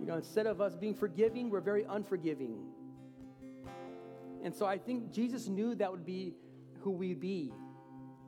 You 0.00 0.06
know, 0.06 0.16
instead 0.16 0.46
of 0.46 0.60
us 0.60 0.74
being 0.74 0.94
forgiving, 0.94 1.48
we're 1.48 1.60
very 1.60 1.84
unforgiving. 1.88 2.58
And 4.42 4.54
so 4.54 4.66
I 4.66 4.78
think 4.78 5.12
Jesus 5.12 5.48
knew 5.48 5.74
that 5.76 5.90
would 5.90 6.04
be 6.04 6.34
who 6.86 6.92
we 6.92 7.14
be. 7.14 7.52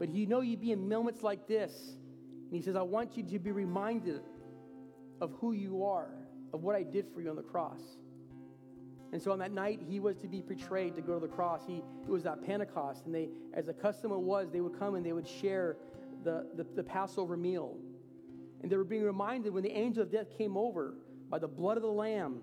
But 0.01 0.13
you 0.13 0.27
know 0.27 0.41
you'd 0.41 0.61
be 0.61 0.73
in 0.73 0.89
moments 0.89 1.23
like 1.23 1.47
this. 1.47 1.73
And 2.47 2.53
he 2.53 2.61
says, 2.61 2.75
I 2.75 2.83
want 2.83 3.17
you 3.17 3.23
to 3.23 3.39
be 3.39 3.53
reminded 3.53 4.21
of 5.21 5.33
who 5.41 5.53
you 5.53 5.85
are, 5.85 6.11
of 6.53 6.65
what 6.65 6.75
I 6.75 6.83
did 6.83 7.07
for 7.15 7.21
you 7.21 7.31
on 7.31 7.37
the 7.37 7.43
cross. 7.43 7.81
And 9.13 9.23
so 9.23 9.31
on 9.31 9.39
that 9.39 9.53
night, 9.53 9.79
he 9.89 10.01
was 10.01 10.17
to 10.17 10.27
be 10.27 10.43
betrayed 10.43 10.97
to 10.97 11.03
go 11.03 11.15
to 11.15 11.21
the 11.21 11.33
cross. 11.33 11.63
He, 11.69 11.77
it 11.77 12.11
was 12.11 12.25
that 12.25 12.45
Pentecost. 12.45 13.07
And 13.07 13.15
they, 13.15 13.29
as 13.55 13.67
the 13.67 13.73
custom 13.73 14.11
it 14.11 14.19
was, 14.19 14.51
they 14.51 14.61
would 14.61 14.77
come 14.77 14.97
and 14.97 15.07
they 15.07 15.13
would 15.13 15.29
share 15.29 15.77
the, 16.25 16.45
the, 16.57 16.67
the 16.75 16.83
Passover 16.83 17.37
meal. 17.37 17.77
And 18.63 18.73
they 18.73 18.77
were 18.77 18.83
being 18.83 19.05
reminded 19.05 19.55
when 19.55 19.63
the 19.63 19.71
angel 19.71 20.03
of 20.03 20.11
death 20.11 20.37
came 20.37 20.57
over 20.57 20.95
by 21.31 21.39
the 21.39 21.47
blood 21.47 21.77
of 21.77 21.85
the 21.85 21.93
Lamb, 21.93 22.41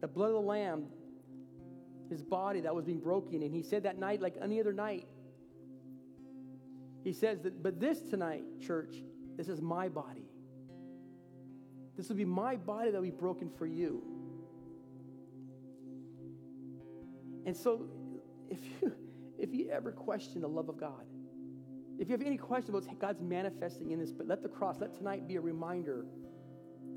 the 0.00 0.08
blood 0.08 0.28
of 0.28 0.34
the 0.34 0.40
Lamb, 0.40 0.86
his 2.10 2.22
body 2.22 2.60
that 2.60 2.74
was 2.74 2.84
being 2.84 3.00
broken. 3.00 3.42
And 3.42 3.54
he 3.54 3.62
said 3.62 3.84
that 3.84 3.98
night, 3.98 4.20
like 4.20 4.34
any 4.42 4.60
other 4.60 4.72
night, 4.72 5.06
he 7.02 7.12
says 7.12 7.40
that, 7.40 7.62
but 7.62 7.80
this 7.80 8.00
tonight, 8.00 8.42
church, 8.60 8.96
this 9.36 9.48
is 9.48 9.62
my 9.62 9.88
body. 9.88 10.26
This 11.96 12.08
will 12.08 12.16
be 12.16 12.24
my 12.24 12.56
body 12.56 12.90
that 12.90 12.96
will 12.96 13.04
be 13.04 13.10
broken 13.10 13.50
for 13.56 13.66
you. 13.66 14.02
And 17.46 17.56
so, 17.56 17.86
if 18.50 18.58
you, 18.82 18.92
if 19.38 19.54
you 19.54 19.70
ever 19.70 19.92
question 19.92 20.42
the 20.42 20.48
love 20.48 20.68
of 20.68 20.78
God, 20.78 21.06
if 21.98 22.08
you 22.08 22.12
have 22.12 22.22
any 22.22 22.38
question 22.38 22.74
about 22.74 22.98
God's 22.98 23.20
manifesting 23.20 23.90
in 23.90 23.98
this, 23.98 24.12
but 24.12 24.26
let 24.26 24.42
the 24.42 24.48
cross, 24.48 24.76
let 24.80 24.94
tonight 24.94 25.28
be 25.28 25.36
a 25.36 25.40
reminder 25.40 26.06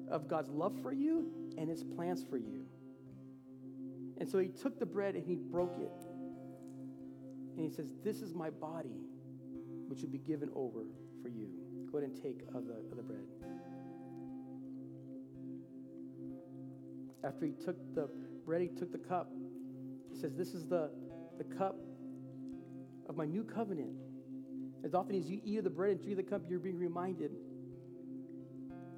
of 0.10 0.28
God's 0.28 0.50
love 0.50 0.74
for 0.82 0.94
you 0.94 1.30
and 1.58 1.70
his 1.70 1.84
plans 1.84 2.24
for 2.30 2.38
you. 2.38 2.66
And 4.18 4.30
so 4.30 4.40
he 4.40 4.48
took 4.48 4.80
the 4.80 4.86
bread 4.86 5.16
and 5.16 5.24
he 5.26 5.36
broke 5.36 5.78
it. 5.80 5.92
And 7.58 7.70
he 7.70 7.76
says, 7.76 7.88
This 8.04 8.22
is 8.22 8.34
my 8.34 8.50
body, 8.50 9.02
which 9.88 10.02
will 10.02 10.10
be 10.10 10.20
given 10.20 10.50
over 10.56 10.86
for 11.22 11.30
you. 11.30 11.48
Go 11.92 12.00
ahead 12.00 12.10
and 12.10 12.22
take 12.22 12.42
of 12.54 12.66
the, 12.66 12.76
of 12.92 12.98
the 12.98 13.04
bread. 13.04 13.26
After 17.24 17.46
he 17.46 17.54
took 17.54 17.78
the 17.96 18.10
bread, 18.46 18.62
he 18.62 18.68
took 18.68 18.92
the 18.92 18.98
cup. 18.98 19.32
He 20.12 20.20
says, 20.20 20.34
This 20.36 20.54
is 20.54 20.68
the, 20.68 20.90
the 21.38 21.44
cup 21.44 21.76
of 23.08 23.16
my 23.16 23.26
new 23.26 23.44
covenant. 23.44 23.92
As 24.84 24.94
often 24.94 25.16
as 25.16 25.30
you 25.30 25.40
eat 25.44 25.60
of 25.60 25.64
the 25.64 25.70
bread 25.70 25.92
and 25.92 26.02
drink 26.02 26.20
of 26.20 26.26
the 26.26 26.30
cup, 26.30 26.42
you're 26.50 26.60
being 26.60 26.78
reminded 26.78 27.32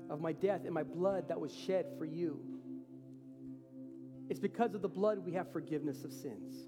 of 0.10 0.22
my 0.22 0.32
death 0.34 0.62
and 0.66 0.74
my 0.74 0.84
blood 0.84 1.28
that 1.28 1.40
was 1.40 1.54
shed 1.54 1.86
for 1.98 2.06
you. 2.06 2.40
It's 4.30 4.40
because 4.40 4.74
of 4.74 4.82
the 4.82 4.90
blood 4.90 5.20
we 5.20 5.34
have 5.34 5.52
forgiveness 5.52 6.04
of 6.04 6.12
sins. 6.12 6.68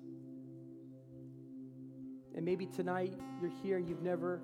And 2.35 2.45
maybe 2.45 2.67
tonight 2.67 3.13
you're 3.41 3.51
here 3.63 3.77
and 3.77 3.89
you've 3.89 4.03
never 4.03 4.41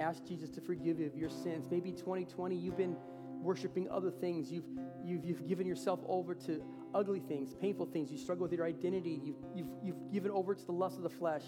asked 0.00 0.26
Jesus 0.26 0.48
to 0.50 0.60
forgive 0.60 0.98
you 0.98 1.06
of 1.06 1.16
your 1.16 1.28
sins. 1.28 1.66
Maybe 1.70 1.92
2020 1.92 2.56
you've 2.56 2.76
been 2.76 2.96
worshiping 3.42 3.88
other 3.90 4.10
things. 4.10 4.50
You've, 4.50 4.64
you've, 5.04 5.24
you've 5.24 5.46
given 5.46 5.66
yourself 5.66 6.00
over 6.08 6.34
to 6.34 6.62
ugly 6.94 7.20
things, 7.20 7.54
painful 7.54 7.86
things. 7.86 8.10
You 8.10 8.18
struggle 8.18 8.44
with 8.44 8.52
your 8.52 8.66
identity. 8.66 9.20
You've, 9.22 9.36
you've, 9.54 9.68
you've 9.82 10.12
given 10.12 10.30
over 10.30 10.54
to 10.54 10.66
the 10.66 10.72
lust 10.72 10.96
of 10.96 11.02
the 11.02 11.10
flesh, 11.10 11.42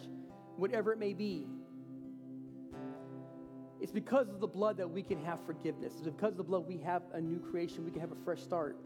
whatever 0.57 0.93
it 0.93 0.99
may 0.99 1.15
be. 1.15 1.47
It's 3.81 3.93
because 3.93 4.29
of 4.29 4.41
the 4.41 4.47
blood 4.47 4.77
that 4.79 4.91
we 4.91 5.03
can 5.03 5.25
have 5.25 5.45
forgiveness. 5.47 5.95
It's 5.99 6.09
because 6.09 6.33
of 6.33 6.37
the 6.37 6.45
blood 6.45 6.67
we 6.67 6.79
have 6.79 7.03
a 7.15 7.21
new 7.21 7.39
creation. 7.39 7.85
We 7.85 7.93
can 7.93 8.01
have 8.01 8.13
a 8.13 8.25
fresh 8.25 8.43
start. 8.43 8.77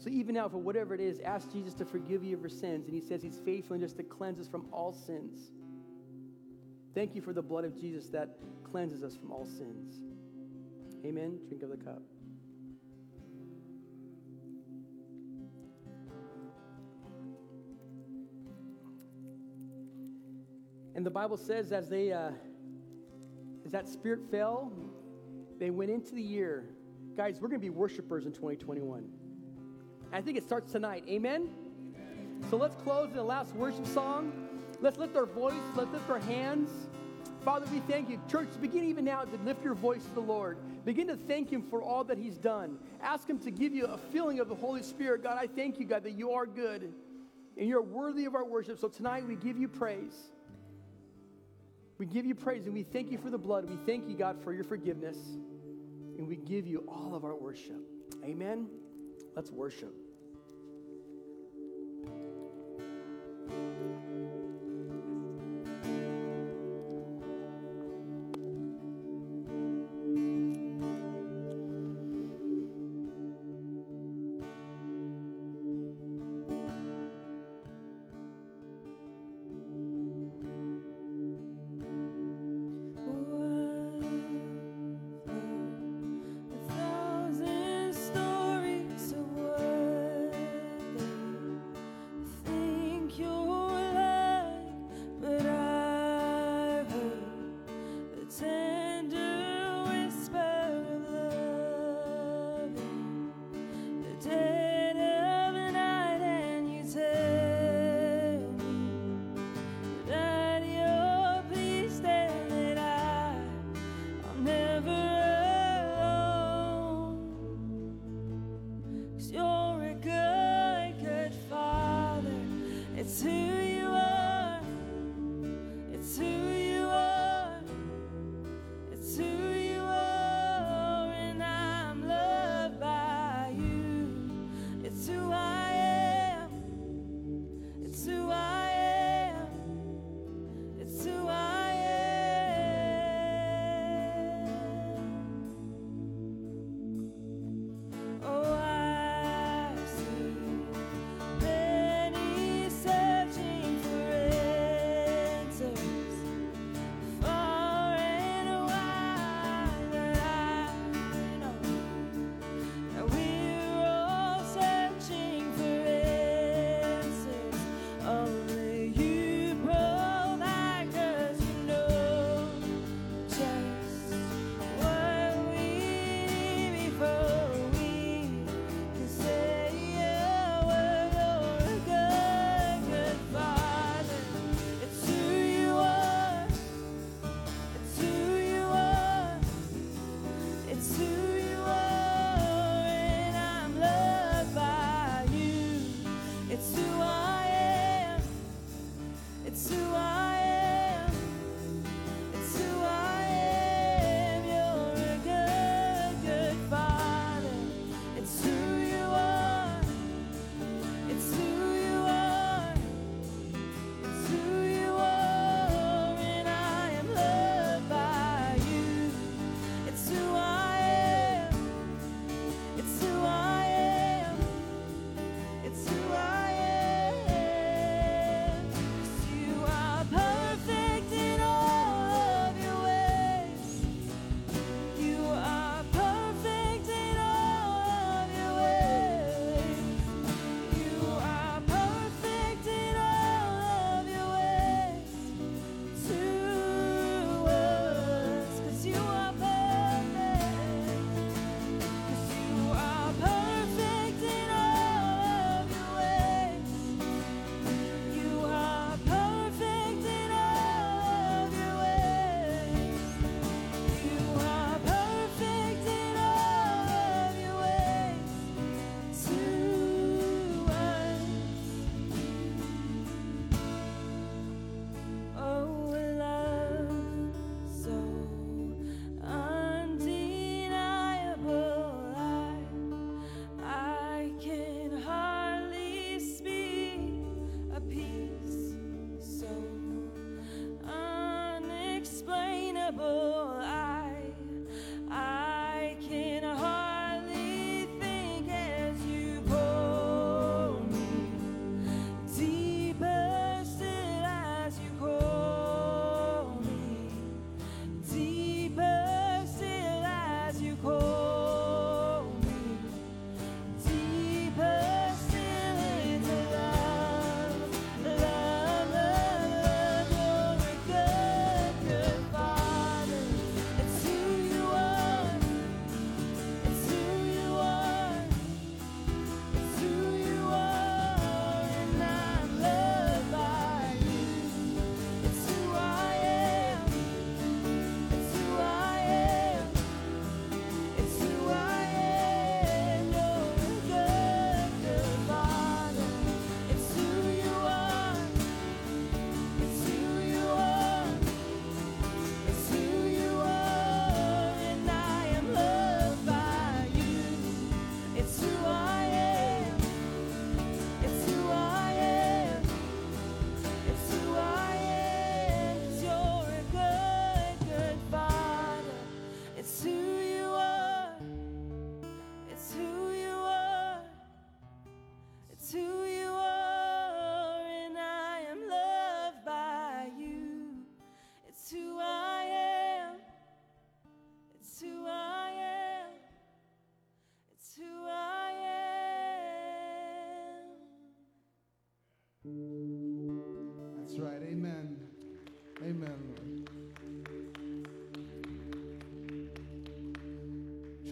So 0.00 0.08
even 0.08 0.34
now, 0.34 0.48
for 0.48 0.56
whatever 0.56 0.94
it 0.94 1.00
is, 1.00 1.20
ask 1.20 1.52
Jesus 1.52 1.74
to 1.74 1.84
forgive 1.84 2.24
you 2.24 2.34
of 2.34 2.40
your 2.40 2.48
sins. 2.48 2.86
And 2.86 2.94
he 2.94 3.02
says 3.02 3.22
he's 3.22 3.38
faithful 3.44 3.74
and 3.74 3.82
just 3.82 3.98
to 3.98 4.02
cleanse 4.02 4.40
us 4.40 4.48
from 4.48 4.64
all 4.72 4.94
sins. 4.94 5.52
Thank 6.94 7.14
you 7.14 7.20
for 7.20 7.34
the 7.34 7.42
blood 7.42 7.66
of 7.66 7.78
Jesus 7.78 8.08
that 8.08 8.38
cleanses 8.64 9.02
us 9.02 9.14
from 9.14 9.30
all 9.30 9.44
sins. 9.44 10.02
Amen. 11.04 11.38
Drink 11.48 11.62
of 11.62 11.68
the 11.68 11.76
cup. 11.76 12.00
And 20.94 21.04
the 21.04 21.10
Bible 21.10 21.36
says, 21.36 21.72
as 21.72 21.90
they, 21.90 22.10
uh, 22.10 22.30
as 23.66 23.72
that 23.72 23.86
spirit 23.86 24.20
fell, 24.30 24.72
they 25.58 25.68
went 25.68 25.90
into 25.90 26.14
the 26.14 26.22
year. 26.22 26.70
Guys, 27.18 27.38
we're 27.38 27.48
going 27.48 27.60
to 27.60 27.66
be 27.66 27.68
worshipers 27.68 28.24
in 28.24 28.32
2021. 28.32 29.19
I 30.12 30.20
think 30.20 30.36
it 30.36 30.44
starts 30.44 30.72
tonight. 30.72 31.04
Amen? 31.08 31.48
So 32.50 32.56
let's 32.56 32.74
close 32.82 33.10
in 33.10 33.16
the 33.16 33.22
last 33.22 33.54
worship 33.54 33.86
song. 33.86 34.32
Let's 34.80 34.98
lift 34.98 35.16
our 35.16 35.26
voice, 35.26 35.54
let's 35.76 35.90
lift 35.92 36.08
our 36.08 36.20
hands. 36.20 36.70
Father, 37.44 37.66
we 37.72 37.80
thank 37.80 38.10
you. 38.10 38.20
Church, 38.30 38.48
begin 38.60 38.84
even 38.84 39.04
now 39.04 39.22
to 39.22 39.36
lift 39.44 39.64
your 39.64 39.74
voice 39.74 40.04
to 40.04 40.14
the 40.14 40.20
Lord. 40.20 40.58
Begin 40.84 41.06
to 41.08 41.16
thank 41.16 41.50
Him 41.50 41.62
for 41.62 41.82
all 41.82 42.04
that 42.04 42.18
He's 42.18 42.36
done. 42.36 42.78
Ask 43.02 43.28
Him 43.28 43.38
to 43.40 43.50
give 43.50 43.72
you 43.72 43.86
a 43.86 43.96
feeling 43.96 44.40
of 44.40 44.48
the 44.48 44.54
Holy 44.54 44.82
Spirit. 44.82 45.22
God, 45.22 45.38
I 45.38 45.46
thank 45.46 45.78
you, 45.78 45.86
God, 45.86 46.02
that 46.04 46.12
you 46.12 46.32
are 46.32 46.46
good 46.46 46.92
and 47.56 47.68
you're 47.68 47.82
worthy 47.82 48.24
of 48.24 48.34
our 48.34 48.44
worship. 48.44 48.78
So 48.78 48.88
tonight 48.88 49.26
we 49.26 49.36
give 49.36 49.58
you 49.58 49.68
praise. 49.68 50.32
We 51.98 52.06
give 52.06 52.24
you 52.24 52.34
praise 52.34 52.64
and 52.66 52.74
we 52.74 52.82
thank 52.82 53.10
you 53.10 53.18
for 53.18 53.30
the 53.30 53.38
blood. 53.38 53.68
We 53.68 53.76
thank 53.86 54.08
you, 54.08 54.16
God, 54.16 54.42
for 54.42 54.52
your 54.52 54.64
forgiveness. 54.64 55.18
And 56.18 56.26
we 56.26 56.36
give 56.36 56.66
you 56.66 56.84
all 56.88 57.14
of 57.14 57.24
our 57.24 57.34
worship. 57.34 57.80
Amen. 58.24 58.68
Let's 59.34 59.50
worship. 59.50 59.94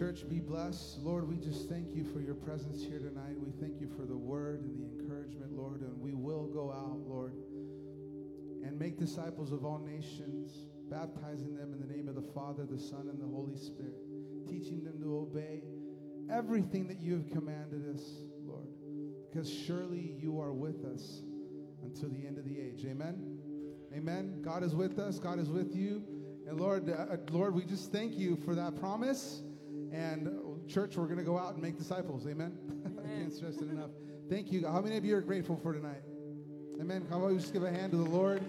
Church, 0.09 0.27
be 0.27 0.39
blessed. 0.39 0.97
Lord, 1.03 1.29
we 1.29 1.37
just 1.37 1.69
thank 1.69 1.95
you 1.95 2.03
for 2.03 2.19
your 2.19 2.33
presence 2.33 2.81
here 2.81 2.97
tonight. 2.97 3.35
We 3.39 3.51
thank 3.61 3.79
you 3.79 3.87
for 3.95 4.07
the 4.07 4.17
word 4.17 4.63
and 4.63 4.75
the 4.75 5.03
encouragement, 5.03 5.51
Lord. 5.51 5.81
And 5.81 6.01
we 6.01 6.15
will 6.15 6.47
go 6.47 6.71
out, 6.71 6.97
Lord, 7.07 7.35
and 8.65 8.79
make 8.79 8.97
disciples 8.97 9.51
of 9.51 9.65
all 9.65 9.77
nations, 9.77 10.65
baptizing 10.89 11.55
them 11.55 11.73
in 11.73 11.79
the 11.79 11.93
name 11.93 12.07
of 12.07 12.15
the 12.15 12.27
Father, 12.33 12.65
the 12.65 12.79
Son, 12.79 13.07
and 13.07 13.21
the 13.21 13.27
Holy 13.27 13.55
Spirit, 13.55 14.01
teaching 14.49 14.83
them 14.83 14.99
to 14.99 15.15
obey 15.15 15.61
everything 16.27 16.87
that 16.87 16.99
you 16.99 17.13
have 17.13 17.29
commanded 17.29 17.87
us, 17.93 18.01
Lord, 18.43 18.65
because 19.29 19.47
surely 19.47 20.15
you 20.17 20.41
are 20.41 20.53
with 20.53 20.85
us 20.85 21.21
until 21.83 22.09
the 22.09 22.25
end 22.25 22.39
of 22.39 22.45
the 22.45 22.59
age. 22.59 22.83
Amen. 22.83 23.37
Amen. 23.95 24.41
God 24.41 24.63
is 24.63 24.73
with 24.73 24.97
us. 24.97 25.19
God 25.19 25.37
is 25.37 25.51
with 25.51 25.75
you. 25.75 26.01
And 26.47 26.59
Lord, 26.59 26.89
uh, 26.89 27.17
Lord, 27.29 27.53
we 27.53 27.63
just 27.63 27.91
thank 27.91 28.17
you 28.17 28.37
for 28.37 28.55
that 28.55 28.75
promise. 28.75 29.43
And 29.91 30.27
uh, 30.27 30.71
church, 30.71 30.97
we're 30.97 31.05
going 31.05 31.17
to 31.17 31.23
go 31.23 31.37
out 31.37 31.53
and 31.53 31.61
make 31.61 31.77
disciples. 31.77 32.27
Amen. 32.27 32.57
I 33.03 33.19
can't 33.19 33.33
stress 33.33 33.57
it 33.57 33.69
enough. 33.69 33.89
Thank 34.29 34.51
you. 34.51 34.67
How 34.67 34.81
many 34.81 34.97
of 34.97 35.05
you 35.05 35.15
are 35.15 35.21
grateful 35.21 35.57
for 35.57 35.73
tonight? 35.73 36.01
Amen. 36.79 37.05
How 37.09 37.17
about 37.17 37.31
we 37.31 37.37
just 37.37 37.53
give 37.53 37.63
a 37.63 37.71
hand 37.71 37.91
to 37.91 37.97
the 37.97 38.09
Lord? 38.09 38.41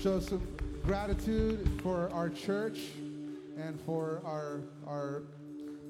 Show 0.00 0.20
some 0.20 0.46
gratitude 0.84 1.80
for 1.82 2.10
our 2.10 2.28
church 2.28 2.78
and 3.56 3.80
for 3.80 4.20
our 4.24 4.60
our 4.86 5.22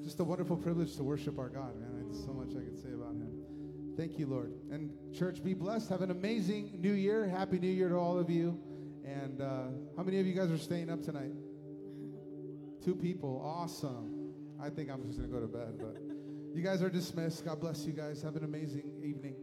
just 0.03 0.19
a 0.19 0.23
wonderful 0.23 0.55
privilege 0.55 0.95
to 0.95 1.03
worship 1.03 1.37
our 1.37 1.49
God, 1.49 1.79
man. 1.79 2.07
There's 2.09 2.23
so 2.23 2.31
much 2.31 2.49
I 2.51 2.63
could 2.63 2.81
say 2.81 2.93
about 2.93 3.15
him. 3.15 3.31
Thank 3.97 4.19
you, 4.19 4.27
Lord. 4.27 4.53
And 4.71 4.91
church, 5.13 5.43
be 5.43 5.53
blessed. 5.53 5.89
Have 5.89 6.01
an 6.01 6.11
amazing 6.11 6.77
new 6.79 6.93
year. 6.93 7.27
Happy 7.27 7.59
New 7.59 7.71
Year 7.71 7.89
to 7.89 7.95
all 7.95 8.19
of 8.19 8.29
you. 8.29 8.59
And 9.03 9.41
uh, 9.41 9.63
how 9.97 10.03
many 10.03 10.19
of 10.19 10.25
you 10.25 10.33
guys 10.33 10.51
are 10.51 10.57
staying 10.57 10.89
up 10.89 11.01
tonight? 11.03 11.31
Two 12.85 12.93
people. 12.93 13.41
Awesome. 13.43 14.31
I 14.61 14.69
think 14.69 14.91
I'm 14.91 15.03
just 15.07 15.17
going 15.17 15.31
to 15.31 15.35
go 15.35 15.41
to 15.41 15.47
bed, 15.47 15.79
but 15.79 15.97
you 16.53 16.61
guys 16.61 16.83
are 16.83 16.89
dismissed. 16.89 17.43
God 17.43 17.59
bless 17.59 17.83
you 17.83 17.93
guys. 17.93 18.21
Have 18.21 18.35
an 18.35 18.43
amazing 18.43 18.91
evening. 19.03 19.35